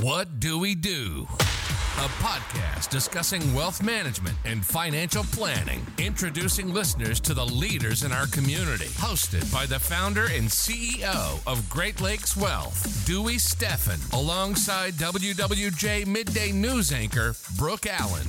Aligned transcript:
What 0.00 0.38
Do 0.38 0.60
We 0.60 0.76
Do? 0.76 1.26
A 1.28 2.08
podcast 2.22 2.88
discussing 2.88 3.52
wealth 3.52 3.82
management 3.82 4.36
and 4.44 4.64
financial 4.64 5.24
planning, 5.24 5.84
introducing 5.98 6.72
listeners 6.72 7.18
to 7.18 7.34
the 7.34 7.44
leaders 7.44 8.04
in 8.04 8.12
our 8.12 8.28
community. 8.28 8.84
Hosted 8.84 9.52
by 9.52 9.66
the 9.66 9.80
founder 9.80 10.26
and 10.26 10.48
CEO 10.48 11.44
of 11.48 11.68
Great 11.68 12.00
Lakes 12.00 12.36
Wealth, 12.36 13.04
Dewey 13.06 13.38
Steffen, 13.38 13.98
alongside 14.12 14.92
WWJ 14.94 16.06
Midday 16.06 16.52
News 16.52 16.92
anchor 16.92 17.34
Brooke 17.56 17.88
Allen. 17.88 18.28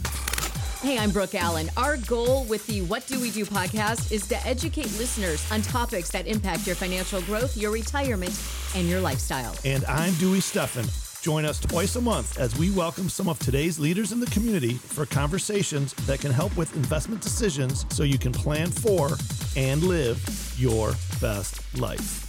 Hey, 0.82 0.98
I'm 0.98 1.12
Brooke 1.12 1.36
Allen. 1.36 1.70
Our 1.78 1.98
goal 1.98 2.46
with 2.46 2.66
the 2.66 2.82
What 2.82 3.06
Do 3.06 3.20
We 3.20 3.30
Do 3.30 3.46
podcast 3.46 4.12
is 4.12 4.26
to 4.30 4.48
educate 4.48 4.92
listeners 4.98 5.46
on 5.52 5.62
topics 5.62 6.10
that 6.10 6.26
impact 6.26 6.66
your 6.66 6.78
financial 6.78 7.22
growth, 7.22 7.56
your 7.56 7.70
retirement, 7.70 8.42
and 8.76 8.88
your 8.88 9.02
lifestyle. 9.02 9.54
And 9.64 9.86
I'm 9.86 10.16
Dewey 10.16 10.40
Steffen. 10.40 11.09
Join 11.22 11.44
us 11.44 11.60
twice 11.60 11.98
a 11.98 12.02
month 12.02 12.40
as 12.40 12.58
we 12.58 12.72
welcome 12.72 13.10
some 13.10 13.28
of 13.28 13.38
today's 13.40 13.78
leaders 13.78 14.14
in 14.14 14.22
the 14.22 14.26
community 14.28 14.76
for 14.76 15.06
conversations 15.06 15.94
that 16.06 16.22
can 16.22 16.32
help 16.32 16.56
with 16.56 16.74
investment 16.78 17.22
decisions 17.22 17.86
so 17.90 18.04
you 18.04 18.18
can 18.18 18.32
plan 18.32 18.70
for 18.70 19.10
and 19.58 19.84
live 19.84 20.56
your 20.58 20.94
best 21.20 21.62
life. 21.78 22.26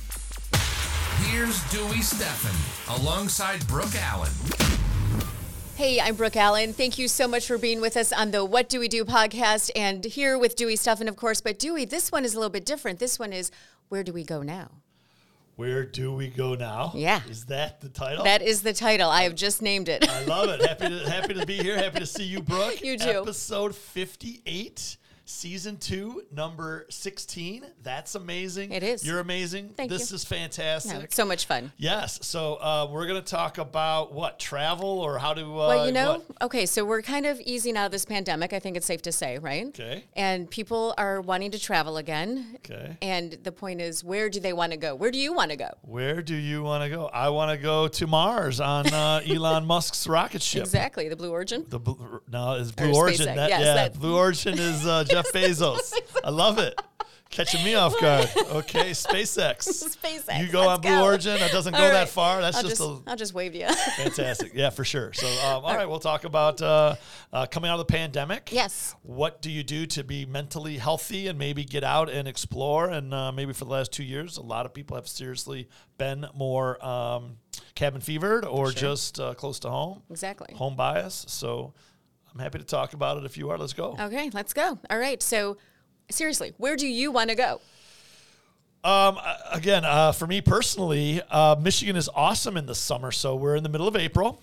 Here's 1.30 1.62
Dewey 1.70 2.00
Steffen 2.00 2.98
alongside 3.00 3.64
Brooke 3.68 3.94
Allen. 3.94 4.32
Hey, 5.76 6.00
I'm 6.00 6.16
Brooke 6.16 6.36
Allen. 6.36 6.72
Thank 6.72 6.98
you 6.98 7.06
so 7.06 7.28
much 7.28 7.46
for 7.46 7.58
being 7.58 7.80
with 7.80 7.96
us 7.96 8.12
on 8.12 8.32
the 8.32 8.44
What 8.44 8.68
Do 8.68 8.80
We 8.80 8.88
Do 8.88 9.04
podcast 9.04 9.70
and 9.76 10.04
here 10.04 10.36
with 10.36 10.56
Dewey 10.56 10.74
Steffen, 10.74 11.06
of 11.06 11.14
course. 11.14 11.40
But 11.40 11.60
Dewey, 11.60 11.84
this 11.84 12.10
one 12.10 12.24
is 12.24 12.34
a 12.34 12.38
little 12.38 12.50
bit 12.50 12.66
different. 12.66 12.98
This 12.98 13.20
one 13.20 13.32
is 13.32 13.52
Where 13.88 14.02
Do 14.02 14.12
We 14.12 14.24
Go 14.24 14.42
Now? 14.42 14.70
Where 15.60 15.84
do 15.84 16.14
we 16.14 16.28
go 16.28 16.54
now? 16.54 16.92
Yeah. 16.94 17.20
Is 17.28 17.44
that 17.44 17.82
the 17.82 17.90
title? 17.90 18.24
That 18.24 18.40
is 18.40 18.62
the 18.62 18.72
title. 18.72 19.10
I 19.10 19.24
have 19.24 19.34
just 19.34 19.60
named 19.60 19.90
it. 19.90 20.08
I 20.08 20.24
love 20.24 20.48
it. 20.48 20.66
Happy 20.66 20.88
to 20.88 21.10
happy 21.10 21.34
to 21.34 21.44
be 21.44 21.58
here. 21.58 21.76
Happy 21.76 21.98
to 21.98 22.06
see 22.06 22.24
you, 22.24 22.40
Brooke. 22.40 22.80
You 22.82 22.96
too. 22.96 23.20
Episode 23.20 23.74
58. 23.74 24.96
Season 25.30 25.76
two, 25.76 26.22
number 26.32 26.86
16. 26.90 27.64
That's 27.82 28.16
amazing. 28.16 28.72
It 28.72 28.82
is. 28.82 29.06
You're 29.06 29.20
amazing. 29.20 29.70
Thank 29.70 29.88
this 29.88 30.10
you. 30.10 30.16
is 30.16 30.24
fantastic. 30.24 31.04
It's 31.04 31.14
so 31.14 31.24
much 31.24 31.46
fun. 31.46 31.70
Yes. 31.78 32.18
So 32.26 32.54
uh, 32.56 32.88
we're 32.90 33.06
going 33.06 33.22
to 33.22 33.26
talk 33.26 33.56
about 33.58 34.12
what 34.12 34.40
travel 34.40 34.88
or 34.88 35.18
how 35.18 35.32
to. 35.32 35.42
Uh, 35.42 35.68
Well, 35.68 35.86
you 35.86 35.92
know, 35.92 36.22
what? 36.26 36.42
okay, 36.42 36.66
so 36.66 36.84
we're 36.84 37.00
kind 37.00 37.26
of 37.26 37.40
easing 37.42 37.76
out 37.76 37.86
of 37.86 37.92
this 37.92 38.04
pandemic. 38.04 38.52
I 38.52 38.58
think 38.58 38.76
it's 38.76 38.84
safe 38.86 39.02
to 39.02 39.12
say, 39.12 39.38
right? 39.38 39.68
Okay. 39.68 40.04
And 40.14 40.50
people 40.50 40.94
are 40.98 41.20
wanting 41.20 41.52
to 41.52 41.58
travel 41.60 41.96
again. 41.96 42.56
Okay. 42.56 42.98
And 43.00 43.32
the 43.44 43.52
point 43.52 43.80
is, 43.80 44.02
where 44.02 44.28
do 44.28 44.40
they 44.40 44.52
want 44.52 44.72
to 44.72 44.78
go? 44.78 44.96
Where 44.96 45.12
do 45.12 45.18
you 45.18 45.32
want 45.32 45.52
to 45.52 45.56
go? 45.56 45.70
Where 45.82 46.22
do 46.22 46.34
you 46.34 46.62
want 46.64 46.82
to 46.82 46.90
go? 46.90 47.06
I 47.06 47.28
want 47.28 47.52
to 47.52 47.56
go 47.56 47.86
to 47.86 48.06
Mars 48.08 48.60
on 48.60 48.88
uh, 48.92 49.22
Elon 49.26 49.64
Musk's 49.64 50.06
rocket 50.08 50.42
ship. 50.42 50.62
Exactly, 50.62 51.08
the 51.08 51.16
Blue 51.16 51.30
Origin. 51.30 51.64
The 51.68 51.78
no, 52.28 52.54
it's 52.54 52.72
Blue 52.72 52.90
Or 52.92 53.04
Origin. 53.04 53.26
That, 53.36 53.48
Yes, 53.48 53.60
yeah, 53.60 53.74
that- 53.74 53.94
Blue 53.98 54.16
Origin 54.16 54.58
is 54.58 54.84
uh, 54.84 55.04
Jeff 55.22 55.32
Bezos. 55.34 55.92
I 56.24 56.30
love 56.30 56.58
it. 56.58 56.80
Catching 57.30 57.62
me 57.64 57.76
off 57.76 57.98
guard. 58.00 58.28
Okay, 58.50 58.90
SpaceX. 58.90 59.68
SpaceX, 59.96 60.40
You 60.40 60.50
go 60.50 60.68
on 60.68 60.80
Blue 60.80 60.90
go. 60.90 61.04
Origin. 61.04 61.38
That 61.38 61.52
doesn't 61.52 61.72
go 61.72 61.80
All 61.84 61.90
that 61.90 62.08
far. 62.08 62.40
That's 62.40 62.56
I'll 62.56 62.62
just, 62.64 62.78
just, 62.78 63.06
a 63.06 63.08
I'll 63.08 63.16
just 63.16 63.32
wave 63.32 63.54
you. 63.54 63.68
fantastic. 63.96 64.52
Yeah, 64.52 64.70
for 64.70 64.84
sure. 64.84 65.12
So, 65.12 65.28
um, 65.46 65.64
all 65.64 65.76
right, 65.76 65.88
we'll 65.88 66.00
talk 66.00 66.24
about 66.24 66.60
uh, 66.60 66.96
uh, 67.32 67.46
coming 67.46 67.70
out 67.70 67.78
of 67.78 67.86
the 67.86 67.92
pandemic. 67.92 68.50
Yes. 68.52 68.96
What 69.02 69.40
do 69.42 69.50
you 69.52 69.62
do 69.62 69.86
to 69.86 70.02
be 70.02 70.26
mentally 70.26 70.76
healthy 70.78 71.28
and 71.28 71.38
maybe 71.38 71.64
get 71.64 71.84
out 71.84 72.10
and 72.10 72.26
explore? 72.26 72.88
And 72.88 73.14
uh, 73.14 73.30
maybe 73.30 73.52
for 73.52 73.64
the 73.64 73.70
last 73.70 73.92
two 73.92 74.04
years, 74.04 74.36
a 74.36 74.42
lot 74.42 74.66
of 74.66 74.74
people 74.74 74.96
have 74.96 75.06
seriously 75.06 75.68
been 75.98 76.26
more 76.34 76.84
um, 76.84 77.36
cabin 77.76 78.00
fevered 78.00 78.44
or 78.44 78.72
just 78.72 79.20
uh, 79.20 79.34
close 79.34 79.60
to 79.60 79.70
home. 79.70 80.02
exactly. 80.10 80.52
home 80.56 80.74
bias. 80.74 81.26
So 81.28 81.74
I'm 82.32 82.40
happy 82.40 82.58
to 82.58 82.64
talk 82.64 82.92
about 82.92 83.18
it 83.18 83.24
if 83.24 83.36
you 83.36 83.50
are. 83.50 83.58
Let's 83.58 83.72
go. 83.72 83.96
Okay, 83.98 84.30
let's 84.32 84.52
go. 84.52 84.78
All 84.88 84.98
right. 84.98 85.22
So, 85.22 85.56
seriously, 86.10 86.54
where 86.58 86.76
do 86.76 86.86
you 86.86 87.10
want 87.10 87.30
to 87.30 87.36
go? 87.36 87.60
Um, 88.82 89.18
again, 89.50 89.84
uh, 89.84 90.12
for 90.12 90.26
me 90.26 90.40
personally, 90.40 91.20
uh, 91.30 91.56
Michigan 91.60 91.96
is 91.96 92.08
awesome 92.14 92.56
in 92.56 92.66
the 92.66 92.74
summer. 92.74 93.10
So 93.12 93.36
we're 93.36 93.56
in 93.56 93.62
the 93.62 93.68
middle 93.68 93.88
of 93.88 93.96
April. 93.96 94.42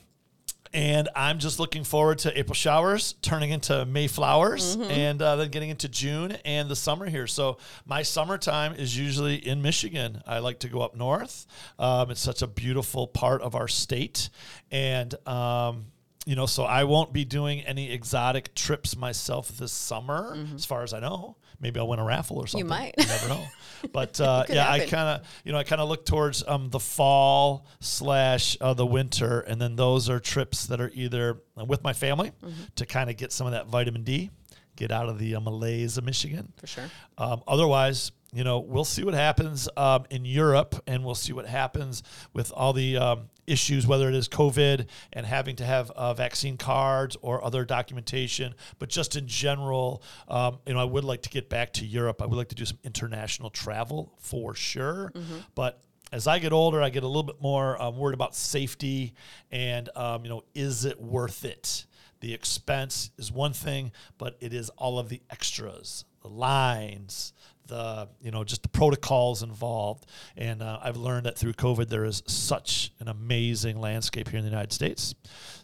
And 0.74 1.08
I'm 1.16 1.40
just 1.40 1.60
looking 1.62 1.86
forward 1.86 2.20
to 2.20 2.38
April 2.38 2.54
showers 2.54 3.14
turning 3.22 3.52
into 3.52 3.86
May 3.86 4.08
flowers 4.08 4.76
and 4.76 5.22
uh, 5.22 5.38
then 5.38 5.50
getting 5.50 5.70
into 5.70 5.88
June 5.88 6.34
and 6.44 6.68
the 6.68 6.76
summer 6.76 7.06
here. 7.10 7.26
So, 7.26 7.58
my 7.86 8.04
summertime 8.04 8.74
is 8.74 8.96
usually 8.96 9.36
in 9.36 9.62
Michigan. 9.62 10.22
I 10.28 10.40
like 10.40 10.60
to 10.60 10.68
go 10.68 10.82
up 10.82 10.94
north. 10.94 11.48
Um, 11.80 12.12
it's 12.12 12.20
such 12.20 12.42
a 12.42 12.48
beautiful 12.48 13.08
part 13.08 13.42
of 13.42 13.56
our 13.56 13.70
state. 13.70 14.30
And, 14.70 15.16
um, 15.26 15.86
you 16.28 16.36
know, 16.36 16.46
so 16.46 16.64
I 16.66 16.84
won't 16.84 17.14
be 17.14 17.24
doing 17.24 17.62
any 17.62 17.90
exotic 17.92 18.54
trips 18.54 18.98
myself 18.98 19.48
this 19.50 19.72
summer, 19.72 20.38
as 20.54 20.66
far 20.66 20.84
as 20.84 20.94
I 20.94 21.00
know. 21.00 21.38
Maybe 21.62 21.80
I'll 21.80 21.88
win 21.88 22.00
a 22.00 22.04
raffle 22.04 22.38
or 22.38 22.48
something. 22.48 22.66
You 22.66 22.70
might. 22.70 22.94
You 22.98 23.06
never 23.06 23.30
know. 23.30 23.46
But 23.94 24.20
uh, 24.20 24.44
yeah, 24.50 24.70
I 24.70 24.80
kind 24.80 25.08
of, 25.22 25.28
you 25.46 25.52
know, 25.52 25.60
I 25.60 25.64
kind 25.64 25.80
of 25.80 25.88
look 25.88 26.04
towards 26.04 26.44
um, 26.48 26.70
the 26.72 26.80
fall 26.80 27.68
slash 27.80 28.58
uh, 28.60 28.74
the 28.74 28.86
winter, 28.88 29.42
and 29.42 29.62
then 29.62 29.76
those 29.76 30.10
are 30.10 30.20
trips 30.20 30.66
that 30.66 30.82
are 30.82 30.92
either 30.96 31.38
with 31.56 31.84
my 31.84 31.94
family 31.94 32.32
Mm-hmm. 32.44 32.64
to 32.76 32.86
kind 32.88 33.10
of 33.10 33.18
get 33.18 33.32
some 33.32 33.46
of 33.48 33.54
that 33.54 33.68
vitamin 33.68 34.04
D, 34.04 34.32
get 34.76 34.92
out 34.92 35.10
of 35.10 35.20
the 35.20 35.36
uh, 35.36 35.40
malaise 35.40 35.98
of 35.98 36.04
Michigan. 36.06 36.52
For 36.58 36.68
sure. 36.68 36.86
Um, 37.20 37.44
otherwise, 37.48 38.12
you 38.34 38.44
know, 38.44 38.60
we'll 38.60 38.84
see 38.84 39.04
what 39.04 39.14
happens 39.14 39.70
um, 39.78 40.06
in 40.10 40.26
Europe, 40.26 40.76
and 40.88 41.06
we'll 41.06 41.16
see 41.16 41.32
what 41.34 41.46
happens 41.46 42.02
with 42.34 42.52
all 42.52 42.74
the 42.74 42.98
um, 42.98 43.30
issues, 43.48 43.88
whether 43.88 44.10
it 44.10 44.16
is 44.16 44.28
COVID 44.28 44.88
and 45.14 45.26
having 45.26 45.56
to 45.56 45.66
have 45.66 45.90
uh, 45.92 46.14
vaccine 46.14 46.58
cards 46.58 47.18
or 47.22 47.44
other 47.44 47.66
documentation. 47.66 48.54
But 48.78 48.90
just 48.90 49.16
in 49.16 49.28
general, 49.28 50.04
um, 50.28 50.60
you 50.68 50.74
know, 50.74 50.80
I 50.80 50.84
would 50.84 51.06
like 51.06 51.24
to 51.24 51.30
get 51.30 51.50
back 51.50 51.74
to 51.74 51.86
Europe. 51.86 52.22
I 52.22 52.26
would 52.26 52.38
like 52.38 52.50
to 52.50 52.56
do 52.56 52.66
some 52.66 52.78
international 52.84 53.50
travel 53.50 54.14
for 54.20 54.54
sure. 54.54 55.12
But 55.56 55.82
as 56.12 56.28
I 56.28 56.40
get 56.40 56.54
older, 56.54 56.82
I 56.82 56.90
get 56.90 57.04
a 57.04 57.08
little 57.08 57.24
bit 57.24 57.42
more 57.42 57.82
um, 57.82 57.98
worried 57.98 58.14
about 58.14 58.36
safety 58.36 59.14
and, 59.52 59.90
um, 59.96 60.24
you 60.24 60.30
know, 60.30 60.44
is 60.54 60.86
it 60.86 61.02
worth 61.02 61.44
it? 61.44 61.86
The 62.20 62.34
expense 62.34 63.12
is 63.18 63.32
one 63.32 63.54
thing, 63.54 63.92
but 64.18 64.38
it 64.40 64.54
is 64.54 64.70
all 64.72 65.00
of 65.00 65.10
the 65.10 65.22
extras, 65.30 66.06
the 66.22 66.30
lines, 66.30 67.34
the 67.68 68.08
you 68.22 68.32
know 68.32 68.44
just 68.44 68.64
the 68.64 68.70
protocols 68.70 69.44
involved. 69.44 70.06
And 70.36 70.62
uh, 70.62 70.80
I've 70.82 70.98
learned 70.98 71.26
that 71.26 71.38
through 71.38 71.54
COVID, 71.54 71.90
there 71.90 72.06
is 72.06 72.24
such 72.28 72.92
an 73.00 73.08
amazing 73.08 73.80
landscape 73.80 74.30
here 74.30 74.40
in 74.40 74.46
the 74.46 74.50
United 74.50 74.74
States. 74.74 75.16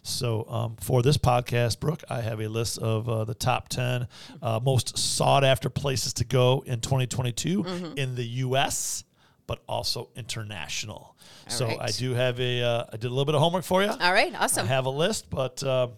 So 0.02 0.46
um, 0.48 0.76
for 0.80 1.02
this 1.02 1.16
podcast, 1.16 1.80
Brooke, 1.80 2.04
I 2.08 2.20
have 2.20 2.40
a 2.40 2.48
list 2.48 2.78
of 2.78 3.08
uh, 3.08 3.24
the 3.24 3.34
top 3.34 3.68
ten 3.68 4.08
uh, 4.42 4.60
most 4.62 4.96
sought 4.98 5.44
after 5.44 5.68
places 5.68 6.12
to 6.14 6.24
go 6.24 6.62
in 6.66 6.80
2022 6.80 7.94
in 7.96 8.14
the 8.14 8.24
U.S. 8.24 9.04
But 9.46 9.62
also 9.68 10.08
international. 10.16 11.18
so 11.48 11.66
right. 11.66 11.78
I 11.78 11.90
do 11.90 12.14
have 12.14 12.40
a. 12.40 12.62
Uh, 12.62 12.84
I 12.90 12.96
did 12.96 13.04
a 13.04 13.10
little 13.10 13.26
bit 13.26 13.34
of 13.34 13.42
homework 13.42 13.64
for 13.64 13.82
you. 13.82 13.90
All 13.90 14.12
right. 14.12 14.32
Awesome. 14.40 14.64
I 14.64 14.68
have 14.68 14.86
a 14.86 14.90
list, 14.90 15.28
but 15.28 15.62
uh, 15.62 15.88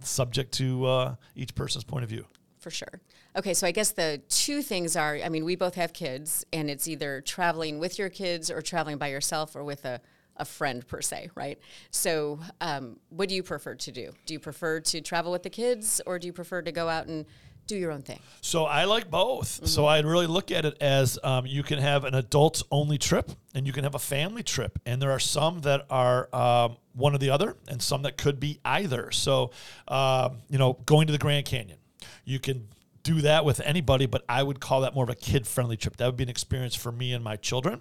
subject 0.00 0.52
to 0.54 0.86
uh, 0.86 1.14
each 1.34 1.54
person's 1.54 1.82
point 1.84 2.04
of 2.04 2.10
view. 2.10 2.26
For 2.60 2.70
sure. 2.70 3.00
Okay, 3.34 3.54
so 3.54 3.66
I 3.66 3.70
guess 3.70 3.92
the 3.92 4.20
two 4.28 4.60
things 4.60 4.94
are 4.94 5.18
I 5.24 5.28
mean, 5.28 5.44
we 5.44 5.56
both 5.56 5.74
have 5.76 5.92
kids, 5.92 6.44
and 6.52 6.68
it's 6.68 6.86
either 6.86 7.20
traveling 7.22 7.78
with 7.78 7.98
your 7.98 8.10
kids 8.10 8.50
or 8.50 8.60
traveling 8.60 8.98
by 8.98 9.08
yourself 9.08 9.56
or 9.56 9.64
with 9.64 9.84
a, 9.86 10.00
a 10.36 10.44
friend, 10.44 10.86
per 10.86 11.00
se, 11.00 11.30
right? 11.34 11.58
So, 11.90 12.40
um, 12.60 12.98
what 13.08 13.28
do 13.28 13.34
you 13.34 13.42
prefer 13.42 13.74
to 13.74 13.92
do? 13.92 14.12
Do 14.26 14.34
you 14.34 14.40
prefer 14.40 14.80
to 14.80 15.00
travel 15.00 15.32
with 15.32 15.42
the 15.42 15.50
kids 15.50 16.00
or 16.04 16.18
do 16.18 16.26
you 16.26 16.32
prefer 16.32 16.60
to 16.62 16.72
go 16.72 16.88
out 16.88 17.06
and 17.06 17.24
do 17.66 17.76
your 17.76 17.90
own 17.90 18.02
thing? 18.02 18.18
So 18.40 18.64
I 18.64 18.84
like 18.84 19.10
both. 19.10 19.66
So 19.66 19.86
I 19.86 20.00
really 20.00 20.26
look 20.26 20.50
at 20.50 20.64
it 20.64 20.76
as 20.80 21.18
um, 21.22 21.46
you 21.46 21.62
can 21.62 21.78
have 21.78 22.04
an 22.04 22.14
adults 22.14 22.62
only 22.70 22.98
trip 22.98 23.30
and 23.54 23.66
you 23.66 23.72
can 23.72 23.84
have 23.84 23.94
a 23.94 24.00
family 24.00 24.42
trip. 24.42 24.78
And 24.84 25.00
there 25.00 25.12
are 25.12 25.20
some 25.20 25.60
that 25.60 25.86
are 25.88 26.28
um, 26.34 26.76
one 26.92 27.14
or 27.14 27.18
the 27.18 27.30
other 27.30 27.56
and 27.68 27.80
some 27.80 28.02
that 28.02 28.18
could 28.18 28.40
be 28.40 28.58
either. 28.64 29.10
So, 29.10 29.52
um, 29.88 30.38
you 30.48 30.58
know, 30.58 30.74
going 30.86 31.06
to 31.06 31.12
the 31.12 31.18
Grand 31.18 31.46
Canyon, 31.46 31.78
you 32.24 32.40
can 32.40 32.66
do 33.02 33.22
that 33.22 33.44
with 33.44 33.60
anybody, 33.60 34.06
but 34.06 34.24
I 34.28 34.42
would 34.42 34.60
call 34.60 34.82
that 34.82 34.94
more 34.94 35.04
of 35.04 35.10
a 35.10 35.14
kid 35.14 35.46
friendly 35.46 35.76
trip. 35.76 35.96
That 35.96 36.06
would 36.06 36.16
be 36.16 36.22
an 36.22 36.28
experience 36.30 36.74
for 36.74 36.92
me 36.92 37.12
and 37.12 37.22
my 37.24 37.36
children. 37.36 37.80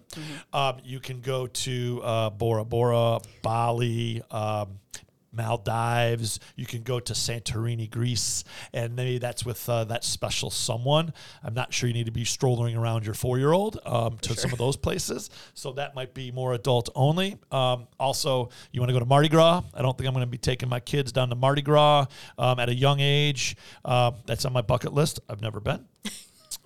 Um, 0.54 0.78
you 0.84 1.00
can 1.00 1.22
go 1.22 1.48
to 1.48 2.02
uh, 2.04 2.30
Bora 2.32 2.66
Bora, 2.66 3.20
Bali, 3.42 4.22
um, 4.32 4.80
Maldives. 5.32 6.40
You 6.56 6.66
can 6.66 6.84
go 6.84 7.00
to 7.00 7.14
Santorini, 7.14 7.90
Greece, 7.90 8.44
and 8.74 8.96
maybe 8.96 9.18
that's 9.18 9.46
with 9.46 9.68
uh, 9.70 9.86
that 9.86 10.04
special 10.04 10.50
someone. 10.50 11.14
I'm 11.44 11.54
not 11.54 11.74
sure 11.74 11.88
you 11.88 11.94
need 11.94 12.06
to 12.06 12.12
be 12.12 12.26
strolling 12.26 12.76
around 12.76 13.06
your 13.06 13.14
four 13.14 13.38
year 13.38 13.52
old 13.52 13.80
um, 13.86 14.18
to 14.20 14.36
some 14.36 14.52
of 14.52 14.58
those 14.58 14.78
places. 14.78 15.30
So 15.54 15.74
that 15.74 15.96
might 15.96 16.14
be 16.14 16.32
more 16.32 16.54
adult 16.54 16.90
only. 16.96 17.38
Um, 17.52 17.88
also, 18.00 18.50
you 18.72 18.82
want 18.82 18.90
to 18.90 18.94
go 18.94 19.00
to 19.00 19.06
Mardi 19.06 19.30
Gras. 19.30 19.64
I 19.74 19.82
don't 19.82 19.98
think 19.98 20.08
I'm 20.08 20.14
going 20.14 20.26
to 20.26 20.32
be 20.32 20.38
taking 20.38 20.70
my 20.70 20.80
kids 20.80 21.12
down 21.12 21.30
to 21.30 21.36
Mardi 21.36 21.62
Gras 21.62 22.08
um, 22.38 22.60
at 22.60 22.70
a 22.70 22.76
young 22.76 23.00
age. 23.00 23.56
Uh, 23.84 24.12
that's 24.26 24.46
on 24.46 24.54
my 24.54 24.62
bucket 24.62 24.94
list. 24.94 25.20
I've 25.30 25.42
never 25.42 25.60
been. 25.60 25.86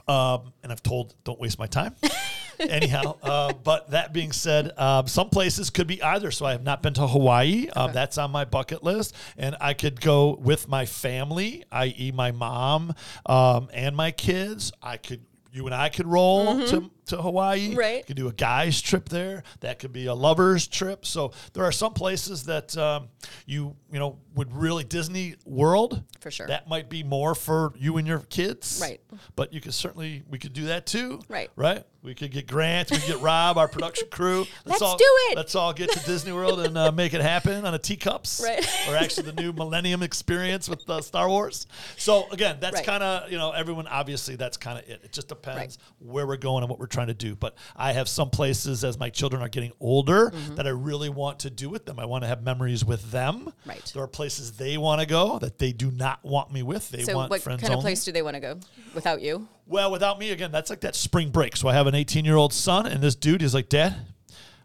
Um, 0.08 0.54
and 0.62 0.72
I've 0.72 0.84
told, 0.84 1.16
don't 1.24 1.40
waste 1.40 1.58
my 1.58 1.66
time. 1.66 1.96
Anyhow, 2.60 3.18
uh, 3.22 3.54
but 3.54 3.92
that 3.92 4.14
being 4.14 4.32
said, 4.32 4.78
um, 4.78 5.08
some 5.08 5.30
places 5.30 5.70
could 5.70 5.88
be 5.88 6.02
either. 6.02 6.32
So 6.32 6.46
I 6.46 6.52
have 6.52 6.64
not 6.64 6.82
been 6.82 6.94
to 6.96 7.08
Hawaii. 7.08 7.68
Um, 7.76 7.94
That's 7.94 8.18
on 8.18 8.32
my 8.32 8.46
bucket 8.46 8.84
list, 8.84 9.16
and 9.38 9.56
I 9.60 9.74
could 9.74 10.02
go 10.02 10.36
with 10.36 10.68
my 10.68 10.86
family, 10.86 11.64
i.e., 11.72 12.12
my 12.14 12.32
mom 12.32 12.94
um, 13.26 13.70
and 13.74 13.96
my 13.96 14.12
kids. 14.12 14.72
I 14.82 14.98
could. 14.98 15.22
You 15.52 15.66
and 15.68 15.74
I 15.74 15.88
could 15.88 16.06
roll 16.06 16.68
to, 16.68 16.92
to 17.08 17.22
Hawaii. 17.22 17.76
Right. 17.76 18.06
Could 18.06 18.16
do 18.16 18.28
a 18.28 18.34
guy's 18.34 18.82
trip 18.82 19.10
there. 19.10 19.44
That 19.62 19.80
could 19.80 19.94
be 19.94 20.08
a 20.08 20.14
lover's 20.14 20.68
trip. 20.68 21.06
So 21.06 21.32
there 21.54 21.64
are 21.64 21.72
some 21.72 21.94
places 21.94 22.44
that 22.46 22.76
um, 22.78 23.10
you 23.46 23.76
you 23.92 24.00
know 24.00 24.18
would 24.36 24.54
really 24.54 24.84
Disney 24.84 25.36
World 25.46 26.04
For 26.20 26.32
sure. 26.32 26.48
That 26.48 26.68
might 26.68 26.90
be 26.90 27.04
more 27.04 27.36
for 27.36 27.74
you 27.78 27.98
and 27.98 28.08
your 28.08 28.20
kids. 28.20 28.80
Right. 28.82 29.00
But 29.36 29.54
you 29.54 29.62
could 29.62 29.74
certainly 29.74 30.24
we 30.30 30.40
could 30.40 30.54
do 30.54 30.66
that 30.66 30.86
too. 30.86 31.22
Right. 31.30 31.50
Right. 31.56 31.84
We 32.04 32.14
could 32.14 32.30
get 32.32 32.46
Grant. 32.46 32.92
We 32.92 32.98
could 32.98 33.08
get 33.08 33.22
Rob, 33.22 33.58
our 33.58 33.68
production 33.68 34.08
crew. 34.12 34.46
Let's 34.66 34.82
all, 34.84 34.96
do 34.96 35.04
it. 35.32 35.38
Let's 35.38 35.56
all 35.56 35.74
get 35.74 35.92
to 35.92 36.00
Disney 36.06 36.34
World 36.34 36.60
and 36.60 36.78
uh, 36.78 36.92
make 36.92 37.16
it 37.16 37.22
happen 37.22 37.66
on 37.66 37.74
a 37.74 37.80
teacups. 37.80 38.42
Right. 38.44 38.64
Or 38.88 38.96
actually 38.96 39.32
the 39.32 39.42
new 39.42 39.52
Millennium 39.52 40.04
experience 40.04 40.70
with 40.70 40.88
uh, 40.88 41.02
Star 41.02 41.28
Wars. 41.28 41.66
So 41.98 42.30
again, 42.30 42.58
that's 42.60 42.76
Right. 42.76 42.86
kind 42.86 43.02
of 43.02 43.32
you 43.32 43.38
know 43.38 43.52
everyone 43.52 43.88
obviously 43.88 44.36
that's 44.36 44.58
kind 44.58 44.78
of 44.78 44.88
it. 44.88 45.02
It 45.04 45.12
just 45.14 45.30
depends 45.30 45.80
where 46.00 46.28
we're 46.28 46.38
going 46.38 46.62
and 46.64 46.70
what 46.70 46.78
we're 46.80 46.86
trying 46.96 47.08
to 47.08 47.14
do. 47.14 47.36
But 47.36 47.56
I 47.76 47.94
have 47.94 48.08
some 48.10 48.30
places 48.30 48.84
as 48.84 48.98
my 48.98 49.10
children 49.10 49.42
are 49.42 49.50
getting 49.50 49.72
older 49.80 50.32
that 50.56 50.66
I 50.66 50.72
really 50.72 51.10
want 51.10 51.40
to 51.40 51.50
do 51.50 51.70
with 51.70 51.86
them. 51.86 52.00
I 52.00 52.06
want 52.06 52.24
to 52.24 52.28
have 52.28 52.42
memories 52.44 52.84
with 52.84 53.12
them. 53.12 53.54
Right. 53.66 53.84
There 53.94 54.02
are 54.04 54.08
places 54.08 54.54
they 54.54 54.78
want 54.78 55.02
to 55.02 55.08
go 55.08 55.38
that 55.40 55.60
they 55.60 55.72
do 55.72 55.92
not 55.92 56.24
want 56.24 56.52
me 56.52 56.64
with. 56.64 56.90
They 56.90 57.04
So 57.04 57.16
want 57.16 57.30
what 57.30 57.42
friends 57.42 57.62
kind 57.62 57.74
of 57.74 57.78
only. 57.78 57.88
place 57.90 58.04
do 58.06 58.12
they 58.12 58.22
want 58.24 58.36
to 58.36 58.40
go 58.40 58.60
without 58.94 59.22
you? 59.22 59.48
Well, 59.68 59.92
without 59.92 60.18
me, 60.20 60.32
again, 60.32 60.52
that's 60.52 60.70
like 60.70 60.82
that 60.82 60.96
spring 60.96 61.30
break. 61.30 61.56
So 61.58 61.68
I 61.68 61.74
have 61.74 61.88
an 61.88 61.96
18 61.96 62.26
year 62.26 62.36
old 62.36 62.54
son, 62.54 62.86
and 62.88 63.02
this 63.04 63.16
dude 63.16 63.42
is 63.42 63.54
like, 63.54 63.70
Dad, 63.70 63.96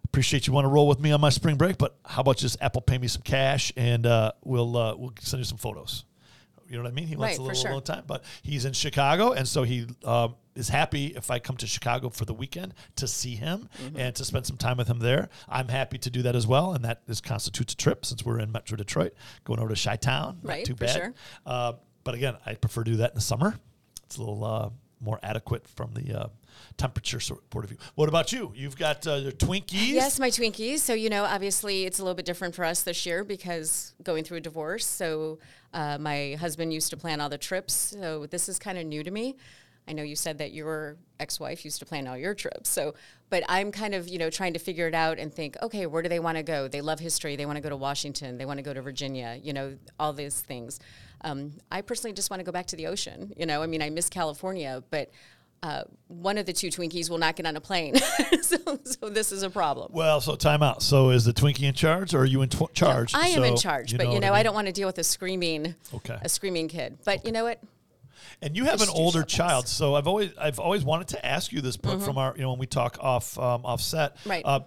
appreciate 0.04 0.46
you 0.46 0.52
want 0.52 0.64
to 0.64 0.68
roll 0.68 0.88
with 0.88 1.00
me 1.00 1.12
on 1.12 1.20
my 1.20 1.30
spring 1.30 1.56
break, 1.56 1.78
but 1.78 1.96
how 2.04 2.20
about 2.22 2.36
just 2.36 2.60
Apple 2.60 2.80
pay 2.82 2.98
me 2.98 3.06
some 3.08 3.22
cash 3.22 3.72
and 3.76 4.06
uh, 4.06 4.32
we'll 4.44 4.76
uh, 4.76 4.94
we'll 4.96 5.12
send 5.20 5.38
you 5.40 5.44
some 5.44 5.58
photos. 5.58 6.04
You 6.68 6.76
know 6.76 6.84
what 6.84 6.90
I 6.90 6.94
mean? 6.94 7.06
He 7.08 7.16
wants 7.16 7.32
Right, 7.32 7.38
a 7.38 7.42
little 7.42 7.60
sure. 7.72 7.80
time, 7.80 8.04
but 8.06 8.22
he's 8.42 8.64
in 8.64 8.72
Chicago, 8.74 9.32
and 9.32 9.46
so 9.48 9.62
he 9.64 9.86
um, 10.04 10.36
is 10.60 10.68
happy 10.68 11.06
if 11.16 11.30
I 11.30 11.40
come 11.40 11.56
to 11.56 11.66
Chicago 11.66 12.08
for 12.10 12.24
the 12.24 12.34
weekend 12.34 12.74
to 12.96 13.08
see 13.08 13.34
him 13.34 13.68
Mm-hmm. 13.82 13.98
and 13.98 14.14
to 14.16 14.24
spend 14.24 14.46
some 14.46 14.56
time 14.56 14.76
with 14.76 14.86
him 14.88 14.98
there. 15.00 15.28
I'm 15.48 15.68
happy 15.68 15.98
to 15.98 16.10
do 16.10 16.22
that 16.22 16.36
as 16.36 16.46
well, 16.46 16.72
and 16.72 16.84
that 16.84 17.02
is 17.08 17.20
constitutes 17.20 17.72
a 17.72 17.76
trip 17.76 18.04
since 18.04 18.24
we're 18.24 18.38
in 18.38 18.52
Metro 18.52 18.76
Detroit, 18.76 19.14
going 19.44 19.58
over 19.58 19.74
to 19.74 19.82
Chi 19.82 19.96
Town. 19.96 20.38
Right, 20.42 20.64
too 20.64 20.74
for 20.74 20.84
bad. 20.84 20.94
sure. 20.96 21.14
Uh, 21.46 21.72
but 22.04 22.14
again, 22.14 22.36
I 22.46 22.54
prefer 22.54 22.84
to 22.84 22.90
do 22.92 22.96
that 22.98 23.10
in 23.10 23.14
the 23.16 23.20
summer. 23.20 23.58
It's 24.04 24.16
a 24.16 24.20
little 24.20 24.44
uh, 24.44 24.70
more 25.00 25.18
adequate 25.22 25.66
from 25.68 25.94
the 25.94 26.20
uh, 26.20 26.26
temperature 26.76 27.20
sort 27.20 27.48
point 27.50 27.64
of 27.64 27.70
view. 27.70 27.78
What 27.94 28.08
about 28.08 28.32
you? 28.32 28.52
You've 28.54 28.76
got 28.76 29.06
uh, 29.06 29.14
your 29.14 29.32
Twinkies. 29.32 29.88
Yes, 29.88 30.18
my 30.18 30.30
Twinkies. 30.30 30.78
So, 30.80 30.92
you 30.94 31.08
know, 31.10 31.24
obviously 31.24 31.84
it's 31.86 31.98
a 31.98 32.02
little 32.02 32.14
bit 32.16 32.26
different 32.26 32.54
for 32.54 32.64
us 32.64 32.82
this 32.82 33.06
year 33.06 33.24
because 33.24 33.94
going 34.02 34.24
through 34.24 34.38
a 34.38 34.42
divorce. 34.42 34.84
So, 34.86 35.38
uh, 35.72 35.96
my 35.98 36.36
husband 36.40 36.72
used 36.74 36.90
to 36.90 36.96
plan 36.96 37.20
all 37.20 37.28
the 37.28 37.38
trips. 37.38 37.72
So, 37.98 38.26
this 38.26 38.48
is 38.48 38.58
kind 38.58 38.76
of 38.78 38.84
new 38.86 39.02
to 39.04 39.10
me. 39.10 39.36
I 39.90 39.92
know 39.92 40.04
you 40.04 40.14
said 40.14 40.38
that 40.38 40.52
your 40.52 40.96
ex 41.18 41.40
wife 41.40 41.64
used 41.64 41.80
to 41.80 41.84
plan 41.84 42.06
all 42.06 42.16
your 42.16 42.32
trips. 42.32 42.70
So, 42.70 42.94
but 43.28 43.42
I'm 43.48 43.72
kind 43.72 43.92
of, 43.92 44.06
you 44.08 44.18
know, 44.18 44.30
trying 44.30 44.52
to 44.52 44.60
figure 44.60 44.86
it 44.86 44.94
out 44.94 45.18
and 45.18 45.34
think, 45.34 45.56
okay, 45.60 45.84
where 45.86 46.00
do 46.00 46.08
they 46.08 46.20
want 46.20 46.36
to 46.36 46.44
go? 46.44 46.68
They 46.68 46.80
love 46.80 47.00
history. 47.00 47.34
They 47.34 47.44
want 47.44 47.56
to 47.56 47.60
go 47.60 47.68
to 47.68 47.76
Washington. 47.76 48.38
They 48.38 48.44
want 48.44 48.58
to 48.58 48.62
go 48.62 48.72
to 48.72 48.80
Virginia, 48.80 49.38
you 49.42 49.52
know, 49.52 49.76
all 49.98 50.12
these 50.12 50.40
things. 50.40 50.78
Um, 51.22 51.54
I 51.72 51.80
personally 51.82 52.14
just 52.14 52.30
want 52.30 52.38
to 52.38 52.44
go 52.44 52.52
back 52.52 52.66
to 52.68 52.76
the 52.76 52.86
ocean. 52.86 53.32
You 53.36 53.46
know, 53.46 53.62
I 53.62 53.66
mean, 53.66 53.82
I 53.82 53.90
miss 53.90 54.08
California, 54.08 54.82
but 54.90 55.10
uh, 55.64 55.82
one 56.06 56.38
of 56.38 56.46
the 56.46 56.52
two 56.52 56.68
Twinkies 56.68 57.10
will 57.10 57.18
not 57.18 57.34
get 57.34 57.46
on 57.46 57.56
a 57.56 57.60
plane. 57.60 57.96
so, 58.42 58.56
so 58.84 59.08
this 59.10 59.32
is 59.32 59.42
a 59.42 59.50
problem. 59.50 59.90
Well, 59.92 60.20
so 60.20 60.36
time 60.36 60.62
out. 60.62 60.82
So 60.84 61.10
is 61.10 61.24
the 61.24 61.32
Twinkie 61.32 61.64
in 61.68 61.74
charge, 61.74 62.14
or 62.14 62.20
are 62.20 62.24
you 62.24 62.42
in 62.42 62.48
tw- 62.48 62.72
charge? 62.72 63.12
I 63.12 63.26
am 63.28 63.42
in 63.42 63.56
So, 63.56 63.62
charge, 63.62 63.96
but 63.96 64.12
you 64.12 64.20
know, 64.20 64.32
I, 64.32 64.36
mean? 64.36 64.44
don't 64.44 64.54
want 64.54 64.68
to 64.68 64.72
deal 64.72 64.86
with 64.86 64.98
a 64.98 65.04
screaming, 65.04 65.74
Okay. 65.92 66.16
a 66.22 66.28
screaming 66.28 66.68
kid. 66.68 66.98
But 67.04 67.26
you 67.26 67.32
know 67.32 67.42
what? 67.44 67.60
And 68.42 68.56
you 68.56 68.64
have 68.64 68.80
an 68.82 68.88
older 68.88 69.22
child, 69.22 69.68
so 69.68 69.94
I've 69.94 70.06
always 70.06 70.32
I've 70.38 70.58
always 70.58 70.84
wanted 70.84 71.08
to 71.08 71.26
ask 71.26 71.52
you 71.52 71.60
this, 71.60 71.76
but 71.76 72.00
from 72.02 72.18
our 72.18 72.34
you 72.36 72.42
know 72.42 72.50
when 72.50 72.58
we 72.58 72.66
talk 72.66 72.98
off 73.00 73.38
um, 73.38 73.64
off 73.64 73.80
set, 73.80 74.16
Right. 74.24 74.44
Uh, 74.44 74.60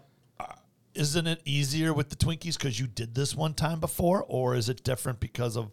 isn't 0.95 1.25
it 1.25 1.41
easier 1.45 1.93
with 1.93 2.09
the 2.09 2.15
Twinkies 2.15 2.57
because 2.57 2.79
you 2.79 2.87
did 2.87 3.15
this 3.15 3.35
one 3.35 3.53
time 3.53 3.79
before, 3.79 4.23
or 4.27 4.55
is 4.55 4.69
it 4.69 4.83
different 4.83 5.19
because 5.19 5.57
of 5.57 5.71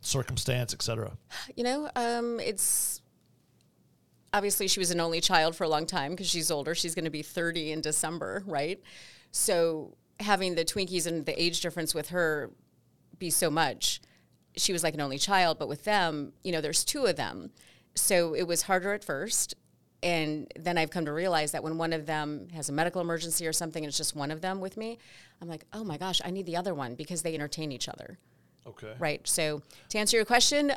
circumstance, 0.00 0.74
etc.? 0.74 1.16
You 1.56 1.64
know, 1.64 1.90
um, 1.96 2.38
it's 2.40 3.00
obviously 4.32 4.68
she 4.68 4.80
was 4.80 4.90
an 4.90 5.00
only 5.00 5.20
child 5.20 5.56
for 5.56 5.64
a 5.64 5.68
long 5.68 5.86
time 5.86 6.12
because 6.12 6.28
she's 6.28 6.50
older. 6.50 6.74
She's 6.74 6.94
going 6.94 7.06
to 7.06 7.10
be 7.10 7.22
30 7.22 7.72
in 7.72 7.80
December, 7.80 8.42
right? 8.46 8.80
So 9.30 9.96
having 10.20 10.54
the 10.54 10.64
Twinkies 10.64 11.06
and 11.06 11.24
the 11.24 11.40
age 11.40 11.60
difference 11.60 11.94
with 11.94 12.10
her 12.10 12.50
be 13.18 13.30
so 13.30 13.50
much, 13.50 14.00
she 14.56 14.72
was 14.72 14.82
like 14.82 14.94
an 14.94 15.00
only 15.00 15.18
child. 15.18 15.58
But 15.58 15.68
with 15.68 15.84
them, 15.84 16.32
you 16.42 16.52
know, 16.52 16.60
there's 16.60 16.84
two 16.84 17.06
of 17.06 17.16
them. 17.16 17.50
So 17.94 18.34
it 18.34 18.44
was 18.46 18.62
harder 18.62 18.92
at 18.92 19.04
first. 19.04 19.54
And 20.02 20.52
then 20.56 20.78
I've 20.78 20.90
come 20.90 21.06
to 21.06 21.12
realize 21.12 21.50
that 21.52 21.64
when 21.64 21.76
one 21.76 21.92
of 21.92 22.06
them 22.06 22.48
has 22.54 22.68
a 22.68 22.72
medical 22.72 23.00
emergency 23.00 23.46
or 23.48 23.52
something, 23.52 23.82
and 23.82 23.88
it's 23.88 23.96
just 23.96 24.14
one 24.14 24.30
of 24.30 24.40
them 24.40 24.60
with 24.60 24.76
me, 24.76 24.98
I'm 25.42 25.48
like, 25.48 25.64
oh 25.72 25.82
my 25.82 25.96
gosh, 25.96 26.20
I 26.24 26.30
need 26.30 26.46
the 26.46 26.56
other 26.56 26.72
one 26.72 26.94
because 26.94 27.22
they 27.22 27.34
entertain 27.34 27.72
each 27.72 27.88
other. 27.88 28.18
Okay. 28.64 28.92
Right. 28.98 29.26
So 29.26 29.62
to 29.88 29.98
answer 29.98 30.16
your 30.16 30.26
question, 30.26 30.70
uh, 30.70 30.76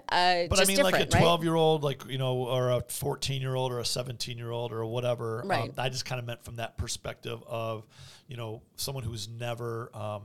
But 0.50 0.59
I 0.62 0.65
mean, 0.65 0.77
like 0.77 1.00
a 1.00 1.06
12 1.06 1.44
year 1.44 1.56
old, 1.56 1.83
like, 1.83 2.03
you 2.09 2.18
know, 2.18 2.38
or 2.38 2.71
a 2.71 2.81
14 2.88 3.41
year 3.41 3.53
old 3.53 3.71
or 3.71 3.79
a 3.79 3.85
17 3.85 4.38
year 4.38 4.50
old 4.50 4.71
or 4.71 4.85
whatever. 4.85 5.41
Um, 5.41 5.50
Right. 5.50 5.71
I 5.77 5.89
just 5.89 6.06
kind 6.06 6.18
of 6.18 6.25
meant 6.25 6.44
from 6.44 6.56
that 6.56 6.77
perspective 6.77 7.44
of, 7.45 7.85
you 8.27 8.38
know, 8.38 8.62
someone 8.77 9.03
who's 9.03 9.27
never 9.27 9.95
um, 9.95 10.23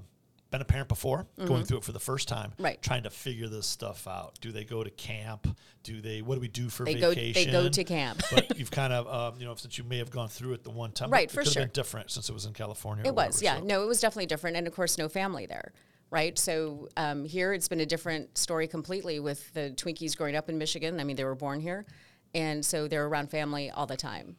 been 0.56 0.62
a 0.62 0.64
parent 0.64 0.88
before, 0.88 1.26
going 1.44 1.64
through 1.64 1.78
it 1.78 1.84
for 1.84 1.92
the 1.92 2.00
first 2.00 2.28
time, 2.28 2.50
Mm-hmm. 2.52 2.64
Right. 2.64 2.82
trying 2.82 3.02
to 3.04 3.10
figure 3.10 3.48
this 3.48 3.66
stuff 3.66 4.06
out. 4.06 4.38
Do 4.40 4.52
they 4.52 4.64
go 4.64 4.82
to 4.82 4.90
camp? 4.90 5.46
Do 5.82 6.00
they, 6.00 6.22
what 6.22 6.34
do 6.36 6.40
we 6.40 6.48
do 6.48 6.68
for 6.68 6.84
They 6.84 6.94
go- 6.94 7.14
they 7.14 7.46
go 7.46 7.68
to 7.68 7.84
camp. 7.84 8.22
but 8.32 8.58
you've 8.58 8.70
kind 8.70 8.92
of, 8.92 9.06
um, 9.34 9.40
you 9.40 9.46
know, 9.46 9.54
since 9.54 9.78
you 9.78 9.84
may 9.84 9.98
have 9.98 10.10
gone 10.10 10.28
through 10.28 10.54
it 10.54 10.64
the 10.64 10.70
one 10.70 10.92
time, 10.92 11.10
Right, 11.10 11.24
it 11.24 11.30
for 11.30 11.38
could 11.38 11.46
have 11.46 11.52
sure. 11.52 11.62
been 11.64 11.70
different 11.72 12.10
since 12.10 12.28
it 12.28 12.32
was 12.32 12.46
in 12.46 12.52
California. 12.52 13.04
or 13.04 13.08
It 13.08 13.14
was, 13.14 13.36
whatever, 13.40 13.44
yeah. 13.44 13.60
so- 13.60 13.66
No, 13.66 13.82
it 13.82 13.86
was 13.86 14.00
definitely 14.00 14.26
different, 14.26 14.56
and 14.56 14.66
of 14.66 14.74
course, 14.74 14.98
no 14.98 15.08
family 15.08 15.46
there, 15.46 15.72
right? 16.10 16.38
So 16.38 16.88
um, 16.96 17.24
here, 17.24 17.52
it's 17.52 17.68
been 17.68 17.80
a 17.80 17.86
different 17.86 18.36
story 18.38 18.66
completely 18.66 19.20
with 19.20 19.52
the 19.52 19.72
Twinkies 19.76 20.16
growing 20.16 20.34
up 20.36 20.48
in 20.48 20.58
Michigan. 20.58 20.98
I 21.00 21.04
mean, 21.04 21.16
they 21.16 21.24
were 21.24 21.34
born 21.34 21.60
here, 21.60 21.86
and 22.34 22.64
so 22.64 22.88
they're 22.88 23.06
around 23.06 23.30
family 23.30 23.70
all 23.70 23.86
the 23.86 23.96
time. 23.96 24.36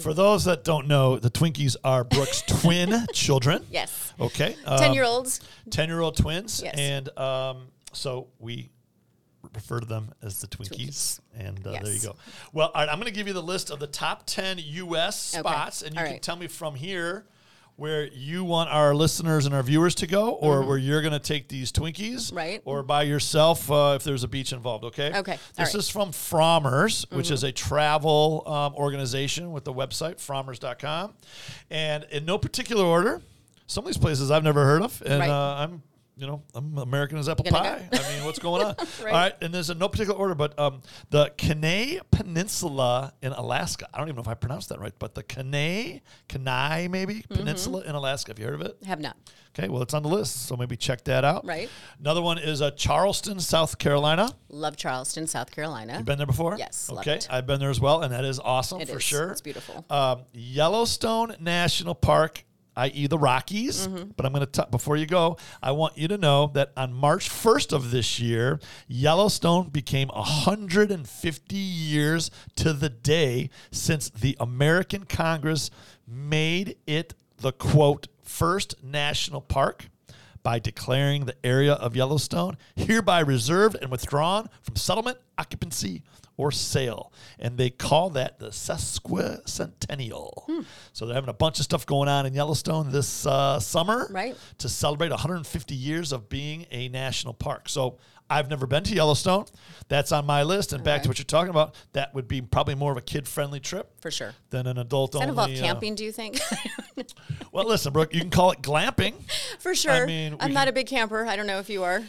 For 0.00 0.14
those 0.14 0.44
that 0.44 0.64
don't 0.64 0.86
know, 0.88 1.18
the 1.18 1.30
Twinkies 1.30 1.76
are 1.84 2.04
Brooke's 2.04 2.42
twin 2.46 3.06
children. 3.12 3.66
yes, 3.70 4.12
Okay. 4.18 4.56
um, 4.64 4.78
ten-year-olds. 4.78 5.40
10 5.70 5.88
year 5.88 6.00
old 6.00 6.16
twins. 6.16 6.62
Yes. 6.64 6.74
And 6.78 7.18
um, 7.18 7.68
so 7.92 8.28
we 8.38 8.70
refer 9.54 9.80
to 9.80 9.86
them 9.86 10.12
as 10.22 10.40
the 10.40 10.46
Twinkies. 10.46 10.70
Twinkies. 10.70 11.20
And 11.36 11.66
uh, 11.66 11.72
there 11.82 11.92
you 11.92 12.00
go. 12.00 12.16
Well, 12.52 12.70
all 12.74 12.80
right, 12.82 12.88
I'm 12.90 12.98
going 12.98 13.12
to 13.12 13.16
give 13.16 13.26
you 13.26 13.34
the 13.34 13.42
list 13.42 13.70
of 13.70 13.78
the 13.78 13.86
top 13.86 14.22
10 14.26 14.58
U.S. 14.58 15.34
Okay. 15.34 15.40
spots, 15.40 15.82
and 15.82 15.94
you 15.94 16.00
All 16.00 16.04
can 16.06 16.14
right. 16.14 16.22
tell 16.22 16.36
me 16.36 16.46
from 16.46 16.74
here 16.74 17.26
where 17.76 18.06
you 18.06 18.44
want 18.44 18.70
our 18.70 18.94
listeners 18.94 19.46
and 19.46 19.54
our 19.54 19.62
viewers 19.62 19.94
to 19.96 20.06
go, 20.06 20.30
or 20.30 20.62
where 20.62 20.78
you're 20.78 21.00
going 21.02 21.12
to 21.12 21.18
take 21.18 21.48
these 21.48 21.72
Twinkies, 21.72 22.26
Mm-hmm. 22.28 22.36
Right. 22.36 22.62
Or 22.64 22.82
by 22.82 23.02
yourself 23.02 23.70
uh, 23.70 23.94
if 23.96 24.04
there's 24.04 24.22
a 24.22 24.28
beach 24.28 24.52
involved. 24.52 24.84
Okay. 24.84 25.12
Okay. 25.14 25.38
This 25.56 25.74
right. 25.74 25.74
is 25.74 25.88
from 25.88 26.10
Frommers, 26.12 27.10
which 27.14 27.30
is 27.30 27.42
a 27.42 27.50
travel 27.52 28.42
um, 28.46 28.74
organization 28.74 29.50
with 29.52 29.64
the 29.64 29.72
website 29.72 30.16
frommers.com, 30.16 31.14
and 31.70 32.04
in 32.10 32.24
no 32.24 32.38
particular 32.38 32.84
order. 32.84 33.20
Some 33.66 33.84
of 33.84 33.86
these 33.86 33.96
places 33.98 34.30
I've 34.30 34.44
never 34.44 34.62
heard 34.64 34.82
of, 34.82 35.02
and 35.06 35.20
Right. 35.20 35.30
uh, 35.30 35.54
I'm, 35.64 35.82
you 36.16 36.26
know, 36.26 36.42
I'm 36.54 36.78
American 36.78 37.18
as 37.18 37.28
apple 37.28 37.44
pie. 37.44 37.88
I 37.92 38.12
mean, 38.14 38.24
what's 38.24 38.38
going 38.38 38.64
on? 38.64 38.76
Right. 39.02 39.12
All 39.12 39.18
right, 39.20 39.34
and 39.42 39.52
there's 39.52 39.68
in 39.70 39.78
no 39.78 39.88
particular 39.88 40.18
order, 40.18 40.34
but 40.34 40.58
um, 40.58 40.80
the 41.10 41.32
Kenai 41.36 41.98
Peninsula 42.10 43.12
in 43.22 43.32
Alaska. 43.32 43.88
I 43.92 43.98
don't 43.98 44.06
even 44.08 44.16
know 44.16 44.22
if 44.22 44.28
I 44.28 44.34
pronounced 44.34 44.68
that 44.70 44.78
right, 44.80 44.92
but 44.98 45.14
the 45.14 45.22
Kenai, 45.22 46.00
Kenai 46.28 46.88
maybe 46.88 47.14
Mm-hmm. 47.14 47.34
Peninsula 47.34 47.82
in 47.82 47.94
Alaska. 47.94 48.30
Have 48.30 48.38
you 48.38 48.46
heard 48.46 48.54
of 48.54 48.60
it? 48.62 48.76
Have 48.86 49.00
not. 49.00 49.16
Okay, 49.56 49.68
well, 49.68 49.82
it's 49.82 49.94
on 49.94 50.02
the 50.02 50.08
list, 50.08 50.46
so 50.46 50.56
maybe 50.56 50.76
check 50.76 51.04
that 51.04 51.24
out. 51.24 51.44
Right. 51.46 51.68
Another 52.00 52.20
one 52.22 52.38
is 52.38 52.60
uh, 52.60 52.70
Charleston, 52.72 53.38
South 53.40 53.78
Carolina. 53.78 54.30
Love 54.48 54.76
Charleston, 54.76 55.26
South 55.28 55.50
Carolina. 55.52 55.94
You've 55.96 56.04
been 56.06 56.18
there 56.18 56.26
before? 56.26 56.56
Yes, 56.58 56.88
love 56.90 57.06
Okay. 57.06 57.20
I've 57.30 57.46
been 57.46 57.60
there 57.60 57.70
as 57.70 57.80
well, 57.80 58.02
and 58.02 58.12
that 58.12 58.24
is 58.24 58.40
awesome 58.40 58.80
It 58.80 58.88
for 58.88 58.96
is. 58.96 59.02
sure. 59.04 59.30
It's 59.30 59.40
beautiful. 59.40 59.84
Um, 59.90 60.22
Yellowstone 60.32 61.36
National 61.40 61.94
Park, 61.94 62.44
i.e., 62.76 63.06
the 63.06 63.18
Rockies. 63.18 63.86
Mm-hmm. 63.88 64.10
But 64.16 64.26
I'm 64.26 64.32
going 64.32 64.44
to, 64.44 64.50
talk 64.50 64.70
before 64.70 64.96
you 64.96 65.06
go, 65.06 65.36
I 65.62 65.72
want 65.72 65.96
you 65.98 66.08
to 66.08 66.18
know 66.18 66.50
that 66.54 66.72
on 66.76 66.92
March 66.92 67.28
1st 67.28 67.72
of 67.72 67.90
this 67.90 68.20
year, 68.20 68.60
Yellowstone 68.88 69.68
became 69.68 70.08
150 70.08 71.56
years 71.56 72.30
to 72.56 72.72
the 72.72 72.88
day 72.88 73.50
since 73.70 74.10
the 74.10 74.36
American 74.40 75.04
Congress 75.04 75.70
made 76.06 76.76
it 76.86 77.14
the 77.38 77.52
quote, 77.52 78.08
first 78.22 78.82
national 78.82 79.40
park 79.40 79.88
by 80.44 80.60
declaring 80.60 81.24
the 81.24 81.34
area 81.44 81.72
of 81.72 81.96
Yellowstone 81.96 82.56
hereby 82.76 83.18
reserved 83.20 83.76
and 83.82 83.90
withdrawn 83.90 84.48
from 84.62 84.76
settlement, 84.76 85.18
occupancy, 85.38 86.02
or 86.36 86.52
sale. 86.52 87.12
And 87.38 87.56
they 87.58 87.70
call 87.70 88.10
that 88.10 88.38
the 88.38 88.48
sesquicentennial. 88.50 90.44
Hmm. 90.46 90.60
So 90.92 91.06
they're 91.06 91.14
having 91.14 91.30
a 91.30 91.34
bunch 91.34 91.58
of 91.58 91.64
stuff 91.64 91.86
going 91.86 92.08
on 92.08 92.26
in 92.26 92.34
Yellowstone 92.34 92.90
this 92.90 93.24
uh, 93.26 93.58
summer 93.60 94.08
Right. 94.10 94.36
to 94.58 94.68
celebrate 94.68 95.10
150 95.10 95.74
years 95.74 96.12
of 96.12 96.28
being 96.28 96.66
a 96.70 96.88
national 96.88 97.34
park. 97.34 97.68
So 97.68 97.98
I've 98.30 98.48
never 98.48 98.66
been 98.66 98.82
to 98.84 98.94
Yellowstone. 98.94 99.44
That's 99.88 100.10
on 100.12 100.24
my 100.26 100.42
list. 100.44 100.72
And 100.72 100.82
back 100.82 101.02
to 101.02 101.08
what 101.08 101.18
you're 101.18 101.24
talking 101.26 101.50
about, 101.50 101.74
that 101.92 102.14
would 102.14 102.26
be 102.26 102.40
probably 102.40 102.74
more 102.74 102.90
of 102.90 102.96
a 102.96 103.02
kid 103.02 103.28
friendly 103.28 103.60
trip 103.60 104.00
For 104.00 104.10
sure. 104.10 104.32
than 104.50 104.66
an 104.66 104.78
adult 104.78 105.14
only. 105.14 105.28
involve 105.28 105.50
uh, 105.50 105.54
camping, 105.56 105.94
do 105.94 106.04
you 106.04 106.12
think? 106.12 106.40
well, 107.52 107.66
listen, 107.68 107.92
Brooke, 107.92 108.14
you 108.14 108.20
can 108.20 108.30
call 108.30 108.50
it 108.52 108.62
glamping. 108.62 109.14
For 109.58 109.74
sure. 109.74 109.92
I 109.92 110.06
mean, 110.06 110.36
I'm 110.40 110.52
not 110.52 110.60
can- 110.60 110.68
a 110.68 110.72
big 110.72 110.86
camper. 110.86 111.26
I 111.26 111.36
don't 111.36 111.46
know 111.46 111.58
if 111.58 111.68
you 111.68 111.84
are. 111.84 112.02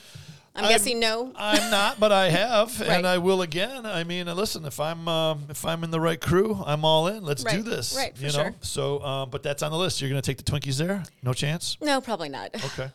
I'm, 0.58 0.64
I'm- 0.64 0.72
guessing 0.72 1.02
no. 1.02 1.34
I'm 1.36 1.70
not, 1.70 2.00
but 2.00 2.14
I 2.14 2.30
have, 2.30 2.80
Right. 2.80 2.90
and 2.92 3.06
I 3.06 3.18
will 3.18 3.42
again. 3.42 3.86
I 3.86 4.06
mean, 4.06 4.30
uh, 4.30 4.34
listen, 4.36 4.64
if 4.64 4.80
I'm 4.80 5.06
um, 5.10 5.44
if 5.50 5.66
I'm 5.66 5.84
in 5.84 5.92
the 5.92 6.00
right 6.00 6.20
crew, 6.20 6.64
I'm 6.66 6.86
all 6.86 7.08
in. 7.08 7.24
Let's 7.26 7.44
do 7.44 7.62
this. 7.62 7.94
right, 7.96 8.16
for 8.16 8.22
you 8.24 8.28
know. 8.30 8.34
sure. 8.36 8.56
So, 8.62 9.04
um, 9.04 9.30
but 9.32 9.44
that's 9.44 9.62
on 9.64 9.72
the 9.72 9.78
list. 9.78 10.00
You're 10.00 10.10
going 10.10 10.22
to 10.22 10.26
take 10.26 10.38
the 10.44 10.50
Twinkies 10.50 10.78
there? 10.78 11.04
No 11.24 11.34
chance. 11.34 11.78
No, 11.82 12.00
probably 12.00 12.30
not. 12.30 12.56
Okay. 12.56 12.90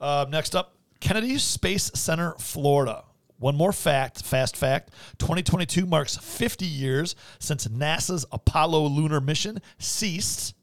Uh, 0.00 0.24
next 0.30 0.56
up, 0.56 0.74
Kennedy 1.02 1.36
Space 1.38 1.90
Center, 1.94 2.34
Florida. 2.38 3.02
One 3.40 3.56
more 3.56 3.72
fact, 3.72 4.22
fast 4.22 4.56
fact 4.56 4.90
2022 5.18 5.84
marks 5.84 6.16
50 6.16 6.64
years 6.64 7.16
since 7.40 7.66
NASA's 7.66 8.24
Apollo 8.30 8.86
lunar 8.86 9.20
mission 9.20 9.58
ceased 9.78 10.54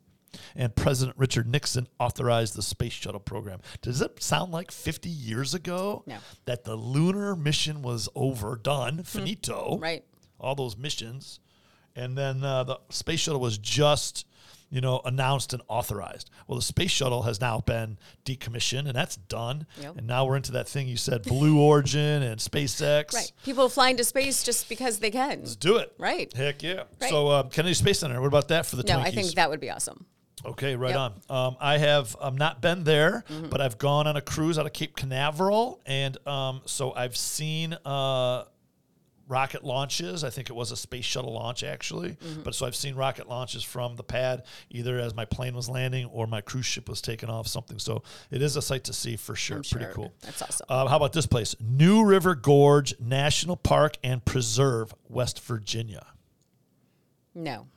and 0.55 0.73
President 0.73 1.17
Richard 1.17 1.45
Nixon 1.45 1.87
authorized 1.99 2.55
the 2.55 2.61
space 2.61 2.93
shuttle 2.93 3.19
program. 3.19 3.59
Does 3.81 3.99
it 4.01 4.23
sound 4.23 4.53
like 4.53 4.71
50 4.71 5.09
years 5.09 5.53
ago 5.53 6.03
No. 6.07 6.19
that 6.45 6.63
the 6.63 6.75
lunar 6.77 7.35
mission 7.35 7.81
was 7.81 8.07
over, 8.15 8.55
done, 8.55 9.03
finito? 9.03 9.77
Right. 9.77 10.05
All 10.39 10.55
those 10.55 10.77
missions. 10.77 11.41
And 11.97 12.17
then 12.17 12.45
uh, 12.45 12.63
the 12.63 12.79
space 12.91 13.19
shuttle 13.19 13.41
was 13.41 13.57
just, 13.57 14.25
you 14.69 14.81
know, 14.81 15.01
announced 15.05 15.53
and 15.53 15.61
authorized. 15.67 16.29
Well, 16.47 16.57
the 16.57 16.61
space 16.63 16.91
shuttle 16.91 17.23
has 17.23 17.41
now 17.41 17.59
been 17.61 17.97
decommissioned 18.25 18.85
and 18.87 18.93
that's 18.93 19.15
done. 19.15 19.65
Yep. 19.81 19.97
And 19.97 20.07
now 20.07 20.25
we're 20.25 20.35
into 20.35 20.51
that 20.53 20.67
thing 20.67 20.87
you 20.87 20.97
said, 20.97 21.23
Blue 21.23 21.59
Origin 21.61 22.21
and 22.23 22.39
SpaceX. 22.39 23.13
Right. 23.13 23.31
People 23.43 23.69
fly 23.69 23.89
into 23.89 24.03
space 24.03 24.43
just 24.43 24.69
because 24.69 24.99
they 24.99 25.11
can. 25.11 25.39
Let's 25.39 25.55
do 25.55 25.77
it. 25.77 25.93
Right. 25.97 26.31
Heck 26.35 26.61
yeah. 26.63 26.83
Right. 27.01 27.09
So 27.09 27.27
uh, 27.29 27.43
Kennedy 27.43 27.73
Space 27.73 27.99
Center, 27.99 28.19
what 28.21 28.27
about 28.27 28.47
that 28.49 28.65
for 28.65 28.75
the 28.75 28.83
No, 28.83 28.97
Twinkies? 28.97 29.05
I 29.05 29.11
think 29.11 29.33
that 29.35 29.49
would 29.49 29.59
be 29.59 29.69
awesome. 29.71 30.05
Okay, 30.45 30.75
right 30.77 30.91
Yep. 30.91 30.97
Mm-hmm. 30.97 31.31
on. 31.33 31.47
Um, 31.47 31.57
I 31.59 31.77
have 31.79 32.15
um, 32.21 32.37
not 32.37 32.61
been 32.61 32.85
there, 32.85 33.25
but 33.49 33.59
I've 33.59 33.77
gone 33.77 34.07
on 34.07 34.15
a 34.15 34.21
cruise 34.21 34.57
out 34.57 34.65
of 34.65 34.71
Cape 34.71 34.95
Canaveral, 34.95 35.81
and 35.85 36.17
um, 36.25 36.61
so 36.65 36.93
I've 36.93 37.17
seen 37.17 37.73
uh, 37.83 38.45
rocket 39.29 39.63
launches. 39.63 40.23
I 40.25 40.29
think 40.29 40.49
it 40.49 40.53
was 40.53 40.71
a 40.71 40.75
space 40.75 41.05
shuttle 41.05 41.31
launch 41.33 41.63
actually, 41.63 42.09
Mm-hmm. 42.17 42.41
but 42.41 42.53
so 42.55 42.65
I've 42.65 42.75
seen 42.75 42.95
rocket 42.95 43.29
launches 43.29 43.63
from 43.63 43.95
the 43.95 44.03
pad 44.03 44.43
either 44.69 44.99
as 44.99 45.13
my 45.15 45.23
plane 45.23 45.55
was 45.55 45.69
landing 45.69 46.07
or 46.07 46.27
my 46.27 46.41
cruise 46.41 46.65
ship 46.65 46.89
was 46.89 46.99
taking 47.01 47.29
off. 47.29 47.47
Something. 47.47 47.79
So 47.79 48.03
it 48.31 48.41
is 48.41 48.55
a 48.57 48.61
sight 48.61 48.83
to 48.85 48.93
see 48.93 49.15
for 49.15 49.35
sure. 49.35 49.61
Pretty 49.63 49.87
cool. 49.93 50.11
That's 50.21 50.41
awesome. 50.41 50.65
Uh, 50.67 50.87
how 50.87 50.97
about 50.97 51.13
this 51.13 51.27
place? 51.27 51.55
New 51.61 52.03
River 52.03 52.35
Gorge 52.35 52.93
National 52.99 53.55
Park 53.55 53.95
and 54.03 54.25
Preserve, 54.25 54.93
West 55.07 55.39
Virginia. 55.41 56.05
No. 57.35 57.67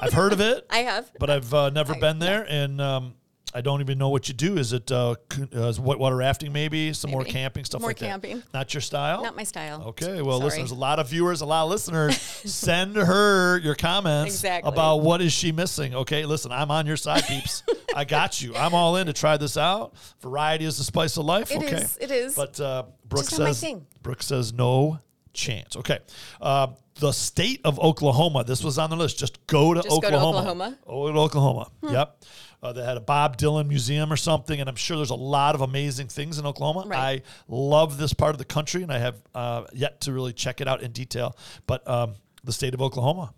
I've 0.00 0.12
heard 0.12 0.32
of 0.32 0.40
it. 0.40 0.66
I 0.70 0.78
have. 0.78 1.10
but 1.18 1.30
I've 1.30 1.52
uh, 1.54 1.70
never 1.70 1.94
I- 1.94 1.98
been 2.00 2.18
there, 2.18 2.44
and 2.48 2.80
um, 2.80 3.14
I 3.54 3.62
don't 3.62 3.80
even 3.80 3.96
know 3.96 4.10
what 4.10 4.28
you 4.28 4.34
do. 4.34 4.58
Is 4.58 4.72
it 4.72 4.92
uh, 4.92 5.14
uh, 5.54 5.72
whitewater 5.74 6.16
rafting, 6.16 6.52
maybe 6.52 6.92
some 6.92 7.10
more 7.10 7.24
camping 7.24 7.64
stuff 7.64 7.80
More 7.80 7.90
like 7.90 7.96
camping. 7.96 8.38
that? 8.38 8.52
Not 8.52 8.74
your 8.74 8.82
style. 8.82 9.22
Not 9.22 9.36
my 9.36 9.44
style. 9.44 9.82
Okay, 9.88 10.20
well, 10.20 10.38
listen, 10.38 10.60
there's 10.60 10.70
a 10.70 10.74
lot 10.74 10.98
of 10.98 11.08
viewers, 11.08 11.40
a 11.40 11.46
lot 11.46 11.64
of 11.64 11.70
listeners. 11.70 12.20
Send 12.20 12.96
her 12.96 13.58
your 13.58 13.74
comments 13.74 14.34
Exactly. 14.34 14.70
about 14.70 14.96
what 14.98 15.22
is 15.22 15.32
she 15.32 15.50
missing. 15.50 15.94
Okay, 15.94 16.26
listen, 16.26 16.52
I'm 16.52 16.70
on 16.70 16.86
your 16.86 16.96
side, 16.96 17.24
peeps. 17.26 17.62
I 17.94 18.04
got 18.04 18.42
you. 18.42 18.54
I'm 18.54 18.74
all 18.74 18.96
in 18.96 19.06
to 19.06 19.12
try 19.14 19.38
this 19.38 19.56
out. 19.56 19.94
Variety 20.20 20.66
is 20.66 20.76
the 20.76 20.84
spice 20.84 21.16
of 21.16 21.24
life. 21.24 21.50
It 21.50 21.58
okay, 21.58 21.76
is, 21.76 21.98
it 22.00 22.10
is. 22.10 22.34
But 22.34 22.60
uh, 22.60 22.84
Brooke 23.08 23.24
Just 23.24 23.38
not 23.38 23.44
my 23.46 23.50
says 23.52 23.60
thing. 23.60 23.86
Brooke 24.02 24.22
says 24.22 24.52
no 24.52 25.00
chance. 25.32 25.74
Okay, 25.76 25.98
uh, 26.42 26.68
the 26.96 27.12
state 27.12 27.60
of 27.64 27.78
Oklahoma. 27.80 28.44
This 28.44 28.62
was 28.62 28.78
on 28.78 28.90
the 28.90 28.96
list. 28.96 29.18
Just 29.18 29.46
go 29.46 29.72
to 29.74 29.82
Just 29.82 29.88
go 30.02 30.10
to 30.10 30.16
Oklahoma. 30.16 30.38
Oklahoma? 30.38 30.78
Hmm. 30.84 30.90
Oh, 30.90 31.22
Oklahoma. 31.22 31.70
Yep. 31.82 32.24
Uh, 32.62 32.72
they 32.72 32.84
had 32.84 32.96
a 32.96 33.00
Bob 33.00 33.36
Dylan 33.36 33.68
museum 33.68 34.12
or 34.12 34.16
something, 34.16 34.58
and 34.60 34.68
I'm 34.68 34.76
sure 34.76 34.96
there's 34.96 35.10
a 35.10 35.14
lot 35.14 35.54
of 35.54 35.60
amazing 35.60 36.08
things 36.08 36.38
in 36.38 36.46
Oklahoma. 36.46 36.84
Right. 36.88 36.98
I 36.98 37.22
love 37.46 37.98
this 37.98 38.12
part 38.12 38.34
of 38.34 38.38
the 38.38 38.44
country, 38.44 38.82
and 38.82 38.92
I 38.92 38.98
have 38.98 39.22
uh, 39.34 39.64
yet 39.72 40.00
to 40.02 40.12
really 40.12 40.32
check 40.32 40.60
it 40.60 40.66
out 40.66 40.82
in 40.82 40.90
detail. 40.90 41.36
But 41.66 41.86
um, 41.88 42.14
the 42.42 42.52
state 42.52 42.74
of 42.74 42.82
Oklahoma, 42.82 43.32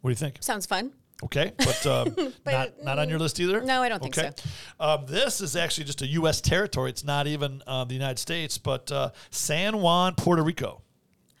what 0.00 0.08
do 0.08 0.12
you 0.12 0.16
think? 0.16 0.36
Sounds 0.40 0.66
fun. 0.66 0.92
Okay, 1.24 1.52
but, 1.56 1.86
um, 1.86 2.14
But, 2.44 2.52
not 2.52 2.84
not 2.84 2.98
on 2.98 3.08
your 3.08 3.18
list 3.18 3.38
either. 3.40 3.62
No, 3.62 3.82
I 3.82 3.88
don't 3.88 4.02
think 4.02 4.14
so. 4.14 4.30
Um, 4.80 5.06
this 5.06 5.40
is 5.40 5.56
actually 5.56 5.84
just 5.84 6.02
a 6.02 6.06
U.S. 6.08 6.40
territory. 6.40 6.90
It's 6.90 7.04
not 7.04 7.26
even 7.26 7.62
uh, 7.66 7.84
the 7.84 7.94
United 7.94 8.18
States, 8.18 8.58
but 8.58 8.90
uh, 8.90 9.10
San 9.30 9.78
Juan, 9.80 10.14
Puerto 10.14 10.42
Rico. 10.42 10.82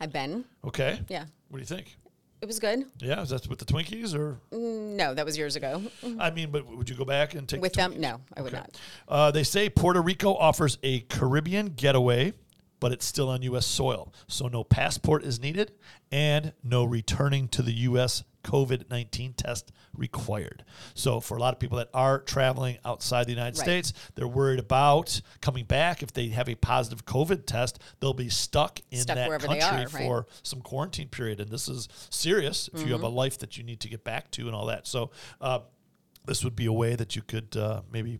I've 0.00 0.12
been. 0.12 0.44
Okay. 0.64 1.00
Yeah. 1.08 1.24
What 1.48 1.58
do 1.58 1.60
you 1.60 1.66
think? 1.66 1.96
It 2.42 2.46
was 2.48 2.58
good. 2.58 2.86
Yeah, 2.98 3.22
is 3.22 3.28
that 3.30 3.46
with 3.48 3.60
the 3.60 3.64
Twinkies 3.64 4.16
or? 4.18 4.36
No, 4.50 5.14
that 5.14 5.24
was 5.24 5.38
years 5.38 5.54
ago. 5.54 5.80
I 6.18 6.32
mean, 6.32 6.50
but 6.50 6.66
would 6.66 6.90
you 6.90 6.96
go 6.96 7.04
back 7.04 7.34
and 7.34 7.48
take 7.48 7.62
With 7.62 7.72
the 7.74 7.76
them? 7.82 8.00
No, 8.00 8.20
I 8.36 8.42
would 8.42 8.52
Okay. 8.52 8.60
not. 8.60 8.80
Uh, 9.08 9.30
they 9.30 9.44
say 9.44 9.68
Puerto 9.70 10.02
Rico 10.02 10.34
offers 10.34 10.76
a 10.82 11.00
Caribbean 11.02 11.68
getaway, 11.68 12.32
but 12.80 12.90
it's 12.90 13.06
still 13.06 13.28
on 13.28 13.42
U.S. 13.42 13.64
soil. 13.64 14.12
So 14.26 14.48
no 14.48 14.64
passport 14.64 15.22
is 15.22 15.38
needed 15.40 15.70
and 16.10 16.52
no 16.64 16.82
returning 16.82 17.46
to 17.50 17.62
the 17.62 17.72
U.S. 17.72 18.24
COVID 18.42 18.90
19 18.90 19.34
test 19.34 19.72
required. 19.94 20.64
So 20.94 21.20
for 21.20 21.36
a 21.36 21.40
lot 21.40 21.52
of 21.54 21.60
people 21.60 21.78
that 21.78 21.88
are 21.94 22.20
traveling 22.20 22.78
outside 22.84 23.24
the 23.26 23.32
United 23.32 23.58
Right. 23.58 23.64
States, 23.64 23.92
they're 24.14 24.26
worried 24.28 24.58
about 24.58 25.20
coming 25.40 25.64
back. 25.64 26.02
If 26.02 26.12
they 26.12 26.28
have 26.28 26.48
a 26.48 26.54
positive 26.54 27.04
COVID 27.04 27.46
test, 27.46 27.78
they'll 28.00 28.14
be 28.14 28.28
stuck 28.28 28.80
in 28.90 29.00
Stuck 29.00 29.16
that 29.16 29.40
country 29.40 29.60
are, 29.60 29.76
right. 29.76 29.88
for 29.90 30.26
some 30.42 30.60
quarantine 30.60 31.08
period. 31.08 31.40
And 31.40 31.50
this 31.50 31.68
is 31.68 31.88
serious 32.10 32.68
if 32.72 32.84
you 32.86 32.92
have 32.92 33.02
a 33.02 33.06
Mm-hmm. 33.06 33.16
life 33.16 33.38
that 33.38 33.56
you 33.58 33.64
need 33.64 33.80
to 33.80 33.88
get 33.88 34.04
back 34.04 34.30
to 34.32 34.46
and 34.46 34.54
all 34.54 34.66
that. 34.66 34.86
So, 34.86 35.10
uh, 35.40 35.60
this 36.24 36.44
would 36.44 36.54
be 36.56 36.66
a 36.66 36.72
way 36.72 36.94
that 36.94 37.16
you 37.16 37.22
could 37.22 37.56
uh, 37.56 37.82
maybe, 37.92 38.18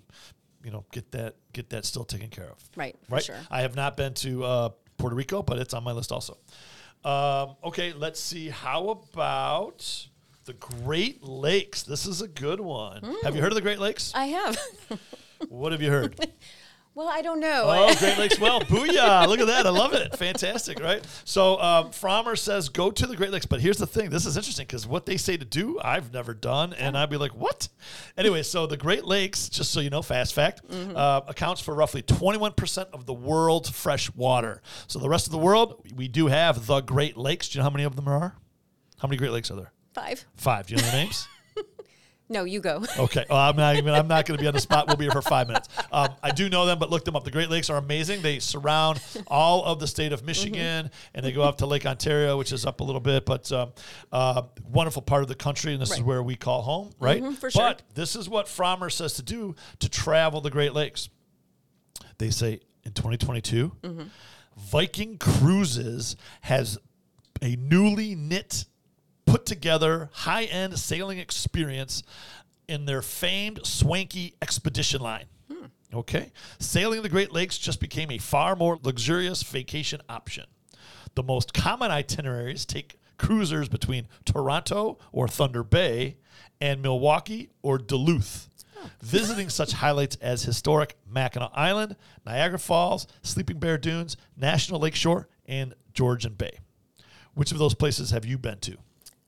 you 0.65 0.71
know, 0.71 0.85
get 0.93 1.13
that 1.13 1.37
get 1.53 1.71
that 1.71 1.85
still 1.85 2.05
taken 2.05 2.29
care 2.31 2.49
of. 2.51 2.59
Right, 2.77 2.97
for 3.09 3.15
Right. 3.15 3.25
sure. 3.25 3.37
I 3.51 3.63
have 3.63 3.77
not 3.77 3.97
been 3.97 4.13
to 4.15 4.45
uh, 4.45 4.69
Puerto 4.99 5.15
Rico, 5.17 5.43
but 5.43 5.59
it's 5.59 5.73
on 5.73 5.85
my 5.85 5.93
list 5.93 6.11
also. 6.13 6.37
Um, 7.05 7.57
okay, 7.65 7.93
let's 7.93 8.21
see. 8.21 8.49
How 8.49 8.89
about 8.91 10.09
the 10.45 10.55
Great 10.55 11.23
Lakes? 11.23 11.83
This 11.83 12.07
is 12.07 12.21
a 12.21 12.29
good 12.29 12.61
one. 12.61 13.17
Have 13.23 13.37
you 13.37 13.43
heard 13.43 13.53
of 13.53 13.57
the 13.57 13.63
Great 13.63 13.79
Lakes? 13.79 14.13
I 14.15 14.27
have. 14.27 14.59
what 15.49 15.73
have 15.73 15.81
you 15.81 15.91
heard? 15.91 16.19
well, 16.95 17.09
I 17.09 17.23
don't 17.23 17.41
know. 17.41 17.65
Oh, 17.67 17.95
Great 17.99 18.19
Lakes 18.19 18.41
well. 18.41 18.61
Booyah. 18.61 19.29
Look 19.29 19.41
at 19.41 19.47
that. 19.47 19.67
I 19.67 19.71
love 19.71 19.93
it. 19.95 20.17
Fantastic, 20.17 20.81
right? 20.81 21.05
So 21.25 21.61
um, 21.61 21.91
Frommer 21.91 22.37
says 22.37 22.69
go 22.69 22.91
to 22.91 23.07
the 23.07 23.15
Great 23.17 23.31
Lakes. 23.31 23.47
But 23.47 23.61
here's 23.61 23.79
the 23.79 23.87
thing. 23.87 24.11
This 24.11 24.27
is 24.27 24.37
interesting 24.37 24.67
because 24.67 24.87
what 24.87 25.07
they 25.07 25.17
say 25.17 25.37
to 25.37 25.45
do, 25.45 25.79
I've 25.83 26.13
never 26.13 26.35
done. 26.35 26.73
And 26.73 26.99
I'd 26.99 27.11
be 27.11 27.17
like, 27.17 27.33
what? 27.37 27.69
Anyway, 28.17 28.43
so 28.43 28.67
the 28.67 28.77
Great 28.77 29.05
Lakes, 29.05 29.49
just 29.49 29.71
so 29.71 29.81
you 29.81 29.91
know, 29.91 30.03
fast 30.03 30.35
fact, 30.35 30.63
uh, 30.73 31.21
accounts 31.29 31.61
for 31.61 31.75
roughly 31.75 32.03
21% 32.03 32.91
of 32.93 33.07
the 33.07 33.15
world's 33.15 33.71
fresh 33.71 34.13
water. 34.15 34.61
So 34.89 34.99
the 34.99 35.09
rest 35.09 35.27
of 35.27 35.33
the 35.33 35.39
world, 35.39 35.87
we 35.95 36.09
do 36.09 36.27
have 36.27 36.67
the 36.67 36.81
Great 36.81 37.17
Lakes. 37.17 37.49
Do 37.49 37.59
you 37.59 37.61
know 37.61 37.65
how 37.65 37.71
many 37.71 37.85
of 37.85 37.97
them 37.97 38.07
there 38.07 38.15
are? 38.15 38.37
How 38.99 39.09
many 39.09 39.17
Great 39.17 39.33
Lakes 39.33 39.51
are 39.51 39.57
there? 39.57 39.73
Five. 39.95 40.25
Five. 40.37 40.67
Do 40.67 40.75
you 40.75 40.81
know 40.83 40.87
the 40.91 40.97
names? 40.97 41.29
No, 42.29 42.45
you 42.45 42.61
go. 42.61 42.83
Okay. 42.99 43.27
Well, 43.29 43.39
I'm 43.39 43.57
not 43.57 43.77
even. 43.77 43.93
I'm 43.93 44.09
not 44.09 44.25
going 44.25 44.39
to 44.39 44.43
be 44.43 44.49
on 44.49 44.55
the 44.55 44.61
spot. 44.61 44.87
We'll 44.87 44.97
be 44.97 45.05
here 45.05 45.13
for 45.13 45.21
five 45.21 45.49
minutes. 45.49 45.69
Um, 45.93 46.09
I 46.23 46.31
do 46.31 46.49
know 46.49 46.65
them, 46.65 46.79
but 46.79 46.89
look 46.89 47.05
them 47.05 47.15
up. 47.15 47.25
The 47.25 47.31
Great 47.31 47.51
Lakes 47.51 47.69
are 47.69 47.77
amazing. 47.77 48.23
They 48.23 48.39
surround 48.39 49.03
all 49.27 49.63
of 49.65 49.81
the 49.81 49.87
state 49.87 50.15
of 50.15 50.25
Michigan, 50.25 50.91
and 51.15 51.27
they 51.27 51.33
go 51.33 51.43
up 51.43 51.59
to 51.59 51.67
Lake 51.67 51.85
Ontario, 51.85 52.39
which 52.39 52.53
is 52.53 52.65
up 52.65 52.81
a 52.81 52.85
little 52.85 53.03
bit, 53.03 53.27
but 53.27 53.53
um, 53.53 53.73
uh, 54.13 54.43
wonderful 54.65 55.03
part 55.03 55.21
of 55.21 55.29
the 55.29 55.35
country. 55.35 55.75
And 55.75 55.83
this 55.83 55.93
is 55.93 56.01
where 56.01 56.23
we 56.23 56.35
call 56.35 56.63
home, 56.63 56.93
right? 56.99 57.23
for 57.37 57.51
sure. 57.51 57.63
But 57.63 57.83
this 57.95 58.17
is 58.17 58.31
what 58.31 58.47
Frommer 58.47 58.91
says 58.91 59.13
to 59.15 59.23
do 59.23 59.55
to 59.81 59.91
travel 59.91 60.41
the 60.41 60.51
Great 60.51 60.73
Lakes. 60.73 61.11
They 62.17 62.31
say 62.31 62.61
in 62.85 62.93
2022, 62.93 63.73
Viking 64.57 65.19
Cruises 65.19 66.17
has 66.41 66.79
a 67.43 67.57
newly 67.57 68.15
knit, 68.15 68.65
put 69.27 69.47
together, 69.47 70.11
high 70.13 70.45
end 70.45 70.79
sailing 70.79 71.19
experience 71.19 72.03
in 72.69 72.85
their 72.87 73.03
famed 73.03 73.65
swanky 73.67 74.35
expedition 74.41 75.01
line. 75.01 75.27
Hmm. 75.53 75.67
Okay. 75.95 76.33
Sailing 76.59 77.03
the 77.03 77.09
Great 77.09 77.33
Lakes 77.33 77.59
just 77.59 77.81
became 77.81 78.11
a 78.11 78.19
far 78.19 78.57
more 78.57 78.79
luxurious 78.83 79.43
vacation 79.43 80.01
option. 80.09 80.47
The 81.15 81.23
most 81.23 81.53
common 81.53 81.91
itineraries 81.91 82.65
take 82.65 82.99
cruisers 83.19 83.69
between 83.69 84.09
Toronto 84.25 84.99
or 85.13 85.29
Thunder 85.29 85.63
Bay 85.63 86.17
and 86.61 86.81
Milwaukee 86.81 87.51
or 87.63 87.79
Duluth. 87.79 88.49
visiting 89.01 89.49
such 89.51 89.73
highlights 89.73 90.17
as 90.17 90.43
historic 90.43 90.97
Mackinac 91.09 91.51
Island, 91.55 91.97
Niagara 92.25 92.59
Falls, 92.59 93.07
Sleeping 93.23 93.59
Bear 93.59 93.79
Dunes, 93.79 94.17
National 94.37 94.81
Lakeshore, 94.81 95.29
and 95.47 95.75
Georgian 95.93 96.35
Bay. 96.35 96.59
Which 97.35 97.53
of 97.53 97.59
those 97.59 97.75
places 97.75 98.11
have 98.11 98.25
you 98.25 98.39
been 98.39 98.59
to? 98.61 98.77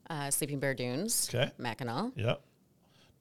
Uh, 0.09 0.29
Sleeping 0.29 0.59
Bear 0.59 0.73
Dunes. 0.73 1.29
Okay. 1.33 1.51
Mackinac. 1.57 2.11
Yep. 2.15 2.41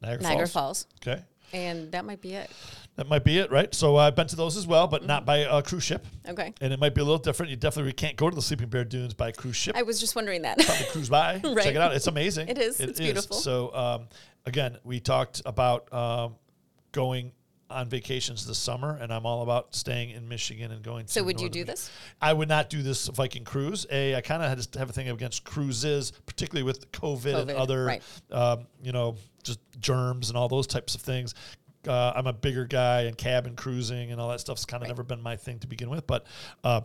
Niagara, 0.03 0.23
Niagara 0.23 0.49
Falls. 0.49 0.85
Falls. 0.85 0.87
Okay. 1.07 1.23
And 1.53 1.93
that 1.93 2.05
might 2.05 2.21
be 2.21 2.35
it. 2.35 2.50
That 2.97 3.09
might 3.09 3.23
be 3.23 3.38
it, 3.38 3.50
right? 3.50 3.73
So 3.75 3.97
I've 3.97 4.17
been 4.17 4.26
to 4.26 4.37
those 4.37 4.57
as 4.57 4.67
well, 4.67 4.87
but 4.88 5.07
not 5.07 5.25
by 5.25 5.38
a 5.38 5.62
cruise 5.62 5.85
ship. 5.85 6.05
Okay. 6.29 6.53
And 6.61 6.73
it 6.73 6.81
might 6.81 6.95
be 6.95 7.00
a 7.00 7.05
little 7.05 7.19
different. 7.19 7.50
You 7.50 7.57
definitely 7.57 7.93
can't 7.93 8.17
go 8.17 8.29
to 8.29 8.35
the 8.35 8.43
Sleeping 8.43 8.69
Bear 8.69 8.85
Dunes 8.85 9.14
by 9.14 9.31
cruise 9.31 9.57
ship. 9.57 9.76
I 9.76 9.83
was 9.83 10.00
just 10.00 10.17
wondering 10.17 10.43
that. 10.43 10.59
Probably 10.59 10.87
cruise 10.87 11.09
by. 11.09 11.38
Check 11.43 11.75
it 11.75 11.76
out. 11.76 11.95
It's 11.95 12.07
amazing. 12.07 12.49
It 12.49 12.59
is. 12.59 12.81
It's 12.81 12.99
beautiful. 12.99 13.37
So 13.37 13.75
um, 13.75 14.09
again, 14.47 14.79
we 14.85 15.00
talked 15.00 15.43
about 15.47 15.93
um, 15.93 16.37
going 16.93 17.33
on 17.71 17.88
vacations 17.88 18.47
this 18.47 18.59
summer, 18.59 18.97
and 19.00 19.12
I'm 19.12 19.26
all 19.26 19.42
about 19.42 19.75
staying 19.75 20.11
in 20.11 20.28
Michigan 20.28 20.71
and 20.71 20.83
going. 20.83 21.06
So 21.06 21.23
would 21.25 21.40
you 21.40 21.49
do 21.49 21.61
Michigan. 21.61 21.73
this? 21.73 21.90
I 22.21 22.33
would 22.33 22.49
not 22.49 22.71
do 22.71 22.83
this 22.83 23.09
Viking 23.09 23.44
cruise. 23.44 23.87
A, 23.90 24.14
I 24.14 24.21
kind 24.21 24.42
of 24.42 24.75
have 24.76 24.90
a 24.90 24.92
thing 24.92 25.09
against 25.09 25.44
cruises, 25.44 26.12
particularly 26.26 26.62
with 26.62 26.90
COVID, 26.92 27.35
and 27.35 27.50
other, 27.50 27.85
right. 27.85 28.02
um, 28.30 28.66
you 28.83 28.92
know, 28.92 29.16
just 29.42 29.61
germs 29.80 30.28
and 30.28 30.37
all 30.38 30.49
those 30.49 30.66
types 30.66 30.94
of 30.94 31.00
things. 31.00 31.35
Uh, 31.87 32.12
I'm 32.14 32.26
a 32.26 32.33
bigger 32.33 32.64
guy, 32.64 33.02
and 33.02 33.16
cabin 33.16 33.56
cruising 33.56 34.11
and 34.11 34.21
all 34.21 34.28
that 34.30 34.40
stuff's 34.40 34.64
kind 34.64 34.83
of 34.83 34.87
Right. 34.87 34.94
never 34.94 35.02
been 35.02 35.23
my 35.23 35.37
thing 35.37 35.59
to 35.61 35.66
begin 35.66 35.90
with. 35.90 36.06
But 36.06 36.26
uh, 36.62 36.83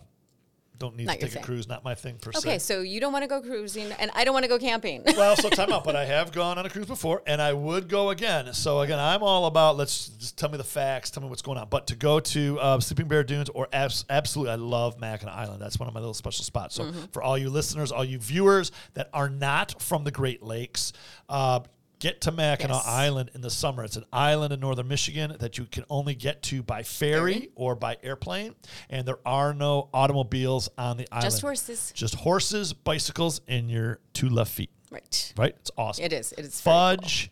don't 0.79 0.95
need 0.95 1.07
Not 1.07 1.19
to 1.19 1.27
take 1.27 1.36
a 1.36 1.43
cruise. 1.43 1.67
Not 1.67 1.83
my 1.83 1.93
thing 1.93 2.17
per 2.17 2.31
se. 2.31 2.39
Okay, 2.39 2.59
so 2.59 2.81
you 2.81 3.00
don't 3.00 3.13
want 3.13 3.24
to 3.24 3.27
go 3.27 3.41
cruising, 3.41 3.91
and 4.00 4.09
I 4.15 4.24
don't 4.24 4.33
want 4.33 4.43
to 4.45 4.50
go 4.50 4.57
camping. 4.57 5.03
well, 5.05 5.36
so 5.36 5.50
time 5.50 5.71
out, 5.71 5.83
but 5.83 5.95
I 5.95 6.05
have 6.05 6.31
gone 6.31 6.57
on 6.57 6.65
a 6.65 6.69
cruise 6.69 6.86
before, 6.88 7.21
and 7.27 7.41
I 7.41 7.53
would 7.53 7.89
go 7.89 8.09
again. 8.09 8.53
So 8.53 8.79
again, 8.81 9.00
I'm 9.00 9.21
all 9.21 9.45
about 9.45 9.77
let's 9.77 10.07
just 10.07 10.38
tell 10.38 10.50
me 10.50 10.57
the 10.57 10.63
facts, 10.63 11.12
tell 11.12 11.21
me 11.21 11.29
what's 11.29 11.41
going 11.41 11.57
on. 11.57 11.67
But 11.69 11.88
to 11.88 11.95
go 11.95 12.19
to 12.19 12.59
uh, 12.59 12.79
Sleeping 12.79 13.07
Bear 13.07 13.24
Dunes 13.24 13.50
or 13.50 13.67
abs- 13.74 14.05
absolutely, 14.09 14.53
I 14.53 14.55
love 14.55 15.00
Mackinac 15.00 15.36
Island. 15.36 15.62
That's 15.62 15.79
one 15.79 15.88
of 15.88 15.93
my 15.93 16.00
little 16.00 16.13
special 16.13 16.45
spots. 16.45 16.75
So 16.75 16.91
for 17.12 17.21
all 17.21 17.38
you 17.38 17.50
listeners, 17.50 17.91
all 17.91 18.05
you 18.05 18.17
viewers 18.17 18.71
that 18.93 19.09
are 19.13 19.29
not 19.29 19.81
from 19.81 20.03
the 20.03 20.12
Great 20.12 20.41
Lakes. 20.41 20.93
Uh, 21.27 21.62
Get 22.00 22.22
to 22.22 22.32
Mackinac 22.32 22.77
Yes. 22.77 22.88
Island 22.88 23.32
in 23.34 23.41
the 23.41 23.50
summer. 23.50 23.84
It's 23.84 23.98
an 23.98 24.06
island 24.13 24.53
in 24.53 24.62
northern 24.62 24.88
Michigan 24.88 25.36
that 25.39 25.58
you 25.58 25.65
can 25.65 25.84
only 25.89 26.15
get 26.15 26.41
to 26.44 26.63
by 26.63 26.82
ferry 26.84 27.34
Ferry. 27.34 27.50
or 27.56 27.75
by 27.75 27.98
airplane, 28.01 28.56
and 28.89 29.06
there 29.06 29.20
are 29.25 29.53
no 29.53 29.89
automobiles 29.94 30.70
on 30.77 30.96
the 30.96 31.08
island. 31.12 31.25
Just 31.25 31.41
horses. 31.41 31.91
Just 31.94 32.15
horses, 32.15 32.72
bicycles, 32.72 33.41
and 33.50 33.70
your 33.70 34.00
two 34.13 34.29
left 34.29 34.51
feet 34.53 34.70
Right. 34.89 35.34
right? 35.38 35.53
It's 35.60 35.72
awesome. 35.77 36.06
It 36.06 36.13
is. 36.13 36.32
It 36.34 36.46
is. 36.46 36.62
very 36.62 36.74
cool. 36.74 36.98
Fudge 37.01 37.32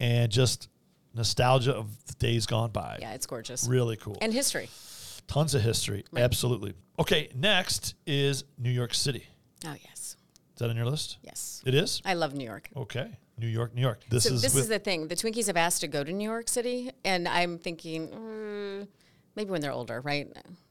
and 0.00 0.32
just 0.32 0.68
nostalgia 1.14 1.74
of 1.74 2.04
the 2.06 2.14
days 2.14 2.46
gone 2.46 2.70
by. 2.70 2.96
Yeah, 3.00 3.12
it's 3.12 3.26
gorgeous. 3.26 3.66
Really 3.68 3.96
cool. 3.96 4.16
And 4.22 4.32
history. 4.32 4.70
Tons 5.28 5.54
of 5.54 5.60
history. 5.62 6.04
Absolutely. 6.16 6.72
Okay, 6.98 7.28
next 7.34 7.94
is 8.06 8.44
New 8.56 8.70
York 8.70 8.94
City. 8.94 9.26
Oh 9.66 9.74
yes, 9.84 10.16
Is 10.54 10.58
that 10.58 10.70
on 10.70 10.76
your 10.76 10.86
list? 10.86 11.18
yes. 11.22 11.62
It 11.66 11.74
is? 11.74 12.00
I 12.04 12.14
love 12.14 12.32
New 12.34 12.44
York. 12.44 12.70
Okay. 12.74 13.10
New 13.38 13.46
York, 13.48 13.74
New 13.74 13.82
York. 13.82 14.00
This 14.08 14.24
So 14.24 14.34
is 14.34 14.42
this 14.42 14.54
is 14.54 14.68
the 14.68 14.78
thing. 14.78 15.08
The 15.08 15.16
Twinkies 15.16 15.46
have 15.46 15.56
asked 15.56 15.80
to 15.82 15.88
go 15.88 16.02
to 16.02 16.12
New 16.12 16.28
York 16.28 16.48
City, 16.48 16.90
and 17.04 17.28
I'm 17.28 17.58
thinking 17.58 18.08
mm, 18.08 18.88
maybe 19.34 19.50
when 19.50 19.60
they're 19.60 19.72
older, 19.72 20.00
right? 20.00 20.26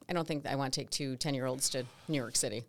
I 0.09 0.13
don't 0.13 0.27
think 0.27 0.45
I 0.47 0.55
want 0.55 0.73
to 0.73 0.79
take 0.81 0.89
two 0.89 1.15
10 1.17 1.33
year 1.33 1.45
olds 1.45 1.69
to 1.71 1.85
New 2.07 2.17
York 2.17 2.35
City. 2.35 2.63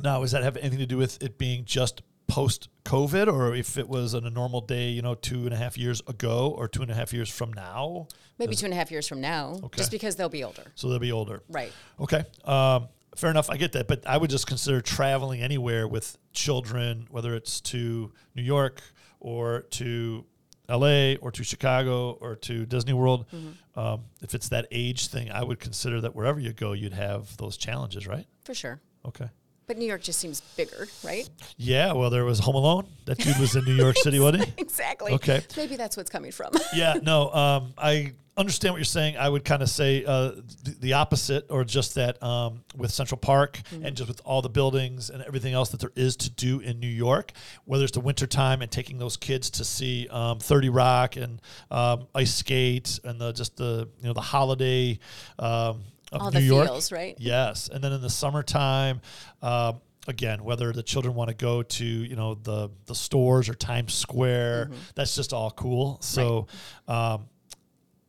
now, 0.00 0.20
does 0.20 0.32
that 0.32 0.42
have 0.42 0.56
anything 0.58 0.78
to 0.80 0.86
do 0.86 0.96
with 0.98 1.22
it 1.22 1.38
being 1.38 1.64
just 1.64 2.02
post 2.26 2.68
COVID 2.84 3.32
or 3.32 3.54
if 3.54 3.78
it 3.78 3.88
was 3.88 4.14
on 4.14 4.24
a 4.26 4.30
normal 4.30 4.60
day, 4.60 4.88
you 4.90 5.00
know, 5.00 5.14
two 5.14 5.44
and 5.46 5.54
a 5.54 5.56
half 5.56 5.78
years 5.78 6.02
ago 6.06 6.54
or 6.56 6.68
two 6.68 6.82
and 6.82 6.90
a 6.90 6.94
half 6.94 7.12
years 7.14 7.30
from 7.30 7.52
now? 7.54 8.06
Maybe 8.38 8.54
two 8.54 8.66
and 8.66 8.74
a 8.74 8.76
half 8.76 8.90
years 8.90 9.08
from 9.08 9.20
now, 9.20 9.58
Okay. 9.64 9.78
just 9.78 9.90
because 9.90 10.14
they'll 10.16 10.28
be 10.28 10.44
older. 10.44 10.62
So 10.74 10.88
they'll 10.90 10.98
be 10.98 11.10
older. 11.10 11.42
Right. 11.48 11.72
Okay. 11.98 12.22
Um, 12.44 12.88
fair 13.18 13.30
enough. 13.30 13.50
I 13.50 13.56
get 13.56 13.72
that. 13.72 13.88
But 13.88 14.06
I 14.06 14.16
would 14.16 14.30
just 14.30 14.46
consider 14.46 14.80
traveling 14.80 15.42
anywhere 15.42 15.86
with 15.86 16.16
children, 16.32 17.06
whether 17.10 17.34
it's 17.34 17.60
to 17.62 18.12
New 18.34 18.42
York 18.42 18.82
or 19.20 19.62
to 19.70 20.24
LA 20.68 21.14
or 21.20 21.30
to 21.32 21.42
Chicago 21.42 22.12
or 22.20 22.36
to 22.36 22.66
Disney 22.66 22.92
World. 22.92 23.26
Mm-hmm. 23.32 23.78
Um, 23.78 24.04
if 24.22 24.34
it's 24.34 24.48
that 24.50 24.66
age 24.70 25.08
thing, 25.08 25.30
I 25.30 25.42
would 25.42 25.60
consider 25.60 26.00
that 26.02 26.14
wherever 26.14 26.38
you 26.40 26.52
go, 26.52 26.72
you'd 26.72 26.92
have 26.92 27.36
those 27.36 27.56
challenges, 27.56 28.06
right? 28.06 28.26
For 28.44 28.54
sure. 28.54 28.80
Okay. 29.06 29.28
But 29.66 29.76
New 29.76 29.86
York 29.86 30.02
just 30.02 30.18
seems 30.18 30.40
bigger, 30.40 30.88
right? 31.04 31.28
Yeah. 31.58 31.92
Well, 31.92 32.08
there 32.08 32.24
was 32.24 32.38
Home 32.38 32.54
Alone. 32.54 32.86
That 33.04 33.18
dude 33.18 33.38
was 33.38 33.54
in 33.54 33.64
New 33.66 33.74
York 33.74 33.96
City, 33.98 34.18
wasn't 34.18 34.46
he? 34.46 34.52
Exactly. 34.58 35.12
Okay. 35.12 35.42
Maybe 35.56 35.76
that's 35.76 35.96
what's 35.96 36.08
coming 36.08 36.32
from. 36.32 36.52
yeah, 36.74 36.94
no, 37.02 37.30
um, 37.34 37.74
I 37.76 38.14
understand 38.38 38.72
what 38.72 38.78
you're 38.78 38.84
saying. 38.84 39.16
I 39.18 39.28
would 39.28 39.44
kind 39.44 39.62
of 39.62 39.68
say 39.68 40.04
uh, 40.04 40.30
the, 40.64 40.76
the 40.80 40.92
opposite, 40.94 41.46
or 41.50 41.64
just 41.64 41.96
that 41.96 42.22
um, 42.22 42.62
with 42.76 42.90
Central 42.92 43.18
Park 43.18 43.60
and 43.72 43.96
just 43.96 44.08
with 44.08 44.20
all 44.24 44.40
the 44.40 44.48
buildings 44.48 45.10
and 45.10 45.22
everything 45.24 45.52
else 45.52 45.68
that 45.70 45.80
there 45.80 45.92
is 45.96 46.16
to 46.18 46.30
do 46.30 46.60
in 46.60 46.78
New 46.80 46.86
York, 46.88 47.32
whether 47.64 47.84
it's 47.84 47.92
the 47.92 48.00
wintertime 48.00 48.62
and 48.62 48.70
taking 48.70 48.98
those 48.98 49.16
kids 49.16 49.50
to 49.50 49.64
see 49.64 50.06
um, 50.08 50.38
30 50.38 50.68
Rock 50.70 51.16
and 51.16 51.42
um, 51.70 52.06
ice 52.14 52.34
skate 52.34 52.98
and 53.04 53.20
the 53.20 53.32
just 53.32 53.56
the 53.56 53.88
you 54.00 54.06
know 54.06 54.12
the 54.14 54.20
holiday 54.20 54.98
um, 55.38 55.82
of 56.12 56.22
All 56.22 56.30
New 56.30 56.40
the 56.40 56.46
York. 56.46 56.68
feels, 56.68 56.92
right? 56.92 57.14
Yes, 57.18 57.68
and 57.72 57.82
then 57.84 57.92
in 57.92 58.00
the 58.00 58.08
summertime, 58.10 59.00
um, 59.42 59.80
again, 60.06 60.42
whether 60.42 60.72
the 60.72 60.82
children 60.82 61.14
want 61.14 61.28
to 61.28 61.34
go 61.34 61.62
to 61.62 61.84
you 61.84 62.16
know 62.16 62.34
the 62.34 62.70
the 62.86 62.94
stores 62.94 63.48
or 63.48 63.54
Times 63.54 63.94
Square, 63.94 64.66
Mm-hmm. 64.70 64.80
that's 64.94 65.14
just 65.14 65.32
all 65.32 65.50
cool. 65.50 65.98
So, 66.00 66.46
um, 66.86 67.26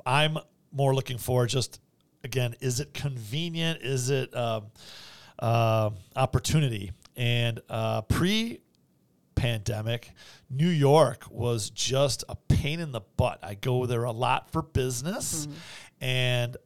I'm 0.09 0.39
more 0.71 0.95
looking 0.95 1.19
for 1.19 1.45
just 1.45 1.79
again, 2.23 2.55
is 2.61 2.79
it 2.79 2.95
convenient? 2.95 3.83
Is 3.83 4.09
it 4.09 4.35
um, 4.35 4.65
uh, 5.37 5.91
opportunity? 6.15 6.91
And 7.15 7.61
uh, 7.69 8.01
pre 8.01 8.59
pandemic, 9.35 10.09
New 10.49 10.67
York 10.67 11.25
was 11.29 11.69
just 11.69 12.23
a 12.27 12.35
pain 12.35 12.79
in 12.79 12.91
the 12.91 13.01
butt. 13.17 13.39
I 13.43 13.53
go 13.53 13.85
there 13.85 14.03
a 14.05 14.11
lot 14.11 14.51
for 14.51 14.63
business, 14.63 15.47
and 16.01 16.57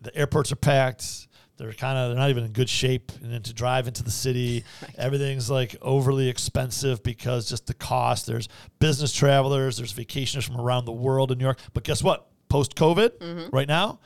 the 0.00 0.16
airports 0.16 0.52
are 0.52 0.56
packed. 0.56 1.26
They're 1.56 1.72
kind 1.72 1.98
of 1.98 2.10
they're 2.10 2.18
not 2.18 2.30
even 2.30 2.44
in 2.44 2.52
good 2.52 2.68
shape, 2.68 3.10
and 3.22 3.32
then 3.32 3.42
to 3.42 3.52
drive 3.52 3.88
into 3.88 4.04
the 4.04 4.10
city, 4.12 4.64
everything's 4.98 5.50
like 5.50 5.74
overly 5.82 6.28
expensive 6.28 7.02
because 7.02 7.48
just 7.48 7.66
the 7.66 7.74
cost. 7.74 8.26
There's 8.26 8.48
business 8.78 9.12
travelers, 9.12 9.78
there's 9.78 9.92
vacationers 9.92 10.44
from 10.44 10.60
around 10.60 10.84
the 10.84 10.92
world 10.92 11.32
in 11.32 11.38
New 11.38 11.44
York. 11.44 11.58
But 11.72 11.82
guess 11.82 12.00
what? 12.00 12.28
Post 12.54 12.76
COVID, 12.76 13.50
right 13.52 13.66
now, 13.66 13.98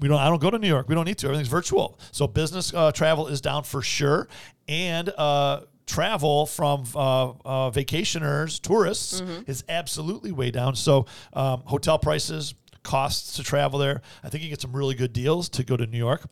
we 0.00 0.08
don't. 0.08 0.18
I 0.18 0.30
don't 0.30 0.40
go 0.40 0.48
to 0.48 0.58
New 0.58 0.68
York. 0.68 0.88
We 0.88 0.94
don't 0.94 1.04
need 1.04 1.18
to. 1.18 1.26
Everything's 1.26 1.48
virtual. 1.48 2.00
So 2.12 2.26
business 2.26 2.72
uh, 2.72 2.92
travel 2.92 3.26
is 3.26 3.42
down 3.42 3.62
for 3.64 3.82
sure, 3.82 4.26
and 4.66 5.10
uh, 5.10 5.60
travel 5.86 6.46
from 6.46 6.84
uh, 6.94 7.28
uh, 7.28 7.70
vacationers, 7.70 8.58
tourists 8.58 9.20
is 9.46 9.64
absolutely 9.68 10.32
way 10.32 10.50
down. 10.50 10.76
So 10.76 11.04
um, 11.34 11.62
hotel 11.66 11.98
prices, 11.98 12.54
costs 12.84 13.36
to 13.36 13.42
travel 13.42 13.78
there. 13.78 14.00
I 14.24 14.30
think 14.30 14.44
you 14.44 14.48
get 14.48 14.62
some 14.62 14.74
really 14.74 14.94
good 14.94 15.12
deals 15.12 15.50
to 15.50 15.62
go 15.62 15.76
to 15.76 15.86
New 15.86 15.98
York 15.98 16.22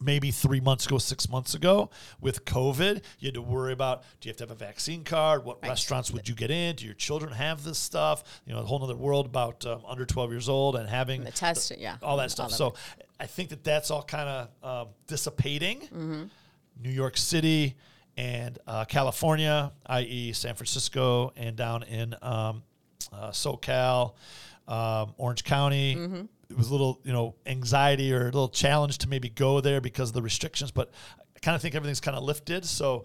maybe 0.00 0.30
three 0.30 0.60
months 0.60 0.86
ago, 0.86 0.98
six 0.98 1.28
months 1.28 1.54
ago, 1.54 1.90
with 2.20 2.44
COVID, 2.44 3.02
you 3.18 3.26
had 3.26 3.34
to 3.34 3.42
worry 3.42 3.72
about 3.72 4.02
do 4.20 4.28
you 4.28 4.30
have 4.30 4.36
to 4.38 4.44
have 4.44 4.50
a 4.50 4.54
vaccine 4.54 5.04
card? 5.04 5.44
What 5.44 5.62
restaurants 5.62 6.10
would 6.10 6.28
you 6.28 6.34
get 6.34 6.50
in? 6.50 6.76
Do 6.76 6.84
your 6.84 6.94
children 6.94 7.32
have 7.32 7.64
this 7.64 7.78
stuff? 7.78 8.42
You 8.46 8.54
know, 8.54 8.60
a 8.60 8.64
whole 8.64 8.82
other 8.82 8.96
world 8.96 9.26
about 9.26 9.64
um, 9.66 9.82
under 9.86 10.04
12 10.04 10.30
years 10.30 10.48
old 10.48 10.76
and 10.76 10.88
having 10.88 11.24
the 11.24 11.30
test, 11.30 11.72
yeah. 11.78 11.96
all 12.02 12.16
that 12.18 12.30
stuff. 12.30 12.50
of 12.50 12.52
so 12.52 12.74
I 13.20 13.26
think 13.26 13.50
that 13.50 13.64
that's 13.64 13.90
all 13.90 14.02
kind 14.02 14.28
of 14.62 14.64
um, 14.68 14.88
dissipating. 15.06 15.80
Mm-hmm. 15.80 16.24
New 16.82 16.90
York 16.90 17.16
City 17.16 17.76
and 18.16 18.58
uh, 18.66 18.84
California, 18.84 19.72
i.e., 19.86 20.32
San 20.32 20.54
Francisco, 20.54 21.32
and 21.36 21.56
down 21.56 21.82
in 21.84 22.14
um, 22.22 22.62
uh, 23.12 23.30
SoCal, 23.30 24.14
um, 24.68 25.14
Orange 25.16 25.44
County. 25.44 25.96
Mm-hmm. 25.96 26.22
It 26.54 26.58
was 26.58 26.68
a 26.68 26.72
little, 26.72 27.00
you 27.04 27.12
know, 27.12 27.34
anxiety 27.46 28.12
or 28.14 28.22
a 28.22 28.24
little 28.26 28.48
challenge 28.48 28.98
to 28.98 29.08
maybe 29.08 29.28
go 29.28 29.60
there 29.60 29.80
because 29.80 30.10
of 30.10 30.14
the 30.14 30.22
restrictions, 30.22 30.70
but 30.70 30.92
I 31.36 31.40
kind 31.40 31.56
of 31.56 31.60
think 31.62 31.74
everything's 31.74 32.00
kind 32.00 32.16
of 32.16 32.22
lifted. 32.22 32.64
So 32.64 33.04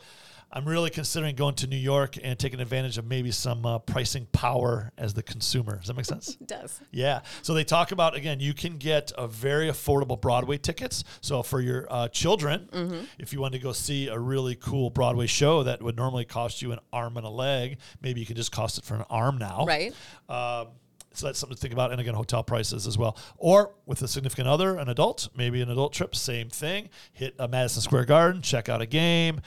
I'm 0.51 0.65
really 0.65 0.89
considering 0.89 1.35
going 1.35 1.55
to 1.55 1.67
New 1.67 1.75
York 1.77 2.15
and 2.23 2.37
taking 2.37 2.59
advantage 2.59 2.97
of 2.97 3.05
maybe 3.05 3.29
some 3.31 3.65
uh, 3.65 3.79
pricing 3.79 4.27
power 4.31 4.91
as 4.97 5.13
the 5.13 5.21
consumer. 5.23 5.77
Does 5.77 5.87
that 5.87 5.95
make 5.95 6.05
sense? 6.05 6.37
It 6.41 6.47
does. 6.47 6.79
Yeah. 6.91 7.21
So 7.41 7.53
they 7.53 7.63
talk 7.63 7.91
about 7.91 8.15
again, 8.15 8.39
you 8.39 8.53
can 8.53 8.77
get 8.77 9.11
a 9.17 9.27
very 9.27 9.67
affordable 9.67 10.19
Broadway 10.19 10.57
tickets. 10.57 11.03
So 11.21 11.41
for 11.43 11.59
your 11.61 11.87
uh, 11.91 12.07
children, 12.07 12.69
Mm-hmm. 12.71 13.01
if 13.19 13.33
you 13.33 13.41
want 13.41 13.53
to 13.53 13.59
go 13.59 13.71
see 13.73 14.07
a 14.09 14.17
really 14.19 14.55
cool 14.55 14.89
Broadway 14.91 15.27
show 15.27 15.63
that 15.63 15.81
would 15.83 15.95
normally 15.97 16.25
cost 16.25 16.61
you 16.61 16.71
an 16.71 16.79
arm 16.93 17.17
and 17.17 17.25
a 17.25 17.29
leg, 17.29 17.77
maybe 18.01 18.19
you 18.19 18.25
can 18.27 18.35
just 18.35 18.51
cost 18.51 18.77
it 18.77 18.85
for 18.85 18.93
an 18.95 19.05
arm 19.09 19.37
now. 19.39 19.65
Right. 19.67 19.93
Um, 20.29 20.67
so 21.13 21.25
that's 21.25 21.39
something 21.39 21.55
to 21.55 21.61
think 21.61 21.73
about. 21.73 21.91
And 21.91 21.99
again, 21.99 22.13
hotel 22.13 22.43
prices 22.43 22.85
as 22.87 22.97
well. 22.97 23.17
Or 23.37 23.73
with 23.85 24.01
a 24.01 24.07
significant 24.07 24.47
other, 24.47 24.77
an 24.77 24.89
adult, 24.89 25.29
maybe 25.35 25.61
an 25.61 25.69
adult 25.69 25.93
trip, 25.93 26.15
same 26.15 26.49
thing. 26.49 26.89
Hit 27.13 27.35
a 27.39 27.47
Madison 27.47 27.81
Square 27.81 28.05
Garden, 28.05 28.41
check 28.41 28.69
out 28.69 28.81
a 28.81 28.85
game, 28.85 29.41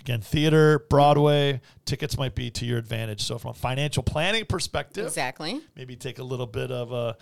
Again, 0.00 0.20
theater, 0.20 0.80
Broadway, 0.90 1.62
tickets 1.86 2.18
might 2.18 2.34
be 2.34 2.50
to 2.50 2.66
your 2.66 2.76
advantage. 2.76 3.22
So 3.22 3.38
from 3.38 3.52
a 3.52 3.54
financial 3.54 4.02
planning 4.02 4.44
perspective, 4.44 5.06
Exactly. 5.06 5.62
maybe 5.76 5.96
take 5.96 6.18
a 6.18 6.22
little 6.22 6.46
bit 6.46 6.70
of 6.70 6.92
a 6.92 7.16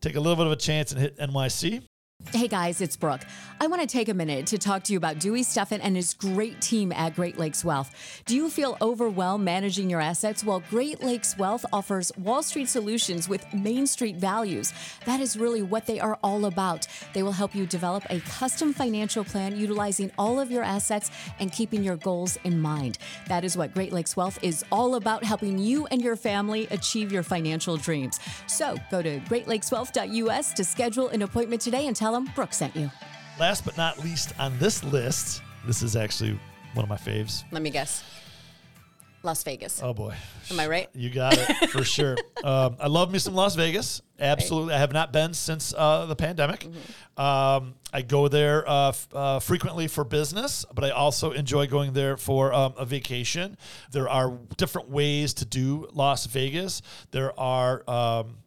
take 0.00 0.14
a 0.14 0.20
little 0.20 0.36
bit 0.36 0.46
of 0.46 0.52
a 0.52 0.56
chance 0.56 0.92
and 0.92 1.00
hit 1.00 1.18
NYC. 1.18 1.82
Hey 2.30 2.48
guys, 2.48 2.80
it's 2.80 2.96
Brooke. 2.96 3.20
I 3.60 3.66
want 3.66 3.82
to 3.82 3.86
take 3.86 4.08
a 4.08 4.14
minute 4.14 4.46
to 4.46 4.58
talk 4.58 4.82
to 4.84 4.92
you 4.92 4.96
about 4.96 5.18
Dewey 5.18 5.42
Steffen 5.42 5.80
and 5.82 5.94
his 5.94 6.14
great 6.14 6.62
team 6.62 6.90
at 6.90 7.14
Great 7.14 7.38
Lakes 7.38 7.62
Wealth. 7.62 8.22
Do 8.24 8.34
you 8.34 8.48
feel 8.48 8.78
overwhelmed 8.80 9.44
managing 9.44 9.90
your 9.90 10.00
assets? 10.00 10.42
Well, 10.42 10.62
Great 10.70 11.02
Lakes 11.02 11.36
Wealth 11.36 11.66
offers 11.74 12.10
Wall 12.16 12.42
Street 12.42 12.70
solutions 12.70 13.28
with 13.28 13.44
Main 13.52 13.86
Street 13.86 14.16
values. 14.16 14.72
That 15.04 15.20
is 15.20 15.36
really 15.36 15.62
what 15.62 15.86
they 15.86 16.00
are 16.00 16.18
all 16.24 16.46
about. 16.46 16.86
They 17.12 17.22
will 17.22 17.32
help 17.32 17.54
you 17.54 17.66
develop 17.66 18.04
a 18.08 18.20
custom 18.20 18.72
financial 18.72 19.24
plan 19.24 19.54
utilizing 19.56 20.10
all 20.16 20.40
of 20.40 20.50
your 20.50 20.62
assets 20.62 21.10
and 21.38 21.52
keeping 21.52 21.84
your 21.84 21.96
goals 21.96 22.38
in 22.44 22.58
mind. 22.58 22.96
That 23.28 23.44
is 23.44 23.58
what 23.58 23.74
Great 23.74 23.92
Lakes 23.92 24.16
Wealth 24.16 24.38
is 24.42 24.64
all 24.72 24.94
about, 24.94 25.22
helping 25.22 25.58
you 25.58 25.86
and 25.88 26.00
your 26.00 26.16
family 26.16 26.66
achieve 26.70 27.12
your 27.12 27.22
financial 27.22 27.76
dreams. 27.76 28.18
So 28.46 28.76
go 28.90 29.02
to 29.02 29.20
greatlakeswealth.us 29.20 30.54
to 30.54 30.64
schedule 30.64 31.08
an 31.08 31.22
appointment 31.22 31.60
today 31.60 31.86
and 31.86 31.94
tell 31.94 32.11
them 32.12 32.30
Brooke 32.34 32.52
sent 32.52 32.76
you. 32.76 32.90
Last 33.40 33.64
but 33.64 33.76
not 33.76 33.98
least 34.04 34.32
on 34.38 34.58
this 34.58 34.84
list, 34.84 35.42
this 35.66 35.82
is 35.82 35.96
actually 35.96 36.38
one 36.74 36.84
of 36.84 36.88
my 36.88 36.96
faves. 36.96 37.44
Let 37.50 37.62
me 37.62 37.70
guess. 37.70 38.04
Las 39.24 39.42
Vegas. 39.44 39.80
Oh 39.82 39.94
boy, 39.94 40.14
Am 40.50 40.58
I 40.58 40.66
right? 40.66 40.88
You 40.94 41.08
got 41.10 41.38
it 41.38 41.70
for 41.70 41.84
sure. 41.84 42.16
Um, 42.42 42.76
I 42.80 42.88
love 42.88 43.12
me 43.12 43.18
some 43.18 43.34
Las 43.34 43.54
Vegas. 43.54 44.02
Absolutely, 44.18 44.74
I 44.74 44.78
have 44.78 44.92
not 44.92 45.12
been 45.12 45.32
since 45.34 45.72
uh, 45.76 46.06
the 46.06 46.16
pandemic. 46.16 46.60
Mm-hmm. 46.66 47.20
Um, 47.20 47.74
I 47.92 48.02
go 48.02 48.28
there 48.28 48.68
uh, 48.68 48.88
f- 48.88 49.08
uh, 49.12 49.38
frequently 49.40 49.86
for 49.86 50.04
business, 50.04 50.64
but 50.74 50.84
I 50.84 50.90
also 50.90 51.32
enjoy 51.32 51.66
going 51.66 51.92
there 51.92 52.16
for 52.16 52.52
um, 52.52 52.74
a 52.76 52.84
vacation. 52.84 53.56
There 53.92 54.08
are 54.08 54.38
different 54.56 54.90
ways 54.90 55.34
to 55.34 55.44
do 55.44 55.88
Las 55.92 56.26
Vegas. 56.26 56.82
There 57.10 57.38
are 57.38 57.88
um, 57.88 58.38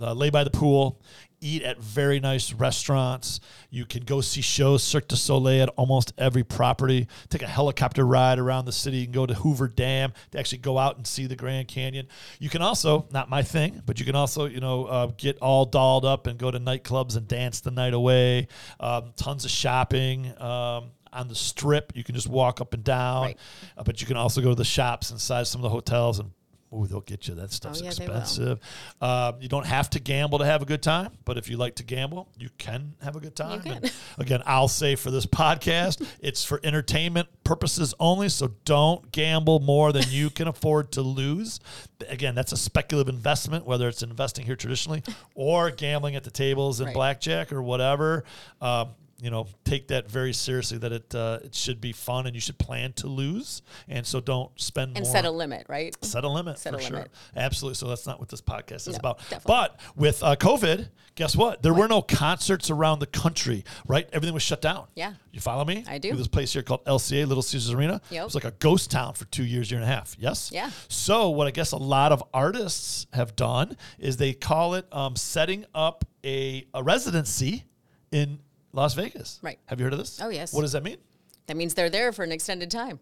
uh, 0.00 0.12
lay 0.14 0.30
by 0.30 0.44
the 0.44 0.50
pool, 0.50 1.00
eat 1.42 1.62
at 1.62 1.78
very 1.78 2.20
nice 2.20 2.52
restaurants. 2.52 3.40
You 3.70 3.84
can 3.84 4.04
go 4.04 4.20
see 4.20 4.40
shows, 4.40 4.82
Cirque 4.82 5.08
du 5.08 5.16
Soleil 5.16 5.64
at 5.64 5.68
almost 5.70 6.12
every 6.16 6.44
property. 6.44 7.08
Take 7.28 7.42
a 7.42 7.46
helicopter 7.46 8.06
ride 8.06 8.38
around 8.38 8.64
the 8.64 8.72
city. 8.72 8.98
You 8.98 9.04
can 9.06 9.12
go 9.12 9.26
to 9.26 9.34
Hoover 9.34 9.68
Dam 9.68 10.12
to 10.30 10.38
actually 10.38 10.58
go 10.58 10.78
out 10.78 10.96
and 10.96 11.06
see 11.06 11.26
the 11.26 11.36
Grand 11.36 11.68
Canyon. 11.68 12.08
You 12.38 12.48
can 12.48 12.62
also, 12.62 13.06
not 13.10 13.28
my 13.28 13.42
thing, 13.42 13.82
but 13.84 13.98
you 13.98 14.06
can 14.06 14.14
also, 14.14 14.46
you 14.46 14.60
know, 14.60 14.84
uh, 14.86 15.06
get 15.16 15.38
all 15.38 15.64
dolled 15.64 16.04
up 16.04 16.26
and 16.26 16.38
go 16.38 16.50
to 16.50 16.58
nightclubs 16.60 17.16
and 17.16 17.26
dance 17.26 17.60
the 17.60 17.70
night 17.70 17.94
away. 17.94 18.48
Um, 18.80 19.12
tons 19.16 19.44
of 19.44 19.50
shopping. 19.50 20.32
Um, 20.40 20.92
on 21.14 21.28
the 21.28 21.34
strip, 21.34 21.92
you 21.94 22.02
can 22.02 22.14
just 22.14 22.26
walk 22.26 22.62
up 22.62 22.72
and 22.72 22.82
down, 22.82 23.22
Right. 23.24 23.38
uh, 23.76 23.82
but 23.82 24.00
you 24.00 24.06
can 24.06 24.16
also 24.16 24.40
go 24.40 24.48
to 24.48 24.54
the 24.54 24.64
shops 24.64 25.10
inside 25.10 25.46
some 25.46 25.58
of 25.60 25.64
the 25.64 25.68
hotels 25.68 26.18
and 26.18 26.30
Oh, 26.74 26.86
they'll 26.86 27.00
get 27.02 27.28
you. 27.28 27.34
That 27.34 27.52
stuff's 27.52 27.80
Oh, 27.80 27.84
yeah, 27.84 27.90
expensive. 27.90 28.58
Uh, 29.00 29.32
you 29.40 29.48
don't 29.48 29.66
have 29.66 29.90
to 29.90 30.00
gamble 30.00 30.38
to 30.38 30.46
have 30.46 30.62
a 30.62 30.64
good 30.64 30.82
time, 30.82 31.12
but 31.26 31.36
if 31.36 31.50
you 31.50 31.58
like 31.58 31.74
to 31.76 31.82
gamble, 31.84 32.28
you 32.38 32.48
can 32.56 32.94
have 33.02 33.14
a 33.14 33.20
good 33.20 33.36
time. 33.36 33.62
again, 34.18 34.42
I'll 34.46 34.68
say 34.68 34.94
for 34.96 35.10
this 35.10 35.26
podcast, 35.26 36.02
it's 36.20 36.42
for 36.44 36.60
entertainment 36.64 37.28
purposes 37.44 37.92
only. 38.00 38.30
So 38.30 38.52
don't 38.64 39.12
gamble 39.12 39.60
more 39.60 39.92
than 39.92 40.04
you 40.08 40.30
can 40.30 40.48
afford 40.48 40.92
to 40.92 41.02
lose. 41.02 41.60
Again, 42.08 42.34
that's 42.34 42.52
a 42.52 42.56
speculative 42.56 43.14
investment, 43.14 43.66
whether 43.66 43.86
it's 43.86 44.02
investing 44.02 44.46
here 44.46 44.56
traditionally 44.56 45.02
or 45.34 45.70
gambling 45.70 46.16
at 46.16 46.24
the 46.24 46.30
tables 46.30 46.80
in 46.80 46.86
Right. 46.86 46.94
blackjack 46.94 47.52
or 47.52 47.62
whatever. 47.62 48.24
Um, 48.62 48.88
you 49.22 49.30
know, 49.30 49.46
take 49.64 49.88
that 49.88 50.10
very 50.10 50.32
seriously. 50.32 50.78
That 50.78 50.92
it 50.92 51.14
uh, 51.14 51.38
it 51.44 51.54
should 51.54 51.80
be 51.80 51.92
fun, 51.92 52.26
and 52.26 52.34
you 52.34 52.40
should 52.40 52.58
plan 52.58 52.92
to 52.94 53.06
lose, 53.06 53.62
and 53.88 54.04
so 54.06 54.20
don't 54.20 54.50
spend 54.60 54.96
and 54.96 55.04
more 55.06 55.12
set 55.14 55.24
a 55.24 55.30
limit, 55.30 55.66
right? 55.68 55.96
set 56.04 56.24
a 56.24 56.28
limit 56.28 56.58
Set 56.58 56.72
for 56.72 56.80
a 56.80 56.82
sure. 56.82 56.96
limit. 56.96 57.10
Absolutely. 57.36 57.76
So 57.76 57.86
that's 57.86 58.06
not 58.06 58.18
what 58.18 58.28
this 58.28 58.40
podcast 58.40 58.88
is 58.88 58.94
No, 58.94 58.96
about. 58.96 59.18
definitely. 59.30 59.44
But 59.46 59.80
with 59.94 60.22
uh, 60.24 60.34
COVID, 60.36 60.88
guess 61.14 61.36
what? 61.36 61.62
There 61.62 61.72
were 61.72 61.86
no 61.86 62.02
concerts 62.02 62.68
around 62.68 62.98
the 62.98 63.06
country, 63.06 63.64
right? 63.86 64.08
Everything 64.12 64.34
was 64.34 64.42
shut 64.42 64.60
down. 64.60 64.88
Yeah. 64.96 65.14
You 65.30 65.40
follow 65.40 65.64
me? 65.64 65.84
I 65.86 65.98
do. 65.98 66.14
This 66.16 66.26
place 66.28 66.52
here 66.52 66.62
called 66.62 66.84
LCA, 66.84 67.26
Little 67.26 67.42
Caesars 67.42 67.72
Arena. 67.72 68.00
Yep. 68.10 68.20
It 68.20 68.24
was 68.24 68.34
like 68.34 68.44
a 68.44 68.50
ghost 68.50 68.90
town 68.90 69.14
for 69.14 69.24
two 69.26 69.44
years, 69.44 69.70
year 69.70 69.80
and 69.80 69.88
a 69.88 69.92
half. 69.94 70.16
Yes? 70.18 70.50
Yeah. 70.52 70.70
So 70.88 71.30
what 71.30 71.46
I 71.46 71.52
guess 71.52 71.70
a 71.72 71.76
lot 71.76 72.10
of 72.12 72.24
artists 72.34 73.06
have 73.12 73.36
done 73.36 73.76
is 74.00 74.16
they 74.16 74.32
call 74.32 74.74
it 74.74 74.86
um, 74.92 75.14
setting 75.16 75.64
up 75.74 76.04
a, 76.24 76.66
a 76.74 76.82
residency 76.82 77.64
in 78.10 78.40
Las 78.72 78.94
Vegas. 78.94 79.38
Right. 79.42 79.58
Have 79.66 79.78
you 79.78 79.84
heard 79.84 79.92
of 79.92 79.98
this? 79.98 80.20
Oh, 80.22 80.28
yes. 80.28 80.52
What 80.52 80.62
does 80.62 80.72
that 80.72 80.82
mean? 80.82 80.96
That 81.46 81.56
means 81.56 81.74
they're 81.74 81.90
there 81.90 82.12
for 82.12 82.22
an 82.24 82.32
extended 82.32 82.70
time. 82.70 83.00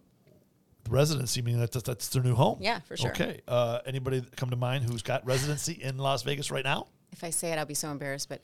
residency 0.88 1.42
meaning 1.42 1.60
that 1.60 1.72
that's 1.72 2.08
their 2.08 2.22
new 2.22 2.34
home. 2.34 2.58
Yeah, 2.60 2.80
for 2.80 2.96
sure. 2.96 3.10
Okay. 3.10 3.40
Uh, 3.46 3.78
anybody 3.86 4.24
come 4.36 4.50
to 4.50 4.56
mind 4.56 4.84
who's 4.84 5.02
got 5.02 5.24
residency 5.26 5.74
in 5.74 5.98
Las 5.98 6.22
Vegas 6.22 6.50
right 6.50 6.64
now? 6.64 6.88
If 7.12 7.22
I 7.22 7.30
say 7.30 7.52
it, 7.52 7.58
I'll 7.58 7.66
be 7.66 7.74
so 7.74 7.90
embarrassed, 7.90 8.28
but 8.28 8.40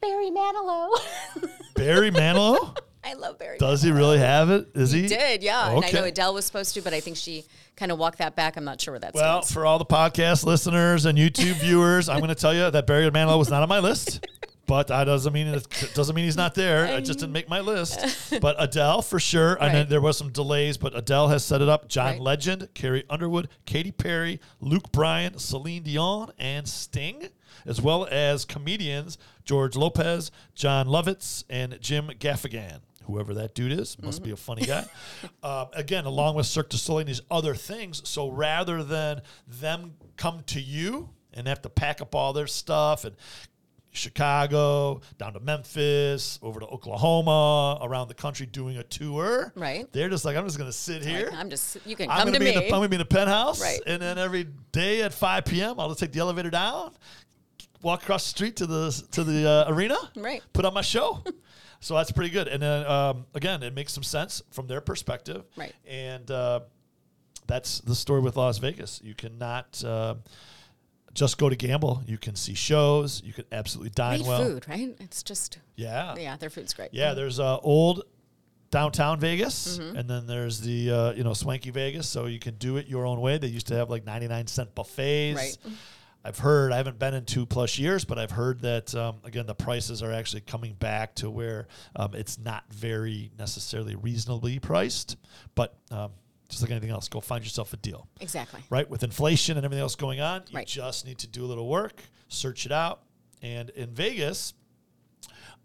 Barry 0.00 0.30
Manilow. 0.30 0.90
Barry 1.74 2.10
Manilow. 2.10 2.76
I 3.02 3.14
love 3.14 3.38
Barry. 3.38 3.58
Does 3.58 3.82
he 3.82 3.92
really 3.92 4.18
have 4.18 4.50
it? 4.50 4.68
Is 4.74 4.90
he? 4.90 5.02
He 5.02 5.08
did, 5.08 5.42
yeah. 5.42 5.70
And 5.70 5.84
I 5.84 5.90
know 5.92 6.04
Adele 6.04 6.34
was 6.34 6.44
supposed 6.44 6.74
to, 6.74 6.82
but 6.82 6.92
I 6.92 7.00
think 7.00 7.16
she 7.16 7.44
kind 7.76 7.92
of 7.92 7.98
walked 7.98 8.18
that 8.18 8.34
back. 8.34 8.56
I'm 8.56 8.64
not 8.64 8.80
sure 8.80 8.92
where 8.92 8.98
that's 8.98 9.14
Well, 9.14 9.42
for 9.42 9.64
all 9.64 9.78
the 9.78 9.86
podcast 9.86 10.44
listeners 10.44 11.04
and 11.04 11.16
YouTube 11.16 11.54
viewers, 11.60 12.08
I'm 12.08 12.18
going 12.18 12.28
to 12.28 12.34
tell 12.34 12.52
you 12.52 12.70
that 12.70 12.86
Barry 12.86 13.08
Manilow 13.10 13.38
was 13.38 13.48
not 13.48 13.62
on 13.62 13.68
my 13.68 13.78
list. 13.78 14.26
But 14.66 14.88
that 14.88 15.04
doesn't 15.04 15.32
mean 15.32 15.46
it 15.48 15.92
doesn't 15.94 16.14
mean 16.14 16.24
he's 16.24 16.36
not 16.36 16.54
there. 16.54 16.86
It 16.86 17.02
just 17.02 17.20
didn't 17.20 17.32
make 17.32 17.48
my 17.48 17.60
list. 17.60 18.00
But 18.40 18.56
Adele 18.58 19.02
for 19.02 19.18
sure. 19.20 19.56
I 19.62 19.66
Right. 19.72 19.88
there 19.88 20.00
was 20.00 20.18
some 20.18 20.30
delays, 20.30 20.76
but 20.76 20.96
Adele 20.96 21.28
has 21.28 21.44
set 21.44 21.62
it 21.62 21.68
up. 21.68 21.88
John 21.88 22.14
Right. 22.14 22.20
Legend, 22.20 22.68
Carrie 22.74 23.04
Underwood, 23.08 23.48
Katy 23.64 23.92
Perry, 23.92 24.40
Luke 24.60 24.90
Bryan, 24.92 25.38
Celine 25.38 25.82
Dion, 25.84 26.32
and 26.38 26.68
Sting, 26.68 27.28
as 27.64 27.80
well 27.80 28.06
as 28.10 28.44
comedians 28.44 29.16
George 29.44 29.76
Lopez, 29.76 30.30
Jon 30.54 30.86
Lovitz, 30.88 31.44
and 31.48 31.78
Jim 31.80 32.08
Gaffigan. 32.18 32.80
Whoever 33.04 33.34
that 33.34 33.54
dude 33.54 33.70
is, 33.70 33.96
must 34.02 34.24
be 34.24 34.32
a 34.32 34.36
funny 34.36 34.66
guy. 34.66 34.84
um, 35.44 35.68
again, 35.74 36.06
along 36.06 36.34
with 36.34 36.46
Cirque 36.46 36.70
du 36.70 36.76
Soleil 36.76 37.00
and 37.00 37.08
these 37.08 37.20
other 37.30 37.54
things. 37.54 38.02
So 38.08 38.28
rather 38.28 38.82
than 38.82 39.22
them 39.46 39.94
come 40.16 40.42
to 40.48 40.60
you 40.60 41.10
and 41.32 41.46
have 41.46 41.62
to 41.62 41.68
pack 41.68 42.00
up 42.00 42.16
all 42.16 42.32
their 42.32 42.48
stuff 42.48 43.04
and 43.04 43.14
Chicago, 43.96 45.00
down 45.18 45.32
to 45.32 45.40
Memphis, 45.40 46.38
over 46.42 46.60
to 46.60 46.66
Oklahoma, 46.66 47.78
around 47.82 48.08
the 48.08 48.14
country 48.14 48.46
doing 48.46 48.76
a 48.76 48.82
tour. 48.82 49.52
Right. 49.56 49.90
They're 49.92 50.08
just 50.08 50.24
like, 50.24 50.36
I'm 50.36 50.44
just 50.44 50.58
going 50.58 50.68
to 50.70 50.76
sit 50.76 51.04
here. 51.04 51.30
I'm 51.34 51.50
just, 51.50 51.78
you 51.86 51.96
can 51.96 52.10
I'm 52.10 52.18
come 52.18 52.26
gonna 52.28 52.38
to 52.38 52.44
be 52.44 52.48
in 52.50 52.54
me. 52.54 52.60
the, 52.60 52.66
I'm 52.66 52.78
gonna 52.80 52.88
be 52.88 52.96
in 52.96 53.00
the 53.00 53.04
penthouse, 53.04 53.60
Right. 53.60 53.80
and 53.86 54.00
then 54.00 54.18
every 54.18 54.46
day 54.72 55.02
at 55.02 55.12
5 55.12 55.44
p.m. 55.44 55.80
I'll 55.80 55.88
just 55.88 56.00
take 56.00 56.12
the 56.12 56.20
elevator 56.20 56.50
down, 56.50 56.92
walk 57.82 58.02
across 58.02 58.24
the 58.24 58.30
street 58.30 58.56
to 58.56 58.66
the 58.66 59.04
to 59.12 59.24
the 59.24 59.48
uh, 59.48 59.72
arena, 59.72 59.96
Right. 60.16 60.42
Put 60.52 60.64
on 60.64 60.74
my 60.74 60.82
show. 60.82 61.22
so 61.80 61.94
that's 61.94 62.10
pretty 62.12 62.30
good. 62.30 62.48
And 62.48 62.62
then 62.62 62.86
um, 62.86 63.26
again, 63.34 63.62
it 63.62 63.74
makes 63.74 63.92
some 63.92 64.02
sense 64.02 64.42
from 64.50 64.66
their 64.66 64.80
perspective, 64.80 65.44
Right. 65.56 65.74
And 65.86 66.30
uh, 66.30 66.60
that's 67.46 67.80
the 67.80 67.94
story 67.94 68.20
with 68.20 68.36
Las 68.36 68.58
Vegas. 68.58 69.00
You 69.04 69.14
cannot. 69.14 69.82
Uh, 69.84 70.16
just 71.16 71.38
go 71.38 71.48
to 71.48 71.56
gamble. 71.56 72.02
You 72.06 72.18
can 72.18 72.36
see 72.36 72.54
shows. 72.54 73.22
You 73.24 73.32
can 73.32 73.44
absolutely 73.50 73.90
dine 73.90 74.18
Great 74.20 74.28
well. 74.28 74.44
food, 74.44 74.68
right? 74.68 74.94
It's 75.00 75.22
just, 75.22 75.58
Yeah. 75.74 76.14
yeah, 76.16 76.36
their 76.36 76.50
food's 76.50 76.72
great. 76.74 76.90
Yeah, 76.92 77.14
there's 77.14 77.40
uh, 77.40 77.58
old 77.58 78.02
downtown 78.70 79.18
Vegas, 79.18 79.78
Mm-hmm. 79.78 79.96
and 79.96 80.08
then 80.10 80.26
there's 80.26 80.60
the 80.60 80.90
uh, 80.90 81.12
you 81.12 81.24
know 81.24 81.32
swanky 81.34 81.70
Vegas. 81.70 82.08
So 82.08 82.26
you 82.26 82.38
can 82.38 82.54
do 82.56 82.76
it 82.76 82.86
your 82.86 83.06
own 83.06 83.20
way. 83.20 83.38
They 83.38 83.46
used 83.48 83.66
to 83.68 83.74
have 83.76 83.90
like 83.90 84.04
99 84.04 84.46
cent 84.46 84.74
buffets. 84.74 85.36
Right. 85.36 85.56
I've 86.24 86.38
heard. 86.38 86.72
I 86.72 86.76
haven't 86.78 86.98
been 86.98 87.14
in 87.14 87.24
two 87.24 87.46
plus 87.46 87.78
years, 87.78 88.04
but 88.04 88.18
I've 88.18 88.32
heard 88.32 88.60
that 88.62 88.92
um, 88.96 89.16
again 89.24 89.46
the 89.46 89.54
prices 89.54 90.02
are 90.02 90.10
actually 90.12 90.40
coming 90.40 90.74
back 90.74 91.14
to 91.16 91.30
where 91.30 91.68
um, 91.94 92.14
it's 92.14 92.36
not 92.38 92.64
very 92.70 93.30
necessarily 93.38 93.94
reasonably 93.94 94.58
priced, 94.58 95.16
but 95.54 95.76
um, 95.92 96.10
just 96.48 96.62
like 96.62 96.70
anything 96.70 96.90
else, 96.90 97.08
go 97.08 97.20
find 97.20 97.42
yourself 97.44 97.72
a 97.72 97.76
deal 97.76 98.08
Exactly. 98.20 98.62
right? 98.70 98.88
With 98.88 99.02
inflation 99.02 99.56
and 99.56 99.64
everything 99.64 99.82
else 99.82 99.96
going 99.96 100.20
on, 100.20 100.42
you 100.50 100.56
Right. 100.56 100.66
just 100.66 101.04
need 101.06 101.18
to 101.18 101.26
do 101.26 101.44
a 101.44 101.48
little 101.48 101.68
work, 101.68 102.02
search 102.28 102.66
it 102.66 102.72
out. 102.72 103.02
And 103.42 103.70
in 103.70 103.90
Vegas, 103.94 104.54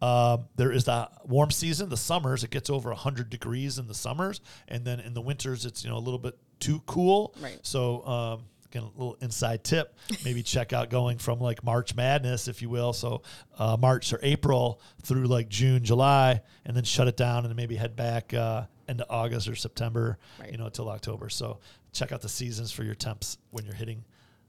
um, 0.02 0.46
there 0.56 0.72
is 0.72 0.86
the 0.86 1.10
warm 1.26 1.52
season, 1.52 1.89
the 1.89 1.98
summers. 1.98 2.44
It 2.44 2.50
gets 2.50 2.70
over 2.70 2.89
100 2.89 3.30
degrees 3.30 3.78
in 3.78 3.88
the 3.88 3.94
summers. 3.94 4.41
And 4.67 4.84
then 4.84 5.00
in 5.00 5.13
the 5.13 5.22
winters, 5.22 5.65
it's, 5.65 5.84
you 5.84 5.89
know, 5.91 5.98
a 5.98 6.00
little 6.00 6.20
bit 6.20 6.38
too 6.60 6.82
cool. 6.88 7.36
Right. 7.39 7.60
So, 7.62 8.06
um, 8.08 8.44
again, 8.65 8.84
a 8.84 8.88
little 8.98 9.15
inside 9.22 9.63
tip, 9.63 9.96
maybe 10.26 10.41
check 10.41 10.74
out 10.74 10.89
going 10.89 11.20
from 11.20 11.39
like 11.39 11.63
March 11.63 11.94
Madness, 11.96 12.48
if 12.48 12.62
you 12.63 12.70
will. 12.70 12.94
So, 12.94 13.22
uh, 13.60 13.78
March 13.80 14.12
or 14.12 14.20
April 14.24 14.82
through 15.04 15.26
like 15.26 15.50
June, 15.50 15.84
July, 15.84 16.41
and 16.65 16.76
then 16.76 16.84
shut 16.84 17.08
it 17.08 17.15
down 17.17 17.39
and 17.46 17.50
then 17.50 17.56
maybe 17.56 17.76
head 17.76 17.96
back 17.96 18.34
uh, 18.34 18.63
into 18.91 19.10
August 19.10 19.47
or 19.47 19.56
September, 19.56 20.17
Right. 20.39 20.51
you 20.51 20.58
know, 20.58 20.65
until 20.65 20.89
October. 20.89 21.30
So, 21.30 21.60
check 21.93 22.12
out 22.12 22.21
the 22.21 22.30
seasons 22.30 22.71
for 22.71 22.84
your 22.84 22.95
temps 22.95 23.38
when 23.49 23.65
you're 23.65 23.73
hitting 23.75 24.04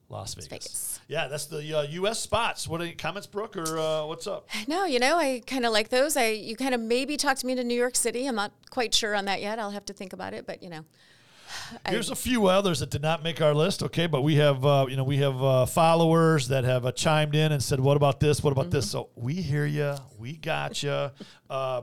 Las 0.09 0.35
Vegas. 0.35 0.49
Vegas. 0.49 1.01
Yeah, 1.09 1.29
that's 1.29 1.47
the 1.47 1.79
uh, 1.79 1.83
U.S. 1.83 2.21
spots. 2.21 2.69
What 2.69 2.83
any 2.83 2.93
comments, 2.93 3.27
Brooke, 3.27 3.57
or 3.57 3.79
uh, 3.79 4.05
what's 4.05 4.27
up? 4.27 4.49
No, 4.69 4.85
you 4.85 4.99
know, 4.99 5.17
I 5.17 5.41
kind 5.47 5.65
of 5.65 5.73
like 5.73 5.89
those. 5.89 6.17
I 6.17 6.29
you 6.29 6.55
kind 6.57 6.75
of 6.75 6.81
maybe 6.81 7.17
talked 7.17 7.41
to 7.41 7.47
me 7.47 7.55
to 7.55 7.65
New 7.65 7.75
York 7.75 7.97
City. 7.97 8.27
I'm 8.27 8.35
not 8.35 8.53
quite 8.71 8.93
sure 8.95 9.15
on 9.15 9.25
that 9.25 9.41
yet. 9.41 9.59
I'll 9.59 9.71
have 9.71 9.87
to 9.87 9.93
think 9.95 10.13
about 10.13 10.35
it, 10.35 10.47
but 10.47 10.63
you 10.63 10.69
know. 10.71 10.85
Here's 11.89 12.11
a 12.11 12.15
few 12.17 12.47
others 12.47 12.81
that 12.81 12.91
did 12.91 13.03
not 13.03 13.23
make 13.23 13.41
our 13.41 13.55
list. 13.55 13.83
Okay, 13.83 14.07
but 14.07 14.23
we 14.23 14.37
have 14.37 14.65
uh, 14.65 14.87
you 14.89 14.97
know 14.97 15.05
we 15.05 15.17
have 15.19 15.43
uh, 15.43 15.67
followers 15.67 16.49
that 16.49 16.65
have 16.65 16.85
uh, 16.87 16.93
chimed 16.93 17.35
in 17.35 17.51
and 17.53 17.63
said, 17.63 17.81
"What 17.81 17.97
about 17.97 18.21
this? 18.21 18.43
What 18.43 18.53
about 18.53 18.71
this?" 18.71 18.91
So 18.91 19.09
we 19.17 19.35
hear 19.35 19.65
you. 19.67 19.95
We 20.19 20.37
got 20.37 20.83
you. 20.83 21.11
uh, 21.51 21.83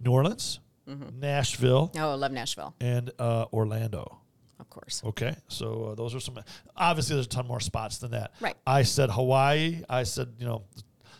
New 0.00 0.10
Orleans, 0.12 0.60
Nashville, 1.20 1.90
Oh, 1.96 2.10
I 2.12 2.14
love 2.14 2.32
Nashville, 2.32 2.74
and 2.80 3.10
uh, 3.18 3.46
Orlando. 3.52 4.18
of 4.58 4.70
course. 4.70 5.02
Okay, 5.04 5.34
so 5.48 5.84
uh, 5.90 5.94
those 5.94 6.14
are 6.14 6.20
some. 6.20 6.38
Obviously, 6.76 7.14
there's 7.16 7.26
a 7.26 7.28
ton 7.30 7.46
more 7.46 7.60
spots 7.60 7.98
than 7.98 8.12
that. 8.12 8.32
Right. 8.40 8.56
I 8.66 8.82
said 8.82 9.10
Hawaii. 9.10 9.82
I 9.88 10.02
said 10.04 10.34
you 10.38 10.46
know, 10.46 10.64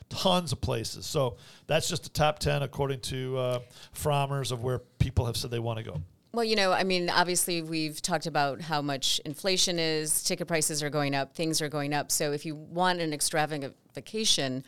tons 0.08 0.52
of 0.52 0.60
places. 0.60 1.06
So 1.06 1.36
that's 1.66 1.88
just 1.88 2.02
the 2.04 2.08
top 2.10 2.38
ten 2.38 2.62
according 2.62 3.00
to 3.00 3.36
uh, 3.38 3.58
Frommers 3.94 4.52
of 4.52 4.62
where 4.62 4.78
people 4.98 5.26
have 5.26 5.36
said 5.36 5.50
they 5.50 5.58
want 5.58 5.78
to 5.78 5.84
go. 5.84 6.02
Well, 6.32 6.44
you 6.44 6.56
know, 6.56 6.72
I 6.72 6.84
mean, 6.84 7.08
obviously, 7.08 7.62
we've 7.62 8.00
talked 8.02 8.26
about 8.26 8.60
how 8.60 8.82
much 8.82 9.18
inflation 9.24 9.78
is, 9.78 10.22
ticket 10.22 10.46
prices 10.46 10.82
are 10.82 10.90
going 10.90 11.14
up, 11.14 11.34
things 11.34 11.62
are 11.62 11.70
going 11.70 11.94
up. 11.94 12.12
So, 12.12 12.32
if 12.32 12.44
you 12.44 12.54
want 12.54 13.00
an 13.00 13.12
extravagant 13.14 13.74
vacation, 13.94 14.62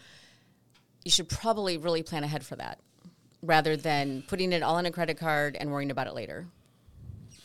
you 1.04 1.10
should 1.10 1.28
probably 1.28 1.76
really 1.76 2.02
plan 2.02 2.24
ahead 2.24 2.44
for 2.44 2.56
that 2.56 2.80
rather 3.42 3.76
than 3.76 4.22
putting 4.28 4.52
it 4.52 4.62
all 4.62 4.76
on 4.76 4.86
a 4.86 4.90
credit 4.90 5.16
card 5.18 5.56
and 5.58 5.70
worrying 5.70 5.90
about 5.90 6.06
it 6.06 6.14
later. 6.14 6.46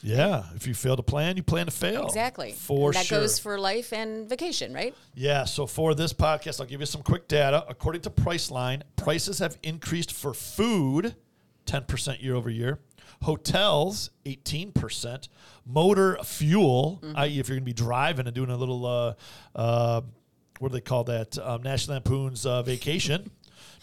Yeah, 0.02 0.44
if 0.56 0.68
you 0.68 0.76
fail 0.76 0.96
to 0.96 1.02
plan, 1.02 1.36
you 1.36 1.42
plan 1.42 1.66
to 1.66 1.72
fail. 1.72 2.06
Exactly. 2.06 2.52
For 2.52 2.90
And 2.90 2.96
that 2.96 3.06
sure. 3.08 3.22
goes 3.22 3.40
for 3.40 3.58
life 3.60 3.92
and 3.92 4.30
vacation, 4.30 4.72
right? 4.72 4.94
Yeah, 5.16 5.46
so 5.46 5.66
for 5.66 5.96
this 5.96 6.14
podcast, 6.14 6.60
I'll 6.62 6.68
give 6.68 6.80
you 6.80 6.86
some 6.86 7.02
quick 7.02 7.28
data. 7.28 7.66
According 7.68 8.02
to 8.02 8.12
Priceline, 8.12 8.84
prices 8.98 9.40
have 9.40 9.58
increased 9.64 10.12
for 10.12 10.34
food 10.36 11.16
10% 11.66 12.22
year 12.22 12.36
over 12.36 12.52
year, 12.52 12.78
hotels 13.24 14.12
18%, 14.26 15.28
motor 15.66 16.18
fuel, 16.24 17.02
i.e., 17.16 17.40
if 17.40 17.48
you're 17.50 17.56
going 17.58 17.64
to 17.64 17.66
be 17.66 17.74
driving 17.74 18.28
and 18.28 18.36
doing 18.36 18.52
a 18.52 18.58
little, 18.58 18.86
uh, 18.86 19.14
uh, 19.56 20.02
what 20.60 20.70
do 20.70 20.74
they 20.74 20.82
call 20.82 21.04
that? 21.06 21.36
Um, 21.40 21.64
National 21.64 21.96
Lampoon's 21.96 22.46
uh, 22.46 22.62
vacation. 22.62 23.32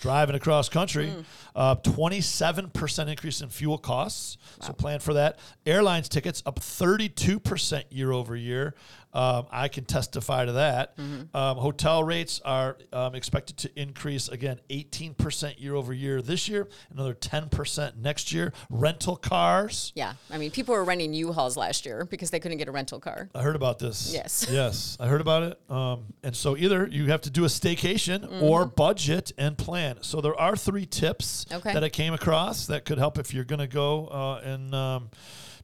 Driving 0.00 0.34
across 0.34 0.68
country, 0.68 1.12
uh, 1.54 1.76
27% 1.76 3.08
increase 3.08 3.40
in 3.40 3.48
fuel 3.48 3.78
costs. 3.78 4.36
So 4.60 4.72
plan 4.72 5.00
for 5.00 5.14
that. 5.14 5.38
Airlines 5.66 6.08
tickets 6.08 6.42
up 6.46 6.58
32% 6.60 7.84
year 7.90 8.12
over 8.12 8.34
year. 8.36 8.74
Um, 9.14 9.46
I 9.50 9.68
can 9.68 9.84
testify 9.84 10.46
to 10.46 10.52
that. 10.52 10.94
Um, 11.34 11.56
hotel 11.58 12.02
rates 12.02 12.40
are 12.44 12.78
um, 12.92 13.14
expected 13.14 13.58
to 13.58 13.80
increase 13.80 14.28
again 14.28 14.58
18% 14.70 15.60
year 15.60 15.74
over 15.74 15.92
year 15.92 16.22
this 16.22 16.48
year, 16.48 16.68
another 16.90 17.14
10% 17.14 17.96
next 17.96 18.32
year. 18.32 18.52
Rental 18.70 19.16
cars. 19.16 19.92
Yeah. 19.94 20.14
I 20.30 20.38
mean, 20.38 20.50
people 20.50 20.74
were 20.74 20.84
renting 20.84 21.12
U-Hauls 21.12 21.56
last 21.56 21.84
year 21.84 22.04
because 22.06 22.30
they 22.30 22.40
couldn't 22.40 22.58
get 22.58 22.68
a 22.68 22.72
rental 22.72 23.00
car. 23.00 23.28
I 23.34 23.42
heard 23.42 23.56
about 23.56 23.78
this. 23.78 24.12
Yes. 24.12 24.46
Yes, 24.52 24.96
I 25.00 25.06
heard 25.08 25.20
about 25.22 25.42
it. 25.44 25.60
Um, 25.70 26.04
and 26.22 26.36
so 26.36 26.56
either 26.56 26.86
you 26.86 27.06
have 27.06 27.22
to 27.22 27.30
do 27.30 27.44
a 27.44 27.48
staycation 27.48 28.42
or 28.42 28.66
budget 28.66 29.32
and 29.38 29.56
plan. 29.56 29.98
So 30.02 30.20
there 30.20 30.38
are 30.38 30.56
three 30.56 30.84
tips 30.86 31.46
Okay. 31.50 31.72
that 31.72 31.82
I 31.82 31.88
came 31.88 32.12
across 32.12 32.66
that 32.66 32.84
could 32.84 32.98
help 32.98 33.18
if 33.18 33.32
you're 33.32 33.44
going 33.44 33.60
to 33.60 33.66
go 33.66 34.06
uh, 34.08 34.40
and 34.44 34.74
um, 34.74 35.10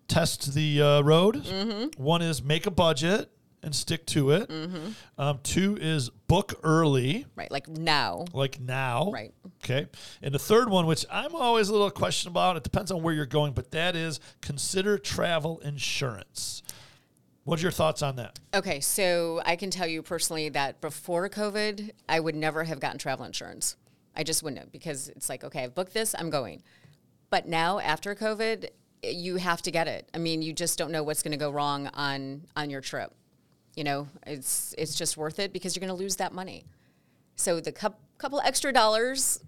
test 0.09 0.55
the 0.55 0.81
uh, 0.83 1.01
road. 1.03 1.47
One 1.97 2.23
is 2.23 2.43
make 2.43 2.67
a 2.67 2.71
budget 2.71 3.31
and 3.63 3.75
stick 3.75 4.07
to 4.07 4.31
it. 4.31 4.51
Um, 5.17 5.41
two 5.43 5.77
is 5.81 6.11
book 6.11 6.55
early 6.63 7.27
Right. 7.35 7.51
Like 7.51 7.69
now. 7.69 8.25
like 8.33 8.61
now. 8.61 9.11
Right. 9.11 9.33
Okay. 9.65 9.87
And 10.23 10.35
the 10.35 10.39
third 10.39 10.69
one, 10.71 10.87
which 10.87 11.05
I'm 11.11 11.35
always 11.35 11.69
a 11.69 11.73
little 11.73 11.91
question 11.91 12.31
about, 12.31 12.57
it 12.57 12.63
depends 12.63 12.91
on 12.91 13.03
where 13.03 13.15
you're 13.15 13.27
going, 13.27 13.53
but 13.53 13.71
that 13.73 13.97
is 13.97 14.21
consider 14.41 14.99
travel 14.99 15.59
insurance. 15.61 16.63
What's 17.45 17.63
your 17.63 17.73
thoughts 17.73 18.03
on 18.03 18.17
that? 18.17 18.39
Okay, 18.53 18.81
so 18.81 19.41
I 19.47 19.57
can 19.57 19.71
tell 19.71 19.87
you 19.87 20.03
personally 20.03 20.51
that 20.51 20.83
before 20.83 21.29
COVID, 21.31 21.93
I 22.07 22.21
would 22.21 22.35
never 22.35 22.65
have 22.65 22.79
gotten 22.79 22.99
travel 22.99 23.25
insurance. 23.25 23.77
I 24.15 24.23
just 24.23 24.43
wouldn't 24.43 24.61
have 24.61 24.71
because 24.71 25.09
it's 25.09 25.31
like, 25.31 25.45
okay, 25.45 25.65
I've 25.65 25.75
booked 25.75 25.95
this, 25.95 26.15
I'm 26.19 26.29
going. 26.29 26.63
But 27.31 27.49
now 27.49 27.79
after 27.79 28.15
COVID, 28.15 28.69
you 29.03 29.37
have 29.37 29.63
to 29.63 29.71
get 29.71 29.89
it. 29.89 30.11
I 30.13 30.19
mean, 30.19 30.43
you 30.43 30.53
just 30.53 30.77
don't 30.77 30.91
know 30.91 31.03
what's 31.03 31.23
going 31.23 31.33
to 31.33 31.39
go 31.39 31.51
wrong 31.51 31.87
on 31.95 32.43
on 32.57 32.69
your 32.69 32.81
trip. 32.81 33.15
You 33.79 33.85
know, 33.85 34.09
it's 34.27 34.75
it's 34.77 34.97
just 34.97 35.17
worth 35.17 35.39
it 35.39 35.53
because 35.53 35.77
you're 35.77 35.87
going 35.87 35.97
to 35.97 36.03
lose 36.03 36.17
that 36.17 36.33
money. 36.33 36.65
So 37.37 37.61
the 37.61 37.71
coup 37.71 37.95
couple 38.19 38.41
extra 38.41 38.73
dollars 38.73 39.39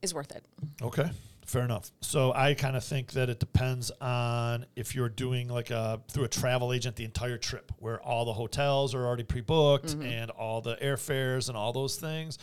is 0.00 0.14
worth 0.14 0.32
it. 0.34 0.42
Okay. 0.80 1.10
Fair 1.44 1.64
enough. 1.64 1.90
So 2.00 2.32
I 2.32 2.54
kind 2.54 2.76
of 2.76 2.82
think 2.82 3.12
that 3.12 3.28
it 3.28 3.38
depends 3.40 3.90
on 4.00 4.64
if 4.74 4.94
you're 4.94 5.10
doing 5.10 5.48
like 5.48 5.68
a 5.68 6.00
through 6.10 6.24
a 6.24 6.28
travel 6.28 6.72
agent 6.72 6.96
the 6.96 7.04
entire 7.04 7.36
trip, 7.36 7.72
where 7.78 8.00
all 8.00 8.24
the 8.24 8.32
hotels 8.32 8.94
are 8.94 9.04
already 9.06 9.24
pre-booked 9.24 9.88
mm-hmm. 9.88 10.02
and 10.02 10.30
all 10.30 10.62
the 10.62 10.76
airfares 10.76 11.48
and 11.50 11.58
all 11.58 11.74
those 11.74 11.96
things, 11.96 12.38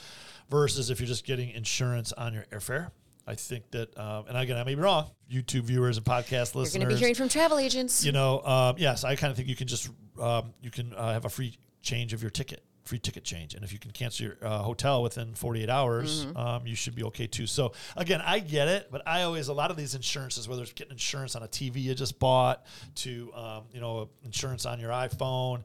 versus 0.51 0.91
if 0.91 0.99
you're 0.99 1.07
just 1.07 1.25
getting 1.25 1.49
insurance 1.49 2.13
on 2.13 2.35
your 2.35 2.45
airfare. 2.51 2.91
I 3.27 3.35
think 3.35 3.69
that, 3.71 3.95
um, 3.97 4.25
and 4.27 4.37
again, 4.37 4.57
I 4.57 4.63
may 4.63 4.75
be 4.75 4.81
wrong. 4.81 5.09
YouTube 5.31 5.61
viewers 5.63 5.97
and 5.97 6.05
podcast 6.05 6.55
listeners, 6.55 6.73
You're 6.75 6.79
going 6.81 6.89
to 6.89 6.95
be 6.95 6.99
hearing 6.99 7.15
from 7.15 7.29
travel 7.29 7.59
agents. 7.59 8.03
you 8.03 8.11
know, 8.11 8.41
um, 8.43 8.75
yes, 8.77 9.03
I 9.03 9.15
kind 9.15 9.29
of 9.31 9.37
think 9.37 9.47
you 9.47 9.55
can 9.55 9.67
just 9.67 9.89
um, 10.19 10.53
you 10.61 10.71
can 10.71 10.93
uh, 10.93 11.13
have 11.13 11.25
a 11.25 11.29
free 11.29 11.57
change 11.81 12.13
of 12.13 12.21
your 12.21 12.31
ticket, 12.31 12.63
free 12.83 12.99
ticket 12.99 13.23
change, 13.23 13.53
and 13.53 13.63
if 13.63 13.71
you 13.71 13.79
can 13.79 13.91
cancel 13.91 14.25
your 14.25 14.37
uh, 14.41 14.57
hotel 14.59 15.01
within 15.03 15.33
48 15.35 15.69
hours, 15.69 16.25
um, 16.35 16.65
you 16.65 16.75
should 16.75 16.95
be 16.95 17.03
okay 17.03 17.27
too. 17.27 17.45
So 17.47 17.73
again, 17.95 18.21
I 18.25 18.39
get 18.39 18.67
it, 18.67 18.89
but 18.91 19.07
I 19.07 19.21
always 19.23 19.47
a 19.47 19.53
lot 19.53 19.71
of 19.71 19.77
these 19.77 19.95
insurances, 19.95 20.49
whether 20.49 20.63
it's 20.63 20.73
getting 20.73 20.91
insurance 20.91 21.35
on 21.35 21.43
a 21.43 21.47
TV 21.47 21.81
you 21.81 21.93
just 21.95 22.19
bought, 22.19 22.65
to 22.95 23.31
um, 23.35 23.63
you 23.71 23.79
know 23.79 24.09
insurance 24.25 24.65
on 24.65 24.79
your 24.79 24.91
iPhone, 24.91 25.63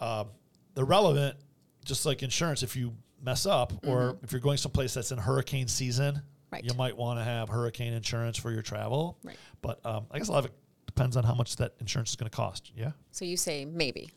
um, 0.00 0.28
they're 0.74 0.84
relevant, 0.84 1.36
just 1.84 2.06
like 2.06 2.22
insurance. 2.22 2.62
If 2.62 2.74
you 2.74 2.94
mess 3.22 3.46
up, 3.46 3.72
or 3.86 4.16
if 4.22 4.32
you're 4.32 4.40
going 4.40 4.56
someplace 4.56 4.94
that's 4.94 5.12
in 5.12 5.18
hurricane 5.18 5.68
season. 5.68 6.22
Right. 6.52 6.64
You 6.64 6.74
might 6.74 6.96
want 6.96 7.18
to 7.18 7.24
have 7.24 7.48
hurricane 7.48 7.92
insurance 7.92 8.36
for 8.38 8.50
your 8.52 8.62
travel, 8.62 9.18
Right. 9.24 9.36
but 9.62 9.84
um, 9.84 10.06
I 10.10 10.18
guess 10.18 10.28
a 10.28 10.32
lot 10.32 10.40
of 10.40 10.46
it 10.46 10.52
depends 10.86 11.16
on 11.16 11.24
how 11.24 11.34
much 11.34 11.56
that 11.56 11.74
insurance 11.80 12.10
is 12.10 12.16
going 12.16 12.30
to 12.30 12.36
cost. 12.36 12.72
Yeah. 12.76 12.92
so 13.10 13.24
you 13.24 13.36
say 13.36 13.64
maybe. 13.64 14.10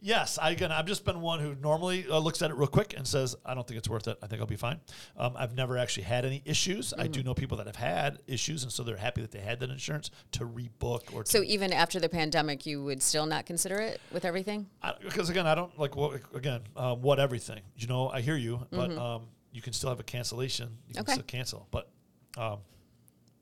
Yes, 0.00 0.38
I 0.38 0.50
again, 0.50 0.70
I've 0.70 0.84
just 0.84 1.06
been 1.06 1.22
one 1.22 1.40
who 1.40 1.54
normally 1.54 2.04
uh, 2.10 2.18
looks 2.18 2.42
at 2.42 2.50
it 2.50 2.56
real 2.56 2.66
quick 2.66 2.92
and 2.94 3.06
says, 3.06 3.34
"I 3.42 3.54
don't 3.54 3.66
think 3.66 3.78
it's 3.78 3.88
worth 3.88 4.06
it. 4.06 4.18
I 4.22 4.26
think 4.26 4.40
I'll 4.42 4.46
be 4.46 4.56
fine." 4.56 4.78
Um, 5.16 5.32
I've 5.34 5.54
never 5.54 5.78
actually 5.78 6.02
had 6.02 6.26
any 6.26 6.42
issues. 6.44 6.92
I 6.92 7.06
do 7.06 7.20
Mm-hmm. 7.20 7.28
know 7.28 7.34
people 7.34 7.56
that 7.56 7.66
have 7.66 7.76
had 7.76 8.18
issues, 8.26 8.64
and 8.64 8.72
so 8.72 8.82
they're 8.82 8.98
happy 8.98 9.22
that 9.22 9.30
they 9.30 9.38
had 9.40 9.60
that 9.60 9.70
insurance 9.70 10.10
to 10.32 10.40
rebook 10.46 11.14
or 11.14 11.24
to 11.24 11.30
So 11.30 11.42
even 11.42 11.72
after 11.72 12.00
the 12.00 12.10
pandemic, 12.10 12.66
you 12.66 12.84
would 12.84 13.02
still 13.02 13.24
not 13.24 13.46
consider 13.46 13.76
it 13.76 13.98
with 14.12 14.26
everything? 14.26 14.66
because 15.02 15.30
again, 15.30 15.46
I 15.46 15.54
don't 15.54 15.78
like 15.78 15.96
what 15.96 16.20
again 16.34 16.60
um, 16.76 17.00
what 17.00 17.18
everything. 17.18 17.62
You 17.76 17.86
know, 17.86 18.10
I 18.10 18.20
hear 18.20 18.36
you, 18.36 18.66
but 18.70 18.90
um, 18.98 19.22
you 19.54 19.62
can 19.62 19.72
still 19.72 19.88
have 19.88 20.00
a 20.00 20.04
cancellation. 20.04 20.68
You 20.88 20.94
can. 20.94 21.02
Okay. 21.04 21.12
still 21.12 21.24
cancel, 21.24 21.68
but 21.70 21.88
um, 22.36 22.58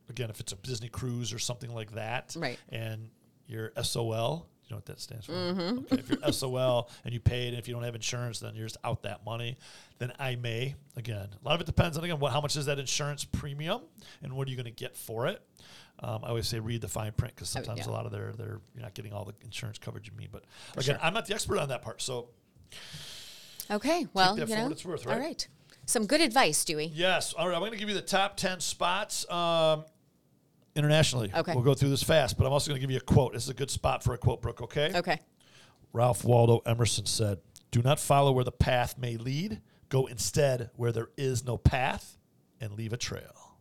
again, 0.09 0.31
if 0.31 0.39
it's 0.39 0.53
a 0.53 0.57
Disney 0.57 0.89
cruise 0.89 1.33
or 1.33 1.39
something 1.41 1.73
like 1.75 1.93
that, 1.93 2.37
Right. 2.39 2.59
And 2.69 3.09
your 3.47 3.73
SOL, 3.83 4.47
you 4.65 4.71
know 4.71 4.77
what 4.77 4.85
that 4.87 5.01
stands 5.01 5.27
for? 5.27 5.33
Mm-hmm. 5.33 5.79
Okay, 5.79 5.97
if 5.99 6.11
you're 6.11 6.33
SOL 6.33 6.91
and 7.05 7.13
you 7.15 7.19
paid, 7.21 7.49
and 7.49 7.59
if 7.59 7.67
you 7.67 7.75
don't 7.75 7.83
have 7.83 7.95
insurance, 7.95 8.39
then 8.41 8.55
you're 8.55 8.67
just 8.67 8.77
out 8.85 9.03
that 9.05 9.25
money. 9.25 9.57
Then 9.99 10.13
I 10.19 10.37
may 10.37 10.75
again. 10.97 11.29
A 11.43 11.49
lot 11.49 11.55
of 11.55 11.63
it 11.63 11.67
depends 11.67 11.97
on 11.97 12.05
again 12.05 12.19
what 12.21 12.31
how 12.33 12.41
much 12.43 12.57
is 12.57 12.67
that 12.67 12.79
insurance 12.79 13.25
premium 13.25 13.81
and 14.23 14.35
what 14.35 14.47
are 14.47 14.51
you 14.51 14.57
going 14.57 14.65
to 14.67 14.71
get 14.71 14.97
for 14.97 15.27
it. 15.27 15.43
Um, 16.01 16.21
I 16.25 16.29
always 16.29 16.47
say 16.49 16.59
read 16.61 16.81
the 16.83 16.89
fine 16.89 17.13
print 17.13 17.35
because 17.35 17.49
sometimes 17.49 17.81
Oh, 17.81 17.91
yeah. 17.91 17.91
a 17.91 17.95
lot 17.97 18.07
of 18.07 18.13
their 18.13 18.33
their 18.33 18.61
you're 18.75 18.83
not 18.83 18.93
getting 18.95 19.13
all 19.15 19.25
the 19.25 19.35
insurance 19.45 19.79
coverage 19.79 20.11
you 20.13 20.19
need. 20.19 20.31
But 20.31 20.45
again, 20.77 20.99
I'm 21.03 21.15
not 21.15 21.27
the 21.27 21.35
expert 21.35 21.59
on 21.59 21.69
that 21.71 21.81
part, 21.83 22.03
so 22.03 22.29
Okay, 23.71 24.07
well, 24.13 24.39
you 24.39 24.45
know, 24.47 24.63
what 24.65 24.73
it's 24.73 24.85
worth, 24.85 25.07
all 25.07 25.19
right? 25.19 25.47
Some 25.93 26.07
good 26.07 26.23
advice, 26.23 26.65
Dewey. 26.65 26.91
Yes. 26.95 27.35
All 27.35 27.47
right. 27.47 27.55
I'm 27.55 27.61
going 27.61 27.73
to 27.73 27.77
give 27.77 27.91
you 27.91 27.95
the 27.95 28.01
top 28.01 28.39
10 28.39 28.61
spots 28.61 29.31
um, 29.31 29.85
internationally. 30.75 31.31
Okay. 31.37 31.53
We'll 31.53 31.63
go 31.63 31.75
through 31.75 31.91
this 31.91 32.03
fast, 32.03 32.39
but 32.39 32.47
I'm 32.47 32.53
also 32.55 32.71
going 32.71 32.77
to 32.77 32.81
give 32.81 32.91
you 32.91 32.97
a 32.97 33.01
quote. 33.01 33.35
This 33.35 33.43
is 33.43 33.51
a 33.51 33.55
good 33.55 33.71
spot 33.71 34.03
for 34.03 34.15
a 34.15 34.19
quote, 34.19 34.41
Brooke, 34.41 34.63
okay? 34.63 34.91
Okay. 34.95 35.21
Ralph 35.93 36.25
Waldo 36.25 36.63
Emerson 36.65 37.05
said, 37.05 37.41
Do 37.73 37.83
not 37.83 38.01
follow 38.01 38.33
where 38.33 38.43
the 38.43 38.51
path 38.51 38.97
may 38.97 39.19
lead. 39.19 39.61
Go 39.91 40.07
instead 40.07 40.71
where 40.77 40.93
there 40.93 41.09
is 41.19 41.45
no 41.45 41.59
path 41.59 42.17
and 42.59 42.73
leave 42.73 42.95
a 42.95 42.97
trail. 42.97 43.59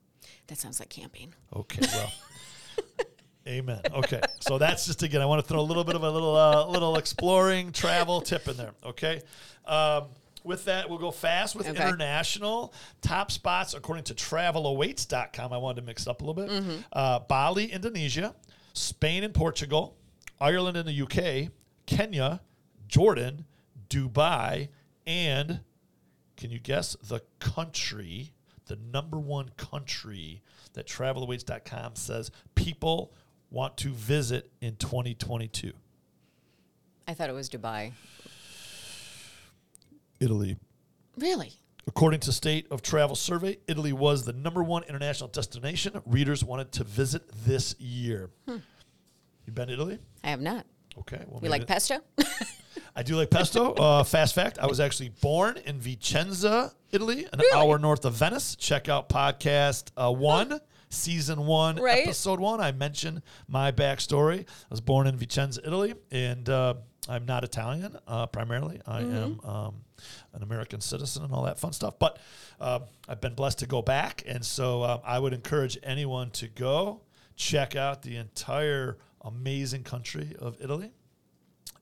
That 0.48 0.58
sounds 0.58 0.80
like 0.80 0.88
camping. 0.88 1.34
Okay. 1.54 1.86
Well. 1.92 2.14
Amen. 3.48 3.82
Okay, 3.92 4.22
so 4.40 4.60
that's 4.60 4.86
just 4.86 5.02
again. 5.02 5.20
I 5.20 5.26
want 5.26 5.42
to 5.42 5.48
throw 5.48 5.60
a 5.60 5.64
little 5.64 5.84
bit 5.84 5.96
of 5.96 6.04
a 6.04 6.10
little 6.12 6.36
uh, 6.36 6.68
little 6.68 6.96
exploring 6.98 7.72
travel 7.72 8.22
tip 8.22 8.48
in 8.48 8.56
there. 8.56 8.72
Okay, 8.86 9.24
um, 9.66 10.06
with 10.44 10.66
that 10.66 10.90
we'll 10.90 10.98
go 11.00 11.12
fast 11.12 11.56
with 11.56 11.68
Okay. 11.68 11.82
international 11.88 12.74
top 13.02 13.32
spots 13.32 13.74
according 13.74 14.04
to 14.06 14.14
TravelAwaits.com. 14.14 15.54
I 15.54 15.58
wanted 15.58 15.82
to 15.82 15.88
mix 15.88 16.04
it 16.04 16.08
up 16.10 16.22
a 16.22 16.26
little 16.26 16.46
bit. 16.46 16.84
Uh, 16.94 17.20
Bali, 17.20 17.72
Indonesia, 17.72 18.36
Spain 18.74 19.24
and 19.24 19.34
Portugal, 19.34 19.96
Ireland 20.40 20.78
and 20.78 20.88
the 20.88 21.02
UK, 21.02 21.52
Kenya, 21.86 22.42
Jordan, 22.88 23.46
Dubai, 23.90 24.70
and 25.06 25.60
can 26.38 26.50
you 26.52 26.60
guess 26.60 26.96
the 27.08 27.22
country, 27.40 28.32
the 28.66 28.76
number 28.92 29.20
one 29.20 29.52
country 29.58 30.42
that 30.74 30.88
TravelAwaits.com 30.88 31.96
says 31.96 32.32
people 32.56 33.14
want 33.50 33.78
to 33.78 33.90
visit 33.90 34.50
in 34.62 34.76
2022? 34.78 35.74
I 37.08 37.14
thought 37.14 37.30
it 37.30 37.34
was 37.34 37.50
Dubai. 37.50 37.92
Italy. 40.22 40.58
Really? 41.18 41.52
According 41.88 42.20
to 42.22 42.32
State 42.32 42.68
of 42.72 42.82
Travel 42.82 43.16
Survey, 43.16 43.58
Italy 43.68 43.92
was 43.92 44.24
the 44.24 44.34
number 44.34 44.64
one 44.64 44.84
international 44.84 45.28
destination 45.30 46.00
readers 46.06 46.44
wanted 46.44 46.72
to 46.74 46.84
visit 46.84 47.24
this 47.46 47.76
year. 47.80 48.30
You 48.48 48.62
been 49.52 49.68
to 49.68 49.74
Italy? 49.74 50.00
I 50.24 50.30
have 50.30 50.42
not. 50.42 50.66
Okay. 51.00 51.24
Well, 51.28 51.40
We 51.42 51.50
like 51.50 51.66
pesto? 51.68 52.00
I 52.96 53.04
do 53.04 53.16
like 53.16 53.30
pesto. 53.32 53.74
Uh, 53.78 54.04
fast 54.04 54.36
fact: 54.36 54.60
I 54.60 54.68
was 54.68 54.80
actually 54.80 55.10
born 55.10 55.58
in 55.66 55.80
Vicenza, 55.80 56.74
Italy, 56.92 57.26
an 57.34 57.40
Really? 57.40 57.58
hour 57.58 57.80
north 57.80 58.06
of 58.06 58.14
Venice. 58.14 58.56
Check 58.56 58.88
out 58.90 59.10
podcast 59.10 59.92
uh, 59.98 60.12
one, 60.12 60.60
season 60.90 61.46
one, 61.46 61.78
Right. 61.78 62.04
episode 62.04 62.40
one. 62.40 62.60
I 62.62 62.72
mentioned 62.74 63.24
my 63.48 63.72
backstory. 63.72 64.42
I 64.42 64.46
was 64.70 64.82
born 64.82 65.08
in 65.08 65.18
Vicenza, 65.18 65.60
Italy, 65.66 65.96
and 66.12 66.48
uh, 66.50 66.76
I'm 67.10 67.26
not 67.26 67.44
Italian. 67.44 67.98
Uh, 68.08 68.28
primarily, 68.28 68.80
I 68.86 69.02
Mm-hmm. 69.02 69.16
am 69.16 69.40
um, 69.50 69.76
an 70.34 70.44
American 70.44 70.82
citizen 70.82 71.24
and 71.24 71.34
all 71.34 71.44
that 71.44 71.58
fun 71.60 71.74
stuff. 71.74 71.96
But 72.00 72.20
uh, 72.60 72.80
I've 73.10 73.22
been 73.22 73.34
blessed 73.34 73.60
to 73.60 73.66
go 73.68 73.82
back, 73.82 74.24
and 74.28 74.46
so 74.46 74.84
uh, 74.84 75.00
I 75.04 75.18
would 75.20 75.34
encourage 75.34 75.78
anyone 75.84 76.30
to 76.32 76.48
go 76.48 77.02
check 77.36 77.76
out 77.76 78.02
the 78.04 78.18
entire 78.18 78.98
amazing 79.24 79.84
country 79.84 80.36
of 80.40 80.58
Italy 80.62 80.92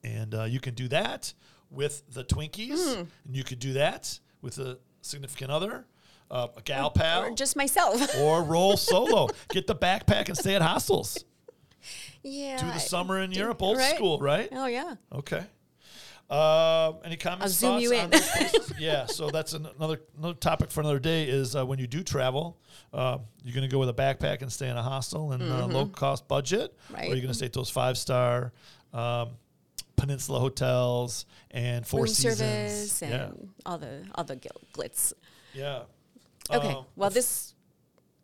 and 0.03 0.33
uh, 0.33 0.43
you 0.43 0.59
can 0.61 0.73
do 0.73 0.87
that 0.87 1.33
with 1.69 2.03
the 2.13 2.23
Twinkies, 2.23 2.95
Hmm. 2.95 3.01
and 3.25 3.35
you 3.35 3.43
could 3.43 3.59
do 3.59 3.73
that 3.73 4.17
with 4.41 4.57
a 4.57 4.79
significant 5.01 5.51
other, 5.51 5.85
uh, 6.31 6.47
a 6.55 6.61
gal 6.61 6.89
pal, 6.89 7.23
or 7.23 7.31
just 7.35 7.55
myself? 7.57 8.01
or 8.17 8.41
roll 8.43 8.77
solo. 8.91 9.27
Get 9.49 9.67
the 9.67 9.75
backpack 9.75 10.29
and 10.29 10.37
stay 10.37 10.55
at 10.55 10.61
hostels. 10.61 11.25
Yeah. 12.23 12.57
Do 12.57 12.65
the 12.65 12.79
summer 12.79 13.19
in 13.19 13.31
Europe, 13.31 13.61
old 13.61 13.77
right. 13.77 13.95
school, 13.95 14.19
right? 14.19 14.49
Oh, 14.51 14.65
yeah. 14.65 14.95
Okay. 15.13 15.43
Uh, 16.29 16.93
any 17.03 17.17
comments? 17.17 17.63
I'll 17.63 17.79
zoom 17.79 17.79
you 17.79 17.95
on 17.95 18.13
in. 18.13 18.21
yeah. 18.79 19.07
So 19.07 19.31
that's 19.31 19.53
an- 19.53 19.67
another 19.77 19.99
another 20.15 20.35
topic 20.35 20.69
for 20.69 20.81
another 20.81 20.99
day. 20.99 21.23
Is 21.23 21.55
uh, 21.55 21.65
when 21.65 21.79
you 21.79 21.87
do 21.87 22.03
travel, 22.03 22.59
uh, 22.93 23.17
you're 23.43 23.55
going 23.55 23.67
to 23.67 23.73
go 23.73 23.79
with 23.79 23.89
a 23.89 23.93
backpack 23.93 24.43
and 24.43 24.51
stay 24.51 24.69
in 24.69 24.77
a 24.77 24.83
hostel 24.83 25.31
and 25.31 25.41
uh, 25.41 25.65
low 25.65 25.87
cost 25.87 26.27
budget, 26.27 26.77
or 26.91 26.95
Mm-hmm. 26.97 27.05
You're 27.05 27.15
going 27.15 27.27
to 27.29 27.33
stay 27.33 27.47
at 27.47 27.53
those 27.53 27.71
five 27.71 27.97
star 27.97 28.53
um, 28.93 29.29
Peninsula 29.95 30.39
hotels 30.39 31.25
and 31.49 31.85
Four 31.85 32.01
Room 32.01 32.07
Seasons. 32.07 32.37
service 32.37 33.01
and 33.01 33.11
yeah. 33.11 33.29
all 33.65 33.79
the 33.79 34.05
all 34.13 34.23
the 34.23 34.37
glitz. 34.73 35.13
Yeah. 35.53 35.83
Okay. 36.51 36.73
Uh, 36.73 36.81
well, 36.95 37.09
this 37.09 37.55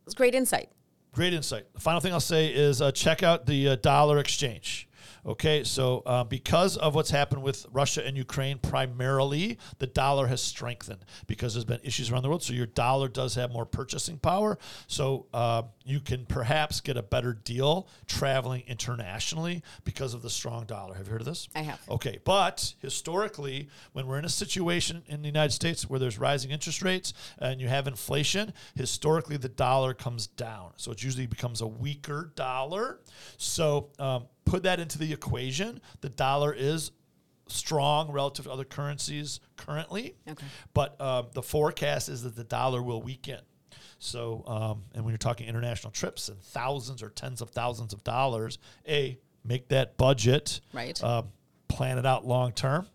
is 0.05 0.13
great 0.13 0.35
insight. 0.35 0.69
Great 1.15 1.33
insight. 1.33 1.63
The 1.73 1.79
final 1.79 2.01
thing 2.01 2.11
I'll 2.11 2.19
say 2.19 2.47
is 2.47 2.81
uh, 2.81 2.91
check 2.91 3.23
out 3.23 3.45
the 3.45 3.69
uh, 3.69 3.75
dollar 3.77 4.19
exchange. 4.19 4.89
Okay, 5.25 5.63
so 5.63 6.03
uh, 6.05 6.23
because 6.23 6.77
of 6.77 6.93
what's 6.93 7.09
happened 7.09 7.41
with 7.41 7.65
Russia 7.71 8.05
and 8.05 8.15
Ukraine, 8.15 8.59
primarily 8.59 9.57
the 9.79 9.87
dollar 9.87 10.27
has 10.27 10.39
strengthened 10.39 11.03
because 11.25 11.55
there's 11.55 11.65
been 11.65 11.79
issues 11.83 12.11
around 12.11 12.21
the 12.21 12.29
world. 12.29 12.43
So 12.43 12.53
your 12.53 12.67
dollar 12.67 13.07
does 13.07 13.33
have 13.35 13.51
more 13.51 13.65
purchasing 13.65 14.19
power. 14.19 14.59
So 14.85 15.25
uh, 15.33 15.63
you 15.83 15.99
can 15.99 16.27
perhaps 16.27 16.79
get 16.79 16.95
a 16.95 17.01
better 17.01 17.33
deal 17.33 17.87
traveling 18.05 18.63
internationally 18.67 19.63
because 19.83 20.13
of 20.13 20.21
the 20.21 20.29
strong 20.29 20.65
dollar. 20.65 20.93
Have 20.93 21.07
you 21.07 21.11
heard 21.13 21.21
of 21.21 21.27
this? 21.27 21.49
I 21.55 21.63
have. 21.63 21.81
Okay, 21.89 22.19
but 22.23 22.75
historically, 22.79 23.69
when 23.93 24.05
we're 24.05 24.19
in 24.19 24.25
a 24.25 24.29
situation 24.29 25.01
in 25.07 25.23
the 25.23 25.27
United 25.27 25.53
States 25.53 25.89
where 25.89 25.99
there's 25.99 26.19
rising 26.19 26.51
interest 26.51 26.83
rates 26.83 27.13
and 27.39 27.59
you 27.59 27.67
have 27.67 27.87
inflation, 27.87 28.53
historically 28.75 29.37
the 29.37 29.49
dollar 29.49 29.95
comes 29.95 30.27
down. 30.27 30.73
So 30.77 30.91
it 30.91 31.01
usually 31.01 31.25
becomes 31.25 31.61
a 31.61 31.67
weaker 31.67 32.31
dollar. 32.35 32.99
So 33.37 33.89
um, 33.97 34.25
put 34.45 34.63
that 34.63 34.79
into 34.79 34.97
the 34.97 35.11
equation. 35.11 35.81
The 36.01 36.09
dollar 36.09 36.53
is 36.53 36.91
strong 37.47 38.11
relative 38.11 38.45
to 38.45 38.51
other 38.51 38.63
currencies 38.63 39.39
currently. 39.55 40.15
Okay. 40.27 40.45
But 40.73 40.95
uh, 40.99 41.23
the 41.33 41.43
forecast 41.43 42.09
is 42.09 42.23
that 42.23 42.35
the 42.35 42.43
dollar 42.43 42.81
will 42.81 43.01
weaken. 43.01 43.39
So, 43.99 44.43
um, 44.47 44.83
and 44.93 45.03
when 45.05 45.11
you're 45.11 45.17
talking 45.17 45.47
international 45.47 45.91
trips 45.91 46.27
and 46.29 46.39
thousands 46.41 47.01
or 47.01 47.09
tens 47.09 47.41
of 47.41 47.49
thousands 47.51 47.93
of 47.93 48.03
dollars, 48.03 48.57
a 48.87 49.17
make 49.43 49.67
that 49.69 49.97
budget, 49.97 50.59
Right. 50.73 51.01
Uh, 51.03 51.23
plan 51.67 51.97
it 51.97 52.05
out 52.05 52.25
long 52.25 52.51
term. 52.51 52.87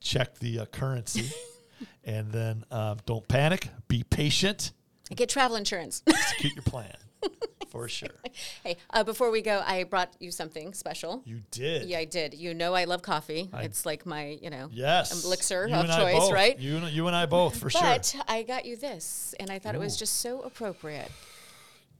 Check 0.00 0.38
the 0.38 0.60
uh, 0.60 0.66
currency, 0.66 1.30
and 2.04 2.30
then 2.32 2.64
uh, 2.70 2.96
don't 3.06 3.26
panic. 3.28 3.68
Be 3.88 4.02
patient. 4.02 4.72
Get 5.14 5.28
travel 5.28 5.56
insurance. 5.56 6.02
Execute 6.06 6.54
your 6.54 6.62
plan 6.64 6.96
for 7.72 7.88
sure. 7.88 8.08
hey, 8.64 8.76
uh, 8.90 9.02
before 9.02 9.30
we 9.30 9.40
go, 9.40 9.62
I 9.66 9.84
brought 9.84 10.12
you 10.20 10.30
something 10.30 10.74
special. 10.74 11.22
You 11.24 11.40
did. 11.50 11.88
Yeah, 11.88 11.98
I 11.98 12.04
did. 12.04 12.34
You 12.34 12.52
know, 12.52 12.74
I 12.74 12.84
love 12.84 13.00
coffee. 13.00 13.48
it's 13.54 13.86
like 13.86 14.04
my, 14.04 14.38
you 14.42 14.50
know, 14.50 14.68
Yes. 14.70 15.24
elixir 15.24 15.66
You 15.66 15.74
of 15.74 15.84
and 15.84 15.92
I 15.92 15.98
choice, 15.98 16.20
both. 16.20 16.32
right? 16.32 16.58
You 16.58 16.76
and, 16.76 16.90
you 16.92 17.06
and 17.06 17.16
I 17.16 17.24
both 17.24 17.56
for 17.56 17.70
But 17.70 17.72
sure. 17.72 17.82
But 17.82 18.24
I 18.28 18.42
got 18.42 18.66
you 18.66 18.76
this, 18.76 19.34
and 19.40 19.50
I 19.50 19.58
thought 19.58 19.74
it 19.74 19.80
was 19.80 19.96
just 19.96 20.18
so 20.20 20.42
appropriate. 20.42 21.10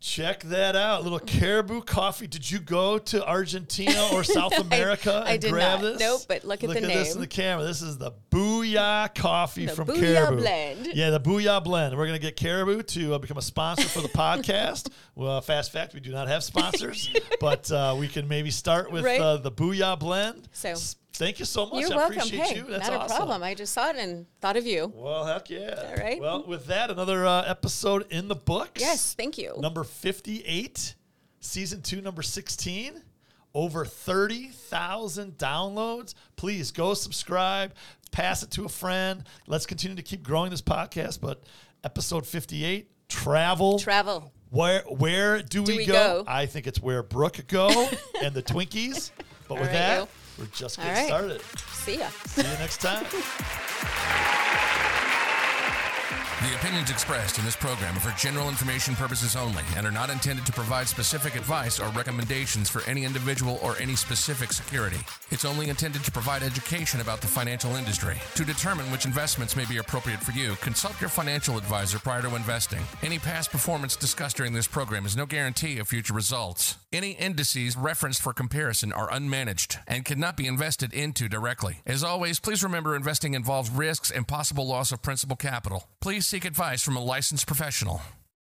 Check 0.05 0.43
that 0.45 0.75
out. 0.75 1.05
Little 1.05 1.21
caribou 1.21 1.81
coffee. 1.81 2.27
Did 2.27 2.51
you 2.51 2.59
go 2.59 2.99
to 2.99 3.25
Argentina 3.25 4.09
or 4.13 4.25
South 4.25 4.59
America 4.59 5.23
I 5.25 5.35
and 5.35 5.41
did 5.41 5.53
grab 5.53 5.81
not. 5.81 5.93
this? 5.93 6.01
Nope, 6.01 6.23
but 6.27 6.45
look 6.45 6.65
at 6.65 6.71
the 6.71 6.77
at 6.79 6.83
name. 6.83 6.91
this 6.99 7.15
in 7.15 7.21
the 7.21 7.29
camera. 7.29 7.65
This 7.65 7.83
is 7.83 7.99
the 7.99 8.11
Booyah 8.33 9.15
coffee 9.15 9.67
The 9.67 9.73
from 9.77 9.87
Booyah 9.87 10.01
Caribou. 10.01 10.37
blend. 10.39 10.89
Yeah, 10.93 11.11
the 11.11 11.21
Booyah 11.21 11.63
blend. 11.63 11.97
We're 11.97 12.07
going 12.09 12.19
to 12.19 12.27
get 12.27 12.35
Caribou 12.37 12.83
to 12.83 13.15
uh, 13.15 13.19
become 13.19 13.37
a 13.39 13.43
sponsor 13.43 13.85
for 13.89 14.01
the 14.01 14.09
podcast. 14.13 14.91
Well, 15.15 15.41
fast 15.41 15.71
fact, 15.71 15.95
we 15.95 16.01
do 16.01 16.11
not 16.11 16.27
have 16.27 16.43
sponsors, 16.43 17.09
but 17.41 17.71
uh, 17.71 17.95
we 17.97 18.09
can 18.09 18.27
maybe 18.27 18.51
start 18.51 18.91
with 18.91 19.05
Right. 19.05 19.21
uh, 19.21 19.37
the 19.37 19.53
Booyah 19.53 19.97
blend. 20.01 20.49
So- 20.53 20.75
thank 21.13 21.39
you 21.39 21.45
so 21.45 21.67
much. 21.67 21.81
You're 21.81 21.93
I 21.93 21.97
welcome. 21.97 22.19
appreciate 22.19 22.41
Hey, 22.47 22.57
you. 22.57 22.65
That's 22.69 22.89
not 22.89 23.01
awesome. 23.03 23.15
a 23.15 23.17
problem. 23.17 23.43
I 23.43 23.55
just 23.55 23.73
saw 23.73 23.91
it 23.91 23.97
and 23.97 24.27
thought 24.41 24.57
of 24.57 24.67
you. 24.67 24.93
Well, 24.95 25.25
heck 25.25 25.51
yeah. 25.51 25.85
All 25.89 25.97
right. 26.03 26.21
Well, 26.21 26.45
with 26.47 26.67
that, 26.67 26.91
another 26.91 27.27
uh, 27.27 27.43
episode 27.43 28.07
in 28.11 28.29
the 28.29 28.35
books. 28.35 28.81
Yes, 28.81 29.15
thank 29.15 29.39
you. 29.39 29.55
Number 29.59 29.85
58, 29.85 30.95
season 31.41 31.83
two, 31.83 32.01
number 32.01 32.23
16. 32.23 33.03
Over 33.55 33.85
30,000 33.85 35.37
downloads. 35.37 36.15
Please 36.37 36.71
go 36.71 36.95
subscribe, 36.95 37.75
pass 38.11 38.43
it 38.43 38.51
to 38.53 38.65
a 38.65 38.69
friend. 38.69 39.25
Let's 39.47 39.67
continue 39.67 39.97
to 39.97 40.03
keep 40.03 40.23
growing 40.23 40.51
this 40.51 40.63
podcast. 40.63 41.21
But 41.21 41.43
episode 41.85 42.27
58, 42.27 42.89
travel. 43.09 43.79
Travel. 43.79 44.33
where 44.49 44.81
where 44.89 45.43
do, 45.43 45.63
we, 45.65 45.77
we 45.79 45.87
go? 45.87 45.93
go? 45.93 46.25
I 46.27 46.47
think 46.47 46.67
it's 46.67 46.81
where 46.81 47.03
Brooke 47.03 47.47
go 47.47 47.69
and 48.23 48.35
the 48.35 48.43
Twinkies. 48.43 49.11
But 49.49 49.57
with 49.59 49.67
right, 49.69 49.73
that, 49.73 49.99
yo. 49.99 50.09
We're 50.43 50.49
just 50.53 50.77
getting 50.77 50.93
right. 50.93 51.07
started. 51.07 51.41
See 51.73 51.99
ya. 51.99 52.09
See 52.27 52.43
you 52.43 52.59
next 52.59 52.81
time. 52.81 53.07
The 56.43 56.57
opinions 56.57 56.91
expressed 56.91 57.39
in 57.39 57.45
this 57.45 57.55
program 57.55 57.97
are 57.97 58.01
for 58.01 58.19
general 58.19 58.49
information 58.49 58.97
purposes 58.97 59.37
only 59.37 59.63
and 59.77 59.87
are 59.87 59.93
not 59.93 60.11
intended 60.11 60.45
to 60.47 60.53
provide 60.53 60.89
specific 60.89 61.37
advice 61.37 61.79
or 61.79 61.87
recommendations 61.91 62.69
for 62.69 62.83
any 62.91 63.05
individual 63.05 63.61
or 63.63 63.77
any 63.79 63.95
specific 63.95 64.53
security. 64.53 64.99
It's 65.31 65.45
only 65.45 65.69
intended 65.69 66.03
to 66.03 66.11
provide 66.11 66.43
education 66.43 67.01
about 67.01 67.21
the 67.21 67.29
financial 67.29 67.77
industry. 67.77 68.17
To 68.35 68.45
determine 68.45 68.91
which 68.91 69.05
investments 69.05 69.55
may 69.55 69.67
be 69.67 69.77
appropriate 69.77 70.19
for 70.19 70.33
you, 70.33 70.57
consult 70.57 71.01
your 71.01 71.11
financial 71.11 71.57
advisor 71.57 72.01
prior 72.01 72.23
to 72.23 72.35
investing. 72.35 72.83
Any 73.05 73.21
past 73.21 73.53
performance 73.53 73.95
discussed 73.95 74.37
during 74.37 74.53
this 74.53 74.67
program 74.67 75.07
is 75.07 75.17
no 75.17 75.27
guarantee 75.27 75.79
of 75.79 75.87
future 75.87 76.13
results. 76.13 76.77
Any 76.93 77.13
indices 77.13 77.75
referenced 77.75 78.21
for 78.21 78.35
comparison 78.35 78.93
are 78.93 79.09
unmanaged 79.09 79.79
and 79.89 80.05
cannot 80.05 80.37
be 80.37 80.47
invested 80.47 80.93
into 80.93 81.27
directly. 81.27 81.81
As 81.87 82.05
always, 82.05 82.39
please 82.39 82.63
remember 82.63 82.95
investing 82.95 83.33
involves 83.33 83.71
risks 83.71 84.11
and 84.11 84.29
possible 84.29 84.67
loss 84.67 84.93
of 84.93 85.01
principal 85.01 85.37
capital. 85.37 85.89
Please 86.01 86.27
seek 86.27 86.45
advice 86.45 86.83
from 86.83 86.97
a 86.97 87.03
licensed 87.03 87.47
professional. 87.47 88.03